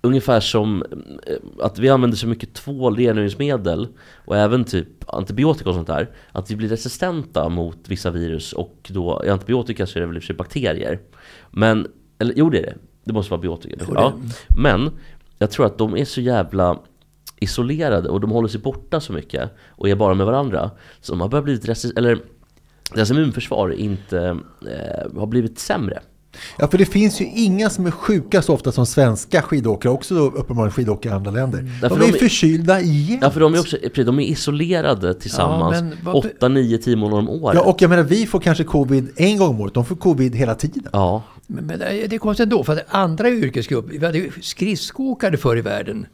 Ungefär 0.00 0.40
som 0.40 0.82
eh, 1.26 1.36
att 1.60 1.78
vi 1.78 1.88
använder 1.88 2.16
så 2.16 2.26
mycket 2.26 2.54
tvål, 2.54 2.96
rengöringsmedel 2.96 3.88
och 4.26 4.36
även 4.36 4.64
typ 4.64 4.88
antibiotika 5.06 5.68
och 5.68 5.74
sånt 5.74 5.86
där 5.86 6.10
Att 6.32 6.50
vi 6.50 6.56
blir 6.56 6.68
resistenta 6.68 7.48
mot 7.48 7.78
vissa 7.88 8.10
virus 8.10 8.52
och 8.52 8.76
då 8.88 9.22
i 9.26 9.28
antibiotika 9.28 9.86
så 9.86 9.98
är 9.98 10.00
det 10.00 10.06
väl 10.06 10.16
i 10.16 10.18
och 10.18 10.22
för 10.22 10.26
sig 10.26 10.36
bakterier. 10.36 11.00
Men, 11.50 11.86
eller 12.18 12.34
jo 12.36 12.50
det 12.50 12.58
är 12.58 12.62
det, 12.62 12.74
det 13.04 13.12
måste 13.12 13.30
vara 13.30 13.40
biotika. 13.40 13.84
Ja. 13.94 14.12
Men 14.58 14.90
jag 15.38 15.50
tror 15.50 15.66
att 15.66 15.78
de 15.78 15.96
är 15.96 16.04
så 16.04 16.20
jävla 16.20 16.78
isolerade 17.40 18.08
och 18.08 18.20
de 18.20 18.30
håller 18.30 18.48
sig 18.48 18.60
borta 18.60 19.00
så 19.00 19.12
mycket 19.12 19.50
och 19.68 19.88
är 19.88 19.96
bara 19.96 20.14
med 20.14 20.26
varandra 20.26 20.70
Så 21.00 21.12
de 21.12 21.20
har 21.20 21.28
börjat 21.28 21.44
bli 21.44 21.56
resist- 21.56 21.98
eller 21.98 22.18
deras 22.94 23.10
immunförsvar 23.10 23.70
inte 23.70 24.38
eh, 24.66 25.18
har 25.18 25.26
blivit 25.26 25.58
sämre 25.58 26.00
Ja, 26.58 26.68
för 26.68 26.78
det 26.78 26.84
finns 26.86 27.20
ju 27.20 27.24
inga 27.24 27.70
som 27.70 27.86
är 27.86 27.90
sjuka 27.90 28.42
så 28.42 28.54
ofta 28.54 28.72
som 28.72 28.86
svenska 28.86 29.42
skidåkare, 29.42 29.92
också 29.92 30.14
då 30.14 30.20
uppenbarligen 30.20 30.72
skidåkare 30.72 31.12
i 31.12 31.16
andra 31.16 31.30
länder. 31.30 31.70
Därför 31.82 31.96
de 31.98 32.04
är 32.08 32.12
de 32.12 32.14
är- 32.16 32.20
förkylda 32.20 32.80
igen. 32.80 33.18
Ja 33.22 33.30
för 33.30 33.40
de 33.40 33.54
är 33.54 33.60
också, 33.60 33.76
de 33.94 34.18
är 34.18 34.22
isolerade 34.22 35.14
tillsammans 35.14 35.94
vad- 36.04 36.14
8, 36.16 36.48
9, 36.48 36.78
10 36.78 36.96
månader 36.96 37.18
om 37.18 37.28
året 37.28 37.56
Ja, 37.56 37.70
och 37.70 37.82
jag 37.82 37.88
menar, 37.90 38.02
vi 38.02 38.26
får 38.26 38.40
kanske 38.40 38.64
covid 38.64 39.08
en 39.16 39.36
gång 39.38 39.48
om 39.48 39.60
året, 39.60 39.74
de 39.74 39.84
får 39.84 39.96
covid 39.96 40.34
hela 40.34 40.54
tiden. 40.54 40.82
Ja, 40.92 41.22
Men, 41.46 41.66
men 41.66 41.78
det 41.78 42.14
är 42.14 42.18
konstigt 42.18 42.42
ändå, 42.44 42.64
för 42.64 42.72
att 42.72 42.84
andra 42.88 43.30
yrkesgrupper, 43.30 43.98
vi 43.98 44.06
hade 44.06 44.18
ju 44.18 44.30
skridskoåkare 44.42 45.36
förr 45.36 45.56
i 45.56 45.60
världen. 45.60 46.06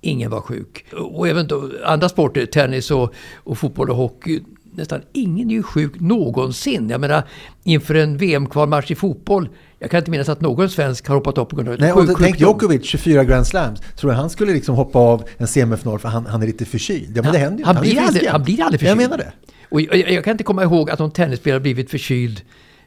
Ingen 0.00 0.30
var 0.30 0.40
sjuk. 0.40 0.84
Och 0.92 1.28
även 1.28 1.46
då, 1.46 1.70
andra 1.84 2.08
sporter, 2.08 2.46
tennis 2.46 2.90
och, 2.90 3.14
och 3.36 3.58
fotboll 3.58 3.90
och 3.90 3.96
hockey, 3.96 4.42
nästan 4.74 5.00
ingen 5.12 5.50
är 5.50 5.54
ju 5.54 5.62
sjuk 5.62 6.00
någonsin. 6.00 6.88
Jag 6.88 7.00
menar, 7.00 7.22
inför 7.64 7.94
en 7.94 8.16
VM-kvalmatch 8.16 8.90
i 8.90 8.94
fotboll, 8.94 9.48
jag 9.78 9.90
kan 9.90 9.98
inte 9.98 10.10
minnas 10.10 10.28
att 10.28 10.40
någon 10.40 10.70
svensk 10.70 11.08
har 11.08 11.14
hoppat 11.14 11.38
upp 11.38 11.48
på 11.48 11.56
grund 11.56 11.68
av 11.68 11.76
Nej, 11.78 11.92
och 11.92 11.98
sjuk, 11.98 12.08
då, 12.08 12.14
tänk 12.14 12.34
sjukdom. 12.34 12.48
Djokovic, 12.48 12.84
24 12.84 13.24
Grand 13.24 13.46
Slams. 13.46 13.80
Tror 13.96 14.10
du 14.10 14.16
han 14.16 14.30
skulle 14.30 14.52
liksom 14.52 14.74
hoppa 14.74 14.98
av 14.98 15.24
en 15.36 15.46
semifinal 15.46 15.98
för 15.98 16.08
han, 16.08 16.26
han 16.26 16.42
är 16.42 16.46
lite 16.46 16.64
förkyld? 16.64 17.16
Ja, 17.16 17.22
men 17.22 17.32
det 17.32 17.38
händer 17.38 17.58
ju. 17.58 17.64
Han, 17.64 17.76
är 17.76 17.80
blir 17.80 18.00
aldrig, 18.00 18.28
han 18.28 18.42
blir 18.42 18.62
aldrig 18.62 18.80
förkyld. 18.80 19.00
Jag 19.00 19.10
menar 19.10 19.18
det. 19.18 19.32
Och 19.68 19.80
jag, 19.80 20.10
jag 20.10 20.24
kan 20.24 20.30
inte 20.30 20.44
komma 20.44 20.62
ihåg 20.62 20.90
att 20.90 20.98
någon 20.98 21.10
tennisspelare 21.10 21.60
blivit 21.60 21.90
förkyld 21.90 22.42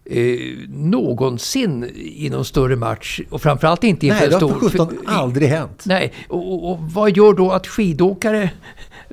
eh, 0.06 0.38
någonsin 0.68 1.92
i 1.96 2.30
någon 2.30 2.46
större 2.46 2.76
match. 2.76 3.22
Och 3.30 3.42
framförallt 3.42 3.84
inte 3.84 4.06
inför 4.08 4.20
Nej, 4.20 4.30
det 4.30 4.36
en 4.36 4.42
har 4.42 4.50
stor... 4.50 4.60
för 4.60 4.70
sjutton 4.70 4.98
aldrig 5.06 5.50
hänt. 5.50 5.84
Nej, 5.86 6.14
och, 6.28 6.54
och, 6.54 6.72
och 6.72 6.80
vad 6.80 7.18
gör 7.18 7.34
då 7.34 7.52
att 7.52 7.68
skidåkare 7.68 8.50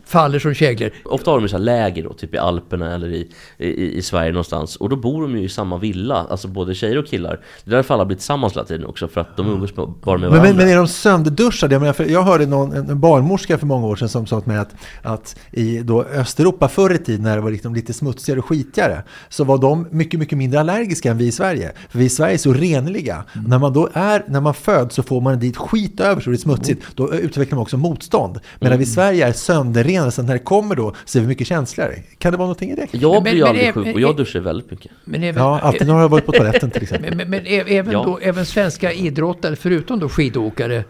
faller 0.04 0.38
som 0.38 0.54
käglor? 0.54 0.90
Ofta 1.04 1.30
har 1.30 1.38
de 1.38 1.42
ju 1.44 1.48
så 1.48 1.56
här 1.56 1.64
läger 1.64 2.02
då, 2.02 2.12
typ 2.12 2.34
i 2.34 2.38
Alperna 2.38 2.94
eller 2.94 3.08
i, 3.08 3.28
i, 3.58 3.98
i 3.98 4.02
Sverige 4.02 4.32
någonstans. 4.32 4.76
Och 4.76 4.88
då 4.88 4.96
bor 4.96 5.22
de 5.22 5.36
ju 5.38 5.44
i 5.44 5.48
samma 5.48 5.78
villa, 5.78 6.26
alltså 6.30 6.48
både 6.48 6.74
tjejer 6.74 6.98
och 6.98 7.06
killar. 7.06 7.40
Det 7.64 7.70
är 7.70 7.76
därför 7.76 7.94
alla 7.94 8.04
blir 8.04 8.16
tillsammans 8.16 8.52
hela 8.52 8.64
tiden 8.64 8.86
också, 8.86 9.08
för 9.08 9.20
att 9.20 9.36
de 9.36 9.46
umgås 9.46 9.76
med- 9.76 9.88
bara 10.04 10.18
med 10.18 10.30
Men, 10.30 10.30
varandra. 10.30 10.48
men, 10.48 10.56
men 10.56 10.68
är 10.68 10.76
de 10.76 10.88
sönderduschade? 10.88 11.74
Jag, 11.74 11.80
menar, 11.82 12.02
jag 12.10 12.22
hörde 12.22 12.46
någon, 12.46 12.72
en 12.72 13.00
barnmorska 13.00 13.58
för 13.58 13.66
många 13.66 13.86
år 13.86 13.96
sedan 13.96 14.08
som 14.08 14.26
sa 14.26 14.40
till 14.40 14.48
mig 14.52 14.58
att, 14.58 14.74
att 15.02 15.36
i 15.50 15.78
då 15.78 16.02
Östeuropa 16.04 16.68
förr 16.68 16.94
i 16.94 16.98
tiden 16.98 17.22
när 17.22 17.36
det 17.36 17.42
var 17.42 17.50
liksom 17.50 17.74
lite 17.74 17.92
smutsigare 17.92 18.38
och 18.40 18.46
skitigare 18.46 19.02
så 19.28 19.44
var 19.44 19.58
de 19.58 19.86
mycket, 19.90 20.20
mycket 20.20 20.38
mindre 20.38 20.60
allergiska 20.60 21.10
än 21.10 21.18
vi 21.18 21.26
i 21.26 21.32
Sverige. 21.32 21.72
För 21.88 21.98
vi 21.98 22.04
i 22.04 22.08
Sverige 22.08 22.34
är 22.34 22.38
så 22.38 22.52
renliga. 22.52 23.24
När 23.46 23.58
man 23.58 23.72
då 23.72 23.88
är, 23.92 24.24
när 24.28 24.40
man 24.40 24.54
föds 24.54 24.94
så 24.94 25.02
får 25.02 25.20
man 25.20 25.38
dit 25.38 25.56
skit 25.56 26.00
över 26.00 26.20
så 26.20 26.30
det 26.30 26.36
är 26.36 26.38
smutsigt. 26.38 26.82
Då 26.94 27.14
utvecklar 27.14 27.56
man 27.56 27.62
också 27.62 27.76
motstånd. 27.76 28.38
Medan 28.60 28.78
vi 28.78 28.84
i 28.84 28.86
Sverige 28.86 29.26
är 29.28 29.32
sönderrenade 29.32 29.91
så 30.12 30.22
när 30.22 30.32
det 30.32 30.38
kommer 30.38 30.74
då 30.76 30.94
så 31.04 31.18
är 31.18 31.22
vi 31.22 31.28
mycket 31.28 31.46
känsligare. 31.46 31.94
Kan 32.18 32.32
det 32.32 32.38
vara 32.38 32.46
någonting 32.46 32.70
i 32.70 32.74
det? 32.74 32.86
Jag 32.92 33.12
Men- 33.12 33.22
blir 33.22 33.34
men 33.34 33.48
aldrig 33.48 33.66
är- 33.68 33.72
sjuk 33.72 33.94
och 33.94 34.00
jag 34.00 34.16
duschar 34.16 34.40
väldigt 34.40 34.70
mycket. 34.70 34.92
Men 35.04 35.22
även, 35.22 35.42
Ja, 35.42 35.60
alltid 35.60 35.86
när 35.86 35.94
jag 35.94 36.00
har 36.00 36.08
varit 36.08 36.26
på 36.26 36.32
toaletten 36.32 36.70
till 36.70 36.82
exempel. 36.92 37.16
Men, 37.16 37.30
men, 37.30 37.42
men 37.44 37.52
även, 37.68 37.92
Ja. 37.92 38.02
då, 38.04 38.18
även 38.22 38.46
svenska 38.46 38.92
idrottare, 38.92 39.56
förutom 39.56 40.00
då 40.00 40.08
skidåkare, 40.08 40.84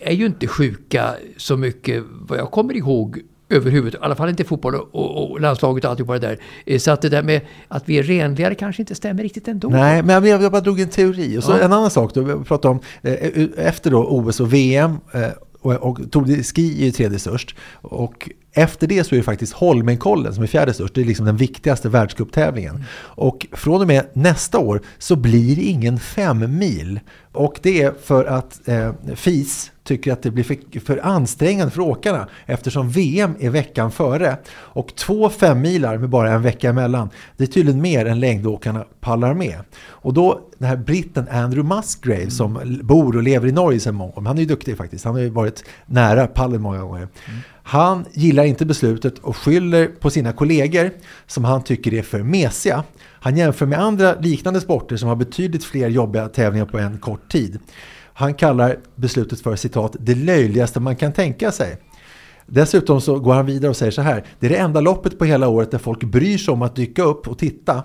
är 0.00 0.12
ju 0.14 0.26
inte 0.26 0.46
sjuka 0.46 1.14
så 1.36 1.56
mycket 1.56 2.02
vad 2.28 2.38
jag 2.38 2.50
kommer 2.50 2.74
ihåg 2.76 3.18
överhuvudtaget. 3.50 4.02
I 4.02 4.04
alla 4.04 4.14
fall 4.14 4.28
inte 4.28 4.44
fotboll 4.44 4.74
och, 4.74 4.88
och, 4.94 5.30
och 5.30 5.40
landslaget 5.40 5.84
och 5.84 5.90
alltihopa 5.90 6.12
det 6.12 6.18
där. 6.18 6.38
Eh, 6.66 6.78
Så 6.78 6.90
att 6.90 7.02
det 7.02 7.08
där 7.08 7.22
med 7.22 7.40
att 7.68 7.82
vi 7.88 7.98
är 7.98 8.02
renligare 8.02 8.54
kanske 8.54 8.82
inte 8.82 8.94
stämmer 8.94 9.22
riktigt 9.22 9.48
ändå. 9.48 9.68
Nej, 9.68 10.02
men 10.02 10.24
jag, 10.26 10.42
jag 10.42 10.52
bara 10.52 10.60
drog 10.60 10.80
en 10.80 10.88
teori. 10.88 11.38
Och 11.38 11.44
så 11.44 11.52
Ja. 11.52 11.58
en 11.58 11.72
annan 11.72 11.90
sak, 11.90 12.14
då, 12.14 12.20
vi 12.22 12.44
pratade 12.44 12.72
om 12.72 12.80
eh, 13.02 13.66
efter 13.66 13.90
då 13.90 14.06
OS 14.06 14.40
och 14.40 14.52
VM 14.54 14.96
eh, 15.14 15.20
och, 15.64 15.72
och 15.72 16.10
Tour 16.10 16.24
de 16.24 16.42
Ski 16.42 16.80
är 16.80 16.84
ju 16.84 16.92
tredje 16.92 17.18
störst. 17.18 17.56
Och 17.72 18.30
efter 18.54 18.86
det 18.86 19.04
så 19.04 19.14
är 19.14 19.16
det 19.16 19.22
faktiskt 19.22 19.52
Holmenkollen 19.52 20.34
som 20.34 20.42
är 20.42 20.46
fjärde 20.46 20.74
störst. 20.74 20.94
Det 20.94 21.00
är 21.00 21.04
liksom 21.04 21.26
den 21.26 21.36
viktigaste 21.36 21.88
världscuptävlingen. 21.88 22.84
Och 22.94 23.46
från 23.52 23.80
och 23.80 23.86
med 23.86 24.06
nästa 24.12 24.58
år 24.58 24.80
så 24.98 25.16
blir 25.16 25.56
det 25.56 25.62
ingen 25.62 25.98
fem 25.98 26.58
mil. 26.58 27.00
Och 27.32 27.58
det 27.62 27.82
är 27.82 27.94
för 28.02 28.24
att 28.24 28.68
eh, 28.68 28.92
FIS 29.14 29.70
tycker 29.84 30.12
att 30.12 30.22
det 30.22 30.30
blir 30.30 30.44
för, 30.44 30.80
för 30.80 31.06
ansträngande 31.06 31.70
för 31.70 31.80
åkarna 31.80 32.28
eftersom 32.46 32.90
VM 32.90 33.36
är 33.40 33.50
veckan 33.50 33.90
före. 33.90 34.36
Och 34.54 34.94
två 34.94 35.28
femmilar 35.28 35.98
med 35.98 36.08
bara 36.08 36.32
en 36.32 36.42
vecka 36.42 36.70
emellan, 36.70 37.10
det 37.36 37.44
är 37.44 37.48
tydligen 37.48 37.82
mer 37.82 38.06
än 38.06 38.20
längdåkarna 38.20 38.84
pallar 39.00 39.34
med. 39.34 39.58
Och 39.86 40.14
då 40.14 40.40
den 40.58 40.68
här 40.68 40.76
britten 40.76 41.28
Andrew 41.30 41.76
Musgrave 41.76 42.30
som 42.30 42.78
bor 42.82 43.16
och 43.16 43.22
lever 43.22 43.48
i 43.48 43.52
Norge 43.52 43.80
sedan 43.80 43.94
många 43.94 44.12
år, 44.12 44.22
han 44.22 44.36
är 44.36 44.40
ju 44.40 44.48
duktig 44.48 44.76
faktiskt, 44.76 45.04
han 45.04 45.14
har 45.14 45.22
ju 45.22 45.28
varit 45.28 45.64
nära 45.86 46.26
pallen 46.26 46.62
många 46.62 46.78
gånger. 46.78 47.08
Mm. 47.28 47.40
Han 47.66 48.04
gillar 48.12 48.44
inte 48.44 48.66
beslutet 48.66 49.18
och 49.18 49.36
skyller 49.36 49.86
på 49.86 50.10
sina 50.10 50.32
kollegor 50.32 50.90
som 51.26 51.44
han 51.44 51.64
tycker 51.64 51.94
är 51.94 52.02
för 52.02 52.22
mesiga. 52.22 52.84
Han 53.00 53.36
jämför 53.36 53.66
med 53.66 53.80
andra 53.80 54.14
liknande 54.14 54.60
sporter 54.60 54.96
som 54.96 55.08
har 55.08 55.16
betydligt 55.16 55.64
fler 55.64 55.88
jobbiga 55.88 56.28
tävlingar 56.28 56.66
på 56.66 56.78
en 56.78 56.98
kort 56.98 57.32
tid. 57.32 57.58
Han 58.14 58.34
kallar 58.34 58.78
beslutet 58.96 59.40
för 59.40 59.56
citat 59.56 59.96
det 60.00 60.14
löjligaste 60.14 60.80
man 60.80 60.96
kan 60.96 61.12
tänka 61.12 61.52
sig. 61.52 61.76
Dessutom 62.46 63.00
så 63.00 63.18
går 63.18 63.34
han 63.34 63.46
vidare 63.46 63.70
och 63.70 63.76
säger 63.76 63.92
så 63.92 64.02
här. 64.02 64.24
Det 64.40 64.46
är 64.46 64.50
det 64.50 64.56
enda 64.56 64.80
loppet 64.80 65.18
på 65.18 65.24
hela 65.24 65.48
året 65.48 65.70
där 65.70 65.78
folk 65.78 66.04
bryr 66.04 66.38
sig 66.38 66.52
om 66.52 66.62
att 66.62 66.76
dyka 66.76 67.02
upp 67.02 67.28
och 67.28 67.38
titta. 67.38 67.82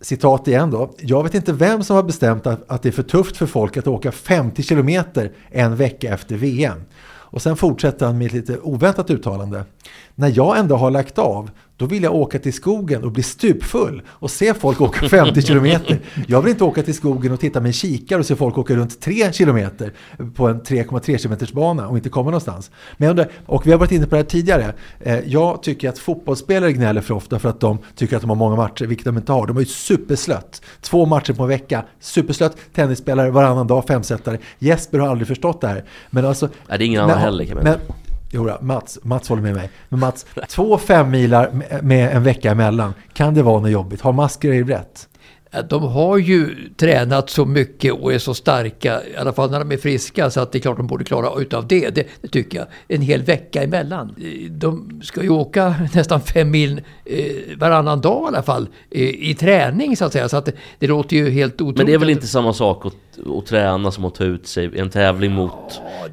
Citat 0.00 0.48
igen 0.48 0.70
då. 0.70 0.94
Jag 0.98 1.22
vet 1.22 1.34
inte 1.34 1.52
vem 1.52 1.82
som 1.84 1.96
har 1.96 2.02
bestämt 2.02 2.46
att, 2.46 2.70
att 2.70 2.82
det 2.82 2.88
är 2.88 2.92
för 2.92 3.02
tufft 3.02 3.36
för 3.36 3.46
folk 3.46 3.76
att 3.76 3.86
åka 3.86 4.12
50 4.12 4.62
kilometer 4.62 5.32
en 5.50 5.76
vecka 5.76 6.14
efter 6.14 6.36
VM. 6.36 6.82
Och 7.30 7.42
sen 7.42 7.56
fortsätter 7.56 8.06
han 8.06 8.18
med 8.18 8.26
ett 8.26 8.32
lite 8.32 8.58
oväntat 8.58 9.10
uttalande. 9.10 9.64
När 10.14 10.32
jag 10.36 10.58
ändå 10.58 10.76
har 10.76 10.90
lagt 10.90 11.18
av, 11.18 11.50
då 11.80 11.86
vill 11.86 12.02
jag 12.02 12.14
åka 12.14 12.38
till 12.38 12.52
skogen 12.52 13.04
och 13.04 13.12
bli 13.12 13.22
stupfull 13.22 14.02
och 14.08 14.30
se 14.30 14.54
folk 14.54 14.80
åka 14.80 15.08
50 15.08 15.42
kilometer. 15.42 16.00
Jag 16.26 16.42
vill 16.42 16.50
inte 16.50 16.64
åka 16.64 16.82
till 16.82 16.94
skogen 16.94 17.32
och 17.32 17.40
titta 17.40 17.60
med 17.60 17.66
en 17.66 17.72
kikare 17.72 18.18
och 18.18 18.26
se 18.26 18.36
folk 18.36 18.58
åka 18.58 18.74
runt 18.74 19.00
3 19.00 19.32
kilometer 19.32 19.92
på 20.34 20.48
en 20.48 20.60
3,3 20.62 21.18
kilometers 21.18 21.52
bana 21.52 21.88
och 21.88 21.96
inte 21.96 22.08
komma 22.08 22.24
någonstans. 22.30 22.70
Men 22.96 23.06
jag 23.06 23.10
undrar, 23.10 23.30
och 23.46 23.66
vi 23.66 23.70
har 23.72 23.78
varit 23.78 23.92
inne 23.92 24.04
på 24.06 24.10
det 24.10 24.16
här 24.16 24.24
tidigare. 24.24 24.72
Eh, 25.00 25.18
Jag 25.26 25.62
tycker 25.62 25.88
att 25.88 25.98
fotbollsspelare 25.98 26.72
gnäller 26.72 27.00
för 27.00 27.14
ofta 27.14 27.38
för 27.38 27.48
att 27.48 27.60
de 27.60 27.78
tycker 27.94 28.16
att 28.16 28.22
de 28.22 28.28
har 28.30 28.36
många 28.36 28.56
matcher, 28.56 28.84
vilket 28.86 29.04
de 29.04 29.16
inte 29.16 29.32
har. 29.32 29.46
De 29.46 29.56
har 29.56 29.60
ju 29.62 29.66
superslött. 29.66 30.62
Två 30.80 31.06
matcher 31.06 31.32
på 31.32 31.42
en 31.42 31.48
vecka, 31.48 31.84
superslött. 32.00 32.56
Tennisspelare 32.74 33.30
varannan 33.30 33.66
dag, 33.66 33.84
femsetare. 33.86 34.38
Jesper 34.58 34.98
har 34.98 35.08
aldrig 35.08 35.28
förstått 35.28 35.60
det 35.60 35.68
här. 35.68 35.84
Men 36.10 36.24
alltså, 36.24 36.48
Nej, 36.68 36.78
det 36.78 36.84
är 36.84 36.86
ingen 36.86 37.02
annan 37.02 37.18
heller, 37.18 37.54
men, 37.54 37.74
Jo, 38.32 38.50
Mats, 38.60 38.98
Mats 39.02 39.28
håller 39.28 39.42
med 39.42 39.54
mig. 39.54 39.70
Men 39.88 40.00
Mats, 40.00 40.26
två 40.48 40.78
femmilar 40.78 41.50
med- 41.52 41.84
med 41.84 42.16
en 42.16 42.22
vecka 42.22 42.50
emellan, 42.50 42.94
kan 43.12 43.34
det 43.34 43.42
vara 43.42 43.60
något 43.60 43.70
jobbigt? 43.70 44.00
Har 44.00 44.12
Maskerade 44.12 44.72
rätt? 44.74 45.06
De 45.70 45.82
har 45.82 46.18
ju 46.18 46.56
tränat 46.76 47.30
så 47.30 47.44
mycket 47.44 47.92
och 47.92 48.12
är 48.14 48.18
så 48.18 48.34
starka, 48.34 49.00
i 49.14 49.16
alla 49.16 49.32
fall 49.32 49.50
när 49.50 49.58
de 49.58 49.72
är 49.72 49.76
friska, 49.76 50.30
så 50.30 50.40
att 50.40 50.52
det 50.52 50.58
är 50.58 50.60
klart 50.60 50.76
de 50.76 50.86
borde 50.86 51.04
klara 51.04 51.40
utav 51.40 51.66
det. 51.66 51.90
Det, 51.90 52.06
det 52.22 52.28
tycker 52.28 52.58
jag. 52.58 52.66
En 52.88 53.02
hel 53.02 53.22
vecka 53.22 53.62
emellan. 53.62 54.14
De 54.50 55.00
ska 55.04 55.22
ju 55.22 55.28
åka 55.30 55.74
nästan 55.94 56.20
fem 56.20 56.50
mil 56.50 56.80
eh, 57.04 57.24
varannan 57.58 58.00
dag 58.00 58.24
i 58.24 58.26
alla 58.28 58.42
fall 58.42 58.68
eh, 58.90 59.02
i 59.30 59.34
träning 59.40 59.96
så 59.96 60.04
att 60.04 60.12
säga. 60.12 60.28
Så 60.28 60.36
att 60.36 60.44
det, 60.46 60.52
det 60.78 60.86
låter 60.86 61.16
ju 61.16 61.30
helt 61.30 61.54
otroligt. 61.54 61.76
Men 61.76 61.86
det 61.86 61.92
är 61.94 61.98
väl 61.98 62.10
inte 62.10 62.26
samma 62.26 62.52
sak 62.52 62.86
att, 62.86 63.09
att 63.38 63.46
träna 63.46 63.90
som 63.90 64.04
att 64.04 64.14
ta 64.14 64.24
ut 64.24 64.46
sig 64.46 64.64
i 64.64 64.78
en 64.78 64.90
tävling 64.90 65.32
mot 65.32 65.52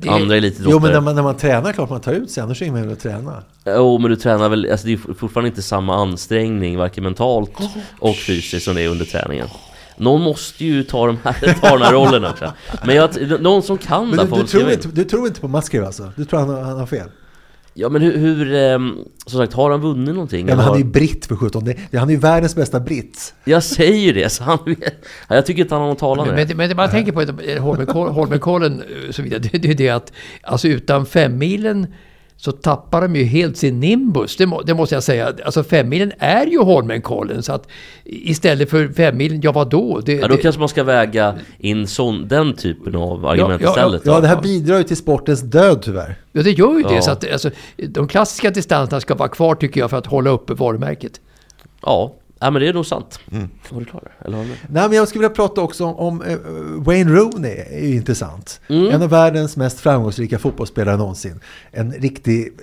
det- 0.02 0.10
andra 0.10 0.20
Jo, 0.20 0.28
men 0.28 0.38
elitidrottare? 0.38 0.92
när 0.94 1.02
man, 1.02 1.16
när 1.16 1.24
man 1.24 1.38
tränar, 1.38 1.74
klart 1.74 1.90
man 1.90 2.02
tar 2.02 2.12
ut 2.14 2.32
sig, 2.32 2.44
annars 2.44 2.62
är 2.62 2.66
det 2.66 2.80
ingen 2.80 2.92
att 2.92 3.00
träna. 3.00 3.44
Jo, 3.66 3.98
men 3.98 4.12
du 4.12 4.18
tränar 4.18 4.50
väl, 4.50 4.72
alltså 4.72 4.88
det 4.88 4.94
är 4.94 5.14
fortfarande 5.14 5.48
inte 5.50 5.62
samma 5.62 5.96
ansträngning, 5.96 6.78
varken 6.78 7.04
mentalt 7.04 7.52
och 8.00 8.16
fysiskt 8.16 8.66
som 8.66 8.76
det 8.76 8.82
är 8.82 8.90
under 8.90 9.06
träningen. 9.06 9.48
Någon 9.98 10.22
måste 10.22 10.66
ju 10.66 10.84
ta, 10.84 11.08
de 11.08 11.18
här, 11.24 11.54
ta 11.62 11.70
den 11.70 11.82
här 11.82 11.94
rollen 11.94 12.26
också. 12.26 12.54
Men 12.86 12.96
jag, 12.96 13.42
någon 13.42 13.62
som 13.64 13.78
kan 13.78 14.08
Men 14.08 14.18
där 14.18 14.24
du, 14.24 14.30
får 14.30 14.38
du, 14.38 14.44
tror 14.44 14.72
inte, 14.72 14.88
du 14.88 15.04
tror 15.04 15.28
inte 15.28 15.42
på 15.42 15.48
Musgrave 15.48 15.86
alltså? 15.86 16.12
Du 16.16 16.26
tror 16.26 16.40
han, 16.40 16.50
han 16.50 16.80
har 16.80 16.86
fel? 16.86 17.08
Ja 17.80 17.90
men 17.90 18.02
hur, 18.02 18.18
hur 18.18 18.54
ehm, 18.54 18.96
som 19.26 19.40
sagt, 19.40 19.54
har 19.54 19.72
han 19.72 19.82
vunnit 19.82 20.14
någonting? 20.14 20.48
Ja, 20.48 20.56
men 20.56 20.66
han 20.66 20.74
är 20.74 20.78
ju 20.80 20.84
britt 20.84 21.26
för 21.26 21.36
sjutton. 21.36 21.66
Det- 21.66 21.78
det- 21.92 21.98
Han 21.98 22.10
är 22.10 22.14
ju 22.14 22.20
världens 22.20 22.56
bästa 22.56 22.80
britt. 22.80 23.34
Jag 23.46 23.64
säger 23.64 23.98
ju 24.00 24.14
det, 24.14 24.30
så 24.30 24.44
han, 24.44 24.58
ja, 25.28 25.36
jag 25.36 25.46
tycker 25.46 25.62
inte 25.62 25.76
han 25.76 25.82
har 25.82 25.88
någon 25.88 25.98
talan 25.98 26.28
Men, 26.28 26.48
men, 26.48 26.58
men 26.58 26.76
man 26.76 26.90
tänker 26.90 27.12
på 27.12 27.22
eh, 27.22 27.28
Holmenkoll- 27.64 28.10
Holmenkollen 28.12 28.84
och 29.10 29.16
så 29.16 29.22
vidare, 29.22 29.40
det, 29.40 29.58
det 29.58 29.70
är 29.70 29.76
det 29.76 29.90
att 29.90 30.14
alltså 30.42 30.68
utan 30.68 31.06
femmilen 31.06 31.88
så 32.38 32.52
tappar 32.52 33.02
de 33.02 33.16
ju 33.16 33.24
helt 33.24 33.58
sin 33.58 33.80
nimbus. 33.80 34.36
Det, 34.36 34.46
må, 34.46 34.62
det 34.62 34.74
måste 34.74 34.96
jag 34.96 35.04
säga. 35.04 35.34
Alltså 35.46 35.64
femmilen 35.64 36.12
är 36.20 36.46
ju 36.46 36.60
Holmenkollen. 36.60 37.44
Så 37.44 37.54
att 37.54 37.68
istället 38.04 38.70
för 38.70 38.88
femmilen, 38.88 39.42
ja 39.42 39.52
vadå? 39.52 40.02
Det, 40.06 40.14
Ja, 40.14 40.28
då 40.28 40.36
det, 40.36 40.42
kanske 40.42 40.60
man 40.60 40.70
ska 40.70 40.84
väga 40.84 41.36
in 41.58 41.88
sån, 41.88 42.28
den 42.28 42.54
typen 42.54 42.96
av 42.96 43.26
argument 43.26 43.62
ja, 43.62 43.68
ja, 43.68 43.72
istället 43.72 44.04
då. 44.04 44.12
Ja, 44.12 44.20
det 44.20 44.28
här 44.28 44.42
bidrar 44.42 44.78
ju 44.78 44.84
till 44.84 44.98
sportens 44.98 45.42
död 45.42 45.82
tyvär. 45.82 46.16
ja, 46.32 46.44
det 46.44 46.52
gör 46.52 46.78
ju 46.78 46.84
det. 46.84 46.96
Ja. 46.96 47.02
Så 47.02 47.12
att, 47.12 47.32
alltså, 47.32 47.50
de 47.78 48.08
klassiska 48.08 48.50
distanserna 48.50 49.02
ska 49.02 49.16
vara 49.16 49.30
kvar 49.30 49.56
tycker 49.56 49.80
jag 49.80 49.90
för 49.90 49.98
att 49.98 50.08
hålla 50.08 50.30
uppe 50.30 50.54
varumärket. 50.54 51.22
Ja, 51.82 52.16
ja 52.40 52.52
men 52.52 52.62
det 52.62 52.68
är 52.68 52.74
nog 52.74 52.86
sant. 52.86 53.20
Mm. 53.32 53.50
Var 53.70 53.80
du 53.80 53.86
klar 53.86 54.02
där? 54.04 54.28
Eller 54.28 54.38
har 54.38 54.44
du 54.44 54.50
med? 54.50 54.58
Nej, 54.70 54.88
men 54.88 54.98
jag 54.98 55.08
skulle 55.08 55.20
vilja 55.22 55.36
prata 55.36 55.62
också 55.62 55.86
om, 55.86 55.96
om 55.96 56.22
eh, 56.22 56.38
Wayne 56.78 57.12
Rooney, 57.12 57.58
är 57.70 57.88
ju 57.88 57.96
intressant. 57.96 58.62
Mm. 58.68 58.88
En 58.92 59.02
av 59.02 59.10
världens 59.10 59.58
mest 59.58 59.80
framgångsrika 59.80 60.40
fotbollsspelare 60.40 60.98
någonsin. 60.98 61.40
En 61.72 61.92
riktig 61.92 62.54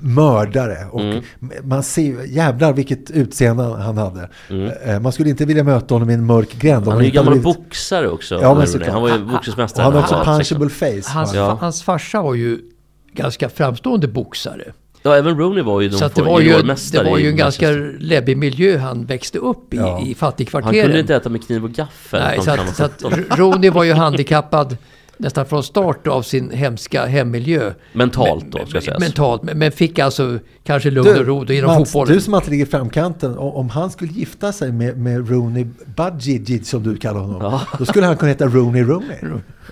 mördare. 0.00 0.76
Och 0.90 1.00
Mm. 1.00 1.22
man 1.62 1.82
ser, 1.82 2.24
jävlar 2.24 2.72
vilket 2.72 3.10
utseende 3.10 3.62
han 3.64 3.98
hade. 3.98 4.28
Mm. 4.50 4.72
Eh, 4.84 5.00
Man 5.00 5.12
skulle 5.12 5.30
inte 5.30 5.44
vilja 5.44 5.64
möta 5.64 5.94
honom 5.94 6.10
i 6.10 6.14
en 6.14 6.26
mörk 6.26 6.52
gränd. 6.60 6.86
Han 6.88 6.98
är 7.00 7.04
ju 7.04 7.10
gammal 7.10 7.32
blivit- 7.32 7.44
boxare 7.44 8.08
också. 8.08 8.38
Ja, 8.42 8.54
men 8.54 8.66
såklart. 8.68 8.90
han 8.90 9.02
var 9.02 9.08
ju 9.08 9.24
boxningsmästare. 9.24 9.84
han 9.84 9.92
har 9.92 10.00
också 10.00 10.14
punchable 10.24 10.70
16. 10.70 11.02
face. 11.02 11.18
Hans, 11.18 11.34
Ja. 11.34 11.58
hans 11.60 11.82
farsa 11.82 12.22
var 12.22 12.34
ju 12.34 12.58
ganska 13.14 13.48
framstående 13.48 14.08
boxare. 14.08 14.72
Ja, 15.02 15.16
även 15.16 15.38
Rooney 15.38 15.62
var 15.62 15.80
ju 15.80 15.90
Så 15.90 15.96
någon 15.96 16.06
att 16.06 16.14
det 16.14 16.22
var 16.22 16.40
ju, 16.40 16.62
det 16.92 17.02
var 17.02 17.18
ju 17.18 17.28
en 17.28 17.36
ganska 17.36 17.70
läbbig 17.98 18.36
miljö 18.36 18.78
han 18.78 19.04
växte 19.04 19.38
upp 19.38 19.74
i, 19.74 19.76
Ja. 19.76 20.00
i 20.00 20.04
Han 20.04 20.14
fattigkvarteren. 20.14 20.82
kunde 20.84 21.00
inte 21.00 21.14
äta 21.16 21.28
med 21.28 21.46
kniv 21.46 21.64
och 21.64 21.70
gaffel. 21.70 22.20
Nej, 22.22 22.40
så 22.42 22.50
han 22.50 22.58
var 22.58 22.64
att, 22.64 22.76
så 22.76 22.84
att 22.84 23.02
17. 23.02 23.24
Rooney 23.36 23.70
var 23.70 23.84
ju 23.84 23.92
handikappad 23.92 24.76
nästan 25.16 25.46
från 25.46 25.62
start 25.62 26.06
av 26.06 26.22
sin 26.22 26.50
hemska 26.50 27.06
hemmiljö. 27.06 27.72
Mentalt 27.92 28.44
då, 28.50 28.66
ska 28.66 28.80
sägas. 28.80 29.00
Mentalt, 29.00 29.42
men, 29.42 29.72
fick 29.72 29.98
alltså 29.98 30.38
kanske 30.64 30.90
lugn 30.90 31.08
och 31.18 31.26
ro 31.26 31.44
genom 31.44 31.70
Mats, 31.78 31.92
fotbollen. 31.92 32.14
du 32.14 32.20
som 32.20 32.34
alltid 32.34 32.50
ligger 32.50 32.66
i 32.66 32.68
framkanten, 32.68 33.38
om, 33.38 33.68
han 33.68 33.90
skulle 33.90 34.12
gifta 34.12 34.52
sig 34.52 34.72
med, 34.72 34.98
med 34.98 35.30
Rooney 35.30 35.66
Budgie, 35.96 36.64
som 36.64 36.82
du 36.82 36.96
kallar 36.96 37.20
honom, 37.20 37.60
då 37.78 37.84
skulle 37.84 38.06
han 38.06 38.16
kunna 38.16 38.28
heta 38.28 38.46
Rooney 38.46 38.82
Rooney. 38.82 39.16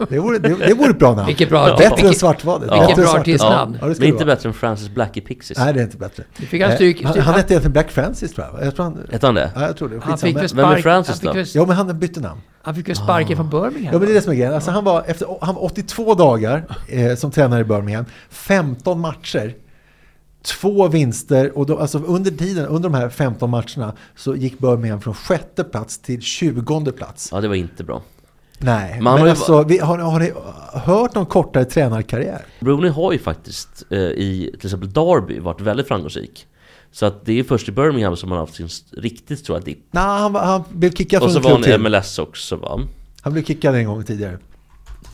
Det 0.09 0.19
vore, 0.19 0.39
det, 0.39 0.49
det 0.67 0.75
vore 0.75 0.91
ett 0.91 0.99
bra 0.99 1.15
namn. 1.15 1.27
Vilket 1.27 1.49
bra- 1.49 1.65
Bättre 1.67 1.89
vilket- 1.89 2.05
än 2.07 2.15
Svartvadet. 2.15 2.73
vilket 2.73 2.89
Bättre 2.89 2.93
än 3.03 3.05
bra 3.05 3.13
Svart- 3.13 3.21
artistnamn. 3.21 3.79
Ja, 3.81 3.87
det 3.87 3.99
Men 3.99 4.09
inte 4.09 4.25
bättre 4.25 4.49
än 4.49 4.53
Francis 4.55 4.89
Blackie 4.89 5.23
Pixies. 5.23 5.59
Nej, 5.59 5.73
det 5.75 5.81
är 5.81 5.85
inte 5.85 5.97
bättre. 5.97 6.25
Fick 6.35 6.63
han 6.63 6.71
stryk- 6.73 7.01
Eh, 7.01 7.05
han, 7.07 7.13
stryk- 7.15 7.23
han 7.23 7.35
hette 7.35 7.53
egentligen 7.53 7.73
Black 7.73 7.91
Francis 7.91 8.33
tror 8.35 8.47
jag. 8.53 8.67
jag 8.67 8.75
tror 8.77 8.85
han, 8.85 8.99
Hette 9.13 9.27
han 9.27 9.35
det? 9.35 9.51
Ja, 9.55 9.61
jag 9.67 9.77
tror 9.77 9.89
det. 9.89 10.01
Han 10.03 10.19
fick 10.19 10.37
väl 10.37 10.49
Vem 10.55 10.65
är 10.65 10.71
spark- 10.73 10.83
Francis 10.83 11.23
han 11.25 11.35
då? 11.37 11.43
Ja, 11.55 11.67
men 11.67 11.77
han 11.77 11.99
bytte 11.99 12.21
namn. 12.21 12.41
Han 12.63 12.75
fick 12.75 12.89
ju 12.89 12.95
sparken 12.95 13.37
från 13.37 13.51
Birmingham. 13.51 13.85
Ja, 13.85 13.99
men 13.99 14.01
det 14.01 14.13
är 14.13 14.15
det 14.15 14.23
som 14.23 14.33
är 14.33 14.37
grejen. 14.37 14.55
Alltså, 14.55 14.71
han, 14.71 14.85
var 14.85 15.05
efter, 15.07 15.29
han 15.41 15.55
var 15.55 15.65
82 15.65 16.15
dagar 16.15 16.65
eh, 16.89 17.15
som 17.17 17.31
tränare 17.31 17.61
i 17.61 17.65
Birmingham, 17.65 18.05
15 18.31 19.01
matcher, 19.01 19.55
två 20.43 20.89
vinster 20.89 21.59
och 21.59 21.67
då, 21.67 21.79
alltså 21.79 21.99
under 21.99 22.31
tiden, 22.31 22.67
under 22.67 22.89
de 22.89 22.95
här 22.99 23.09
15 23.09 23.51
matcherna 23.51 23.93
så 24.17 24.37
gick 24.37 24.59
Birmingham 24.59 25.01
från 25.01 25.15
sjätte 25.15 25.65
plats 25.65 25.99
till 25.99 26.23
20 26.23 26.93
plats. 26.93 27.29
Ja, 27.33 27.41
det 27.41 27.49
var 27.49 27.55
inte 27.55 27.85
bra. 27.85 28.03
Nej, 28.63 28.91
Men 28.95 29.05
men, 29.05 29.13
har 29.23 29.29
alltså, 29.29 29.63
vi, 29.63 29.79
har, 29.79 29.99
har 29.99 30.21
ni 30.21 30.33
hört 30.73 31.15
någon 31.15 31.27
kortare 31.27 31.65
tränarkarriär? 31.65 32.45
Rooney 32.61 32.91
har 32.91 33.13
ju 33.13 33.19
faktiskt 33.19 33.83
eh, 33.91 33.99
i 33.99 34.51
till 34.59 34.67
exempel 34.67 34.93
Derby 34.93 35.39
varit 35.39 35.61
väldigt 35.61 35.89
framgångsrik. 35.89 36.47
Så 36.93 37.07
att 37.07 37.25
det 37.25 37.39
är 37.39 37.45
först 37.45 37.69
i 37.69 37.73
Birmingham 37.73 38.17
som 38.17 38.31
han 38.31 38.39
har 38.39 38.47
haft 38.47 38.57
sin 38.57 38.69
riktigt 39.03 39.39
stora 39.39 39.59
dipp. 39.59 39.79
Nej, 39.91 40.05
han, 40.05 40.35
han 40.35 40.63
blev 40.71 40.91
kickad 40.91 41.23
Och 41.23 41.33
från 41.33 41.43
så 41.43 41.49
en 41.49 41.61
var 41.61 41.69
han 41.69 41.87
i. 41.87 41.91
MLS 41.91 42.19
också 42.19 42.57
va? 42.57 42.81
Han 43.23 43.33
blev 43.33 43.45
kickad 43.45 43.75
en 43.75 43.85
gång 43.87 44.05
tidigare. 44.05 44.39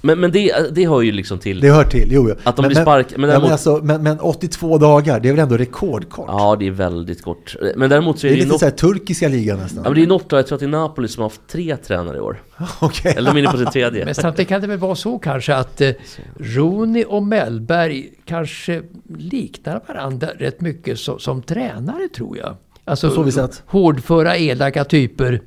Men, 0.02 0.20
men 0.20 0.32
det, 0.32 0.74
det 0.74 0.88
hör 0.88 1.02
ju 1.02 1.12
liksom 1.12 1.38
till... 1.38 1.60
Det 1.60 1.70
hör 1.70 1.84
till, 1.84 2.08
jo, 2.12 2.28
jo. 2.28 2.34
Att 2.44 2.56
de 2.56 2.66
blir 2.66 2.76
spark- 2.76 3.10
men 3.10 3.20
Men, 3.20 3.30
däremot- 3.30 3.42
men, 3.42 3.52
alltså, 3.52 3.80
men, 3.82 4.02
men 4.02 4.20
82 4.20 4.78
dagar, 4.78 5.20
det 5.20 5.28
är 5.28 5.32
väl 5.32 5.40
ändå 5.42 5.56
rekordkort? 5.56 6.24
Ja, 6.28 6.56
det 6.58 6.66
är 6.66 6.70
väldigt 6.70 7.22
kort. 7.22 7.56
Men 7.76 7.90
däremot 7.90 8.18
så 8.18 8.26
det 8.26 8.30
är 8.30 8.32
är 8.32 8.34
det, 8.34 8.38
ju 8.38 8.42
lite 8.44 8.52
något... 8.52 8.60
så 8.60 8.66
här 8.66 8.72
turkiska 8.72 9.28
ligan 9.28 9.58
nästan. 9.58 9.82
Ja, 9.84 9.90
men 9.90 9.98
det 9.98 10.02
är 10.04 10.06
något, 10.06 10.32
jag 10.32 10.46
tror 10.46 10.56
att 10.56 10.60
det 10.60 10.66
är 10.66 10.70
Napoli 10.70 11.08
som 11.08 11.20
har 11.22 11.28
haft 11.28 11.40
tre 11.48 11.76
tränare 11.76 12.16
i 12.16 12.20
år. 12.20 12.42
Okej. 12.80 13.14
Eller 13.16 13.30
de 13.30 13.36
är 13.36 13.42
inne 13.42 13.50
på 13.52 13.58
sin 13.58 13.66
tredje. 13.66 14.04
Men 14.04 14.14
samtidigt 14.14 14.48
kan 14.48 14.60
det 14.60 14.66
väl 14.66 14.78
vara 14.78 14.94
så 14.94 15.18
kanske 15.18 15.54
att 15.54 15.80
eh, 15.80 15.90
Rooney 16.38 17.04
och 17.04 17.22
Mellberg 17.22 18.08
kanske 18.24 18.82
liknar 19.18 19.80
varandra 19.88 20.28
rätt 20.38 20.60
mycket 20.60 20.98
som, 20.98 21.18
som 21.18 21.42
tränare 21.42 22.08
tror 22.16 22.38
jag. 22.38 22.56
Alltså 22.84 23.30
så 23.30 23.48
hårdföra, 23.66 24.36
elaka 24.36 24.84
typer 24.84 25.40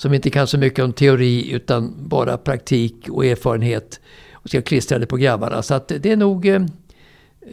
som 0.00 0.14
inte 0.14 0.30
kan 0.30 0.46
så 0.46 0.58
mycket 0.58 0.84
om 0.84 0.92
teori 0.92 1.50
utan 1.50 1.94
bara 2.08 2.38
praktik 2.38 3.08
och 3.08 3.26
erfarenhet 3.26 4.00
och 4.32 4.48
ska 4.48 4.62
klistra 4.62 4.98
det 4.98 5.06
på 5.06 5.16
grabbarna. 5.16 5.62
Så 5.62 5.74
att 5.74 5.88
det 5.88 6.06
är 6.06 6.16
nog... 6.16 6.46
Eh, 6.46 6.62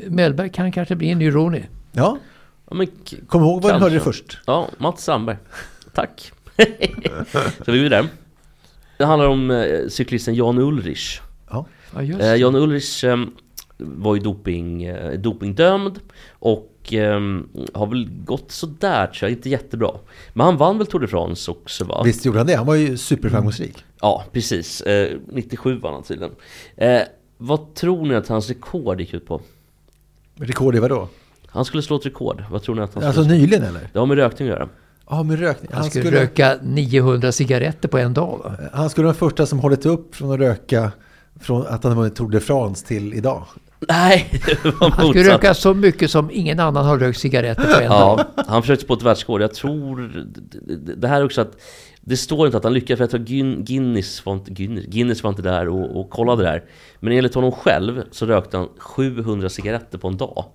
Mellberg 0.07 0.49
kan 0.49 0.71
kanske 0.71 0.95
bli 0.95 1.09
en 1.09 1.19
ny 1.19 1.29
Rooney. 1.29 1.63
Ja, 1.91 2.17
Ja, 2.69 2.75
men 2.75 2.87
kom 3.27 3.41
ihåg 3.41 3.61
vad 3.61 3.73
du 3.73 3.79
hörde 3.79 3.95
det 3.95 4.01
först. 4.01 4.37
Ja, 4.45 4.69
Mats 4.77 5.03
Sandberg. 5.03 5.37
Tack. 5.93 6.31
så 7.65 7.71
vi 7.71 7.77
är 7.79 7.83
vidare. 7.83 8.07
Det 8.97 9.05
handlar 9.05 9.27
om 9.27 9.51
eh, 9.51 9.87
cyklisten 9.89 10.35
Jan 10.35 10.57
Ulrich. 10.57 11.19
Ja. 11.49 11.65
Ja, 11.95 12.01
just 12.01 12.21
Eh. 12.21 12.35
Jan 12.35 12.55
Ulrich 12.55 13.03
eh, 13.03 13.17
var 13.77 14.15
ju 14.15 14.21
doping, 14.21 14.83
eh, 14.83 15.19
dopingdömd 15.19 15.99
och 16.31 16.76
eh, 16.93 17.19
har 17.73 17.87
väl 17.87 18.09
gått 18.25 18.51
sådär 18.51 19.07
tror 19.07 19.29
jag, 19.29 19.37
inte 19.37 19.49
jättebra. 19.49 19.91
Men 20.33 20.45
han 20.45 20.57
vann 20.57 20.77
väl 20.77 20.87
Tour 20.87 21.01
de 21.01 21.07
France 21.07 21.51
också 21.51 21.85
va? 21.85 22.01
Visst 22.03 22.25
gjorde 22.25 22.37
han 22.37 22.47
det? 22.47 22.55
Han 22.55 22.65
var 22.65 22.75
ju 22.75 22.97
superframgångsrik. 22.97 23.85
Ja, 24.01 24.23
precis. 24.31 24.81
Eh, 24.81 25.17
97 25.31 25.79
vann 25.79 25.93
han 25.93 26.03
tydligen. 26.03 26.35
Eh, 26.75 27.01
vad 27.37 27.73
tror 27.75 28.05
ni 28.05 28.15
att 28.15 28.27
hans 28.27 28.47
rekord 28.49 28.99
gick 28.99 29.13
ut 29.13 29.25
på? 29.27 29.41
Rekord 30.35 30.75
i 30.75 30.79
vadå? 30.79 31.07
Han 31.47 31.65
skulle 31.65 31.83
slå 31.83 31.95
ett 31.95 32.05
rekord. 32.05 32.43
Vad 32.51 32.63
tror 32.63 32.75
ni 32.75 32.81
att 32.81 32.93
han 32.93 33.03
Alltså 33.03 33.23
skulle 33.23 33.37
nyligen 33.37 33.63
eller? 33.63 33.89
Det 33.93 33.99
har 33.99 34.05
med 34.05 34.17
rökning 34.17 34.47
att 34.49 34.53
göra. 34.55 34.69
Ja, 35.09 35.23
med 35.23 35.39
rökning. 35.39 35.71
Han 35.73 35.83
skulle, 35.83 36.11
röka 36.11 36.57
900 36.63 37.31
cigaretter 37.31 37.87
på 37.87 37.97
en 37.97 38.13
dag 38.13 38.41
va? 38.43 38.57
han 38.73 38.89
skulle 38.89 39.05
vara 39.05 39.13
den 39.13 39.19
första 39.19 39.45
som 39.45 39.59
hållit 39.59 39.85
upp 39.85 40.15
från 40.15 40.31
att 40.31 40.39
röka 40.39 40.91
från 41.39 41.67
att 41.67 41.83
han 41.83 41.95
vunnit 41.95 42.15
Tour 42.15 42.29
de 42.29 42.39
France 42.39 42.87
till 42.87 43.13
idag. 43.13 43.43
Nej, 43.79 44.29
det 44.63 44.65
var 44.65 44.89
Han 44.89 45.09
skulle 45.09 45.33
röka 45.33 45.53
så 45.53 45.73
mycket 45.73 46.11
som 46.11 46.29
ingen 46.31 46.59
annan 46.59 46.85
har 46.85 46.97
rökt 46.99 47.19
cigaretter 47.19 47.63
på 47.75 47.81
en 47.81 47.89
dag. 47.89 48.19
Ja, 48.35 48.43
han 48.47 48.61
försökte 48.61 48.85
på 48.85 48.93
ett 48.93 49.01
världsrekord. 49.03 49.41
Jag 49.41 49.53
tror... 49.53 50.11
det- 50.95 51.07
här 51.07 51.21
är 51.21 51.25
också 51.25 51.41
att... 51.41 51.51
Det 52.01 52.17
står 52.17 52.45
inte 52.45 52.57
att 52.57 52.63
han 52.63 52.73
lyckades, 52.73 52.97
för 52.97 53.03
jag 53.03 53.09
tror 53.09 53.19
Guin- 53.21 53.63
Guinness 53.63 54.25
var 54.25 54.33
inte, 54.33 54.51
Guinness, 54.51 54.85
Guinness 54.85 55.23
var 55.23 55.29
inte 55.29 55.41
där 55.41 55.67
och, 55.69 55.99
och 55.99 56.09
kollade 56.09 56.43
där. 56.43 56.63
Men 56.99 57.13
enligt 57.13 57.35
honom 57.35 57.51
själv 57.51 58.03
så 58.11 58.25
rökte 58.25 58.57
han 58.57 58.67
700 58.77 59.49
cigaretter 59.49 59.97
på 59.97 60.07
en 60.07 60.17
dag. 60.17 60.45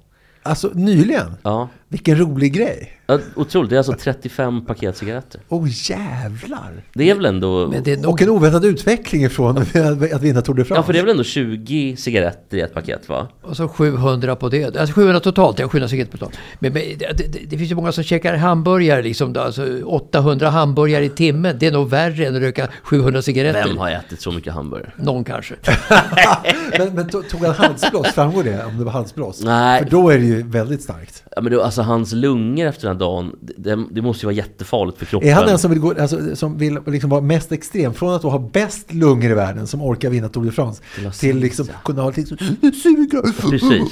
Alltså 0.42 0.70
nyligen? 0.74 1.36
Ja. 1.42 1.68
Vilken 1.88 2.18
rolig 2.18 2.52
grej. 2.52 2.98
Ja, 3.06 3.18
Otroligt, 3.34 3.70
det 3.70 3.76
är 3.76 3.78
alltså 3.78 3.92
35 3.92 4.64
paket 4.64 4.96
cigaretter. 4.96 5.40
Åh 5.48 5.64
oh, 5.64 5.68
jävlar. 5.90 6.82
Det 6.92 7.10
är 7.10 7.14
väl 7.14 7.24
ändå... 7.24 7.68
Men 7.68 7.82
det 7.82 7.92
är 7.92 7.96
nog, 7.96 8.12
Och 8.12 8.22
en 8.22 8.28
oväntad 8.28 8.64
utveckling 8.64 9.24
ifrån 9.24 9.58
att 10.12 10.22
vinna 10.22 10.42
Tour 10.42 10.54
de 10.54 10.64
France. 10.64 10.78
Ja, 10.78 10.82
för 10.82 10.92
det 10.92 10.98
är 10.98 11.02
väl 11.02 11.10
ändå 11.10 11.24
20 11.24 11.96
cigaretter 11.96 12.56
i 12.56 12.60
ett 12.60 12.74
paket 12.74 13.08
va? 13.08 13.28
och 13.42 13.56
så 13.56 13.68
700 13.68 14.36
på 14.36 14.48
det. 14.48 14.76
Alltså 14.76 14.94
700 14.94 15.20
totalt, 15.20 15.58
ja 15.58 15.68
700 15.68 15.88
cigaretter 15.88 16.18
totalt. 16.18 16.38
Men, 16.58 16.72
men 16.72 16.82
det, 16.98 17.12
det, 17.16 17.38
det 17.50 17.58
finns 17.58 17.70
ju 17.70 17.74
många 17.74 17.92
som 17.92 18.04
käkar 18.04 18.36
hamburgare 18.36 19.02
liksom. 19.02 19.32
Då, 19.32 19.40
alltså 19.40 19.82
800 19.84 20.50
hamburgare 20.50 21.04
i 21.04 21.08
timmen. 21.08 21.56
Det 21.58 21.66
är 21.66 21.72
nog 21.72 21.90
värre 21.90 22.26
än 22.26 22.36
att 22.36 22.42
röka 22.42 22.68
700 22.82 23.22
cigaretter. 23.22 23.68
Vem 23.68 23.78
har 23.78 23.90
ätit 23.90 24.20
så 24.20 24.32
mycket 24.32 24.52
hamburgare? 24.52 24.92
Någon 24.96 25.24
kanske. 25.24 25.54
men, 26.78 26.94
men 26.94 27.08
to- 27.08 27.22
tog 27.30 27.44
han 27.44 27.54
halsblås? 27.54 28.06
Framgår 28.06 28.44
det 28.44 28.64
om 28.64 28.78
det 28.78 28.84
var 28.84 28.92
halsblås? 28.92 29.42
Nej. 29.44 29.82
För 29.82 29.90
då 29.90 30.10
är 30.10 30.18
det 30.18 30.24
ju 30.24 30.31
väldigt 30.36 30.82
starkt. 30.82 31.22
Ja, 31.36 31.42
men 31.42 31.52
det, 31.52 31.64
alltså 31.64 31.82
hans 31.82 32.12
lungor 32.12 32.66
efter 32.66 32.88
den 32.88 32.96
här 32.96 33.00
dagen, 33.00 33.36
det, 33.40 33.78
det 33.90 34.02
måste 34.02 34.22
ju 34.22 34.26
vara 34.26 34.34
jättefarligt 34.36 34.98
för 34.98 35.06
kroppen. 35.06 35.28
Är 35.28 35.34
han 35.34 35.46
den 35.46 35.58
som 35.58 35.70
vill, 35.70 35.80
gå, 35.80 35.94
alltså, 36.00 36.36
som 36.36 36.58
vill 36.58 36.78
liksom 36.86 37.10
vara 37.10 37.20
mest 37.20 37.52
extrem? 37.52 37.94
Från 37.94 38.14
att 38.14 38.22
då 38.22 38.30
ha 38.30 38.38
bäst 38.38 38.92
lungor 38.92 39.30
i 39.30 39.34
världen 39.34 39.66
som 39.66 39.82
orkar 39.82 40.10
vinna 40.10 40.28
Tour 40.28 40.44
de 40.44 40.50
France 40.52 40.82
Till 40.96 41.06
att 41.06 41.18
till 41.18 41.36
liksom 41.36 41.66
kunna 41.84 42.02
ha 42.02 42.12
liksom 42.16 42.36
suga. 42.82 43.22
Precis. 43.50 43.82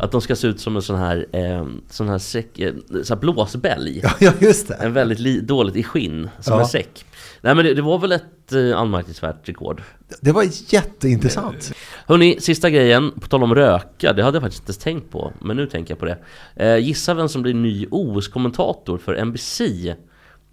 Att 0.00 0.12
de 0.12 0.20
ska 0.20 0.36
se 0.36 0.46
ut 0.46 0.60
som 0.60 0.76
en 0.76 0.82
sån 0.82 0.96
här, 0.98 1.26
eh, 1.32 1.66
sån 1.90 2.08
här, 2.08 2.18
säck, 2.18 2.58
eh, 2.58 2.72
sån 2.90 3.16
här 3.16 3.20
blåsbälg. 3.20 4.02
Ja, 4.20 4.32
just 4.40 4.68
det. 4.68 4.74
En 4.74 4.92
väldigt 4.92 5.18
li- 5.18 5.40
dåligt 5.40 5.76
i 5.76 5.82
skinn, 5.82 6.28
som 6.40 6.54
Ja. 6.54 6.60
en 6.60 6.68
säck. 6.68 7.04
Nej 7.44 7.54
men 7.54 7.64
det, 7.64 7.74
det 7.74 7.82
var 7.82 7.98
väl 7.98 8.12
ett 8.12 8.52
eh, 8.52 8.78
anmärkningsvärt 8.78 9.48
rekord. 9.48 9.82
Det 10.20 10.32
var 10.32 10.46
jätteintressant. 10.72 11.72
Hörni, 12.06 12.40
sista 12.40 12.70
grejen, 12.70 13.12
på 13.20 13.28
tal 13.28 13.42
om 13.42 13.54
röka, 13.54 14.12
det 14.12 14.22
hade 14.22 14.36
jag 14.36 14.42
faktiskt 14.42 14.68
inte 14.68 14.80
tänkt 14.82 15.10
på, 15.10 15.32
men 15.40 15.56
nu 15.56 15.66
tänker 15.66 15.92
jag 15.92 15.98
på 15.98 16.04
det. 16.04 16.18
Eh, 16.56 16.76
gissa 16.76 17.14
vem 17.14 17.28
som 17.28 17.42
blir 17.42 17.54
ny 17.54 17.86
OS-kommentator 17.90 18.98
för 18.98 19.24
NBC 19.24 19.60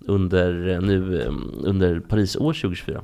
under, 0.05 0.67
eh, 0.67 0.81
nu, 0.81 1.21
eh, 1.21 1.31
under 1.63 1.99
Paris 1.99 2.35
år 2.35 2.53
2024? 2.53 3.03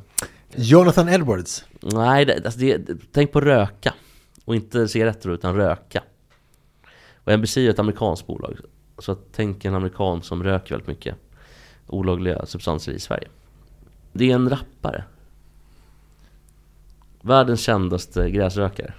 Jonathan 0.56 1.10
Edwards. 1.10 1.66
Nej, 1.82 2.26
det, 2.26 2.46
alltså 2.46 2.60
det, 2.60 2.88
tänk 3.12 3.32
på 3.32 3.42
röka. 3.42 3.94
Och 4.46 4.56
inte 4.56 4.88
cigaretter 4.88 5.30
utan 5.30 5.56
röka. 5.56 6.04
Och 7.24 7.32
NBC 7.32 7.58
är 7.58 7.70
ett 7.70 7.80
amerikanskt 7.80 8.28
bolag. 8.28 8.58
Så 8.98 9.16
tänk 9.16 9.66
en 9.66 9.76
amerikan 9.76 10.22
som 10.22 10.44
röker 10.44 10.70
väldigt 10.76 10.88
mycket 10.88 11.16
olagliga 11.88 12.46
substanser 12.46 12.92
i 12.92 13.00
Sverige. 13.00 13.28
Det 14.18 14.32
är 14.32 14.36
en 14.36 14.50
rappare. 14.50 15.04
Världens 17.22 17.60
kändaste 17.62 18.30
gräsrökare. 18.32 18.94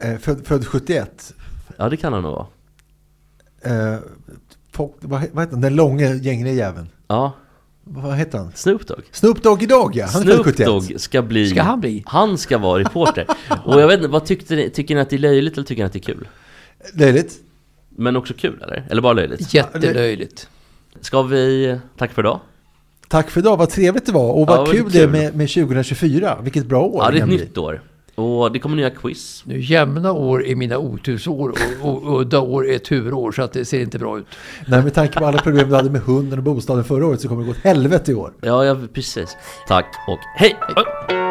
Eh, 0.00 0.18
född, 0.18 0.46
född 0.46 0.66
71. 0.66 1.34
Ja, 1.76 1.88
det 1.88 1.96
kan 1.96 2.12
han 2.12 2.22
nog 2.22 2.32
vara. 2.32 2.46
Eh, 3.62 3.98
folk, 4.72 4.92
vad, 5.00 5.10
vad 5.32 5.42
heter 5.42 5.52
han? 5.52 5.60
Den 5.60 5.76
långa 5.76 6.14
gängriga 6.14 6.54
jäveln. 6.54 6.88
Ja, 7.08 7.32
Vad 7.84 8.16
heter 8.16 8.38
han? 8.38 8.52
Snoop 8.54 8.86
Dogg. 8.86 9.02
Snoop 9.12 9.42
Dogg 9.42 9.68
Dogg 9.68 9.96
ja. 9.96 10.06
Han 10.06 10.22
Snoop 10.22 10.44
71. 10.44 10.66
Dogg 10.66 11.00
ska 11.00 11.22
bli... 11.22 11.50
Ska 11.50 11.62
han 11.62 11.80
bli? 11.80 12.02
Han 12.06 12.38
ska 12.38 12.58
vara 12.58 12.80
reporter. 12.80 13.26
Och 13.64 13.80
jag 13.80 13.86
vet 13.86 13.96
inte, 13.96 14.08
vad 14.08 14.24
tyckte 14.26 14.56
ni, 14.56 14.70
tycker 14.70 14.94
ni 14.94 15.00
att 15.00 15.10
det 15.10 15.16
är 15.16 15.20
löjligt 15.20 15.54
eller 15.54 15.66
tycker 15.66 15.82
ni 15.82 15.86
att 15.86 15.92
det 15.92 15.98
är 15.98 16.14
kul? 16.14 16.28
Löjligt. 16.94 17.38
Men 17.88 18.16
också 18.16 18.34
kul 18.34 18.62
eller? 18.62 18.86
Eller 18.90 19.02
bara 19.02 19.12
löjligt? 19.12 19.54
Jättelöjligt. 19.54 20.48
Ska 21.00 21.22
vi 21.22 21.78
tacka 21.96 22.14
för 22.14 22.22
idag? 22.22 22.40
Tack 23.10 23.30
för 23.30 23.40
idag, 23.40 23.56
vad 23.56 23.70
trevligt 23.70 24.06
det 24.06 24.12
var. 24.12 24.32
Och 24.32 24.46
vad 24.46 24.58
Ja, 24.58 24.64
kul, 24.66 24.82
kul. 24.82 24.92
det 24.92 25.00
är 25.02 25.08
med, 25.08 25.36
med 25.36 25.48
2024. 25.48 26.38
Vilket 26.42 26.66
bra 26.66 26.82
år 26.82 27.04
Ja, 27.04 27.10
det 27.10 27.18
är 27.18 27.22
ett 27.22 27.28
nytt 27.28 27.58
år. 27.58 27.82
Och 28.14 28.52
det 28.52 28.58
kommer 28.58 28.76
nya 28.76 28.90
quiz. 28.90 29.42
Nu 29.46 29.60
jämna 29.60 30.12
år 30.12 30.46
är 30.46 30.54
mina 30.56 30.78
otursår 30.78 31.54
och, 31.82 32.04
och 32.04 32.20
udda 32.20 32.40
år 32.40 32.68
är 32.70 32.78
turår 32.78 33.32
så 33.32 33.42
att 33.42 33.52
det 33.52 33.64
ser 33.64 33.80
inte 33.80 33.98
bra 33.98 34.18
ut. 34.18 34.26
Nej, 34.66 34.82
med 34.82 34.94
tanke 34.94 35.18
på 35.18 35.26
alla 35.26 35.38
problem 35.38 35.68
du 35.68 35.74
hade 35.76 35.90
med 35.90 36.00
hunden 36.00 36.38
och 36.38 36.44
bostaden 36.44 36.84
förra 36.84 37.06
året 37.06 37.20
så 37.20 37.28
kommer 37.28 37.42
det 37.42 37.46
gå 37.46 37.52
åt 37.52 37.58
helvete 37.64 38.12
i 38.12 38.14
år. 38.14 38.32
Ja, 38.40 38.64
ja 38.64 38.76
precis. 38.94 39.36
Tack 39.68 39.86
och 40.08 40.18
hej! 40.36 40.56
Här 40.60 41.29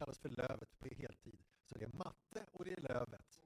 kallas 0.00 0.18
för 0.18 0.28
Lövet 0.28 0.78
på 0.78 0.88
heltid. 0.88 1.38
Så 1.64 1.78
det 1.78 1.84
är 1.84 1.88
matte 1.88 2.46
och 2.52 2.64
det 2.64 2.72
är 2.72 2.80
Lövet. 2.80 3.40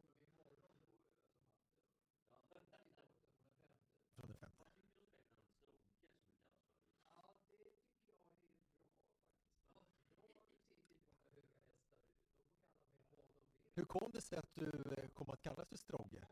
Från 4.15 4.29
den 4.29 4.37
femte. 4.37 4.65
Hur 13.75 13.85
kom 13.85 14.11
det 14.13 14.21
sig 14.21 14.39
att 14.39 14.55
du 14.55 14.95
eh, 14.99 15.09
kom 15.09 15.31
att 15.31 15.43
kallas 15.43 15.69
för 15.69 15.77
Strogge? 15.77 16.27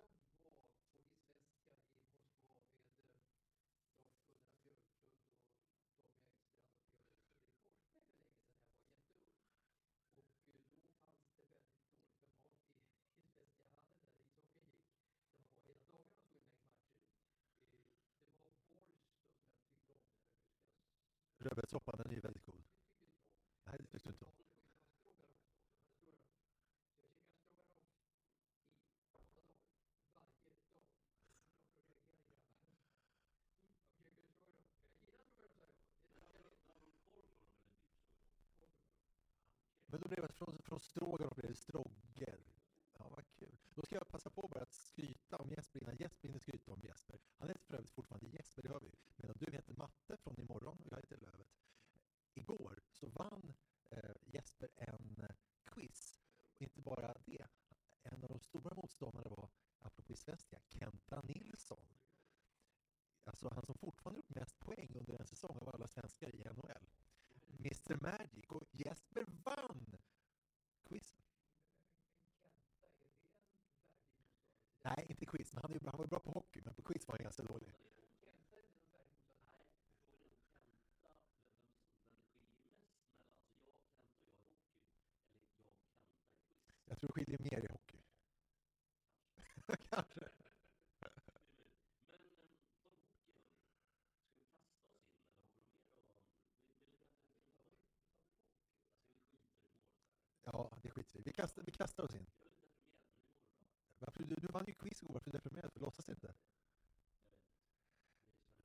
Rödbetssoppan, 21.43 21.99
den 21.99 22.11
är 22.11 22.15
ju 22.15 22.21
väldigt 22.21 22.45
god. 22.45 22.63
Nej, 23.65 23.77
det 23.79 23.87
tyckte 23.87 24.09
du 24.09 24.13
inte 24.13 24.25
om. 24.25 24.33
Men 39.93 40.01
då 40.01 40.09
blev 40.09 40.27
det 40.27 40.33
från, 40.33 40.59
från 40.63 40.81
Stroganoff 40.81 41.37
blev 41.37 41.51
det 41.51 41.57
Strogger. 41.57 42.41
Ja, 42.93 43.09
vad 43.09 43.25
kul. 43.39 43.59
Då 43.75 43.83
ska 43.83 43.95
jag 43.95 44.09
passa 44.09 44.31
på 44.31 44.49
bara 44.49 44.63
att 44.63 44.75
skryta 44.75 45.37
om 45.37 45.51
Jesper 45.51 45.83
innan 45.83 45.97
Jesper 45.97 46.29
hinner 46.29 46.39
skryta 46.39 46.73
om 46.73 46.81
Jesper. 46.83 47.21
Han 47.39 47.49
heter 47.49 47.65
för 47.65 47.75
övrigt 47.75 47.91
fortfarande 47.91 48.29
Jesper, 48.29 48.63
det 48.63 48.69
hör 48.69 48.81
vi. 48.81 48.95
Medan 49.17 49.37
du 49.39 49.53
heter 49.53 49.75
Matte 49.75 50.17
från 50.17 50.41
imorgon 50.41 50.79
och 50.79 50.93
jag 50.93 50.97
heter 50.97 51.17
Lövet. 51.17 51.49
Igår 52.35 52.81
så 52.91 53.09
vann 53.09 53.55
eh, 53.91 54.15
Jesper 54.21 54.69
en 54.77 55.17
eh, 55.19 55.35
quiz. 55.65 56.21
Och 56.55 56.63
inte 56.63 56.81
bara 56.81 57.15
det. 57.25 57.47
En 58.03 58.23
av 58.23 58.29
de 58.29 58.41
stora 58.41 58.75
motståndarna 58.75 59.29
var, 59.29 59.51
apropå 60.29 60.63
Kenta 60.69 61.21
Nilsson. 61.23 61.87
Alltså 63.25 63.49
han 63.55 63.67
som 63.67 63.75
fortfarande 63.75 64.19
gjort 64.19 64.35
mest 64.35 64.59
poäng 64.59 64.97
under 65.01 65.21
en 65.21 65.27
säsong 65.27 65.59
av 65.61 65.69
alla 65.75 65.87
svenskar 65.87 66.35
i 66.35 66.45
NHL. 66.45 66.89
Mr 67.59 67.97
Magic 68.03 68.45
och 68.49 68.65
Jesper 68.71 69.25
vann 69.45 69.97
quizen. 70.85 71.23
Nej, 74.83 75.07
inte 75.09 75.27
quiz, 75.27 75.53
men 75.53 75.63
han, 75.63 75.73
är, 75.73 75.81
han 75.91 75.99
var 75.99 76.07
bra 76.07 76.19
på 76.19 76.31
hockey, 76.31 76.61
men 76.65 76.75
på 76.75 76.83
quiz 76.83 77.09
var 77.09 77.15
han 77.15 77.23
ganska 77.25 77.43
dålig. 77.43 77.73
Jag 86.85 86.99
tror 86.99 87.09
det 87.09 87.13
skiljer 87.13 87.39
mer 87.39 87.65
i 87.65 87.73
hockey. 87.73 87.99
Kanske. 89.91 90.21
Ja, 100.45 100.79
det 100.83 100.91
skiter 100.91 101.22
vi 101.33 101.37
kastar, 101.37 101.63
vi 101.63 101.73
kastar 101.73 102.05
oss 102.05 102.15
in. 102.15 102.27
Varför, 103.99 104.25
du, 104.25 104.35
du 104.35 104.47
vann 104.47 104.65
ju 104.67 104.73
quiz 104.73 105.03
igår, 105.03 105.15
varför 105.15 105.31
är 105.31 105.33
du 105.33 105.39
deprimerad? 105.39 105.71
Låtsas 105.75 106.09
inte. 106.09 106.35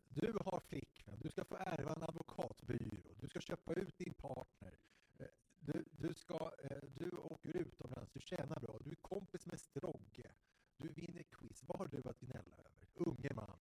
Du 0.10 0.38
har 0.46 0.60
flickvän, 0.60 1.20
du 1.20 1.30
ska 1.30 1.46
få 1.46 1.56
ärva 1.56 1.94
en 1.94 2.04
advokatbyrå, 2.04 3.14
du 3.20 3.28
ska 3.28 3.40
köpa 3.40 3.74
ut 3.74 3.98
din 3.98 4.14
partner, 4.14 4.78
eh, 5.18 5.28
du, 5.60 5.86
du, 5.92 6.14
ska, 6.14 6.52
eh, 6.64 6.84
du 6.96 7.10
åker 7.18 7.58
utomlands, 7.58 8.12
du 8.12 8.20
tjänar 8.20 8.60
bra, 8.60 8.80
du 8.84 8.92
är 8.92 8.96
kompis 8.96 9.46
med 9.46 9.60
Strogge, 9.60 10.32
du 10.78 10.88
vinner 10.88 11.24
quiz. 11.24 11.64
Vad 11.64 11.78
har 11.78 11.88
du 11.88 12.10
att 12.10 12.20
gnälla 12.20 12.56
över? 12.56 12.88
Unge 12.94 13.34
man. 13.34 13.58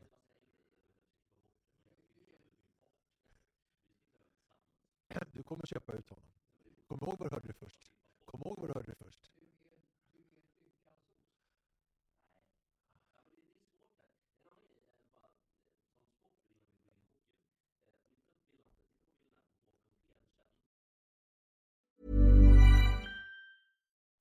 Du 5.33 5.43
kommer 5.43 5.67
köpa 5.67 5.93
ut 5.93 6.11
honom. 6.11 6.33
Kom 6.87 6.99
ihåg 7.03 7.19
vad 7.19 7.31
du 7.31 7.35
hörde 7.35 7.53
först. 7.53 7.93
Kom 8.25 8.41
ihåg 8.41 8.59
vad 8.59 8.69
du 8.69 8.75
hörde 8.75 8.86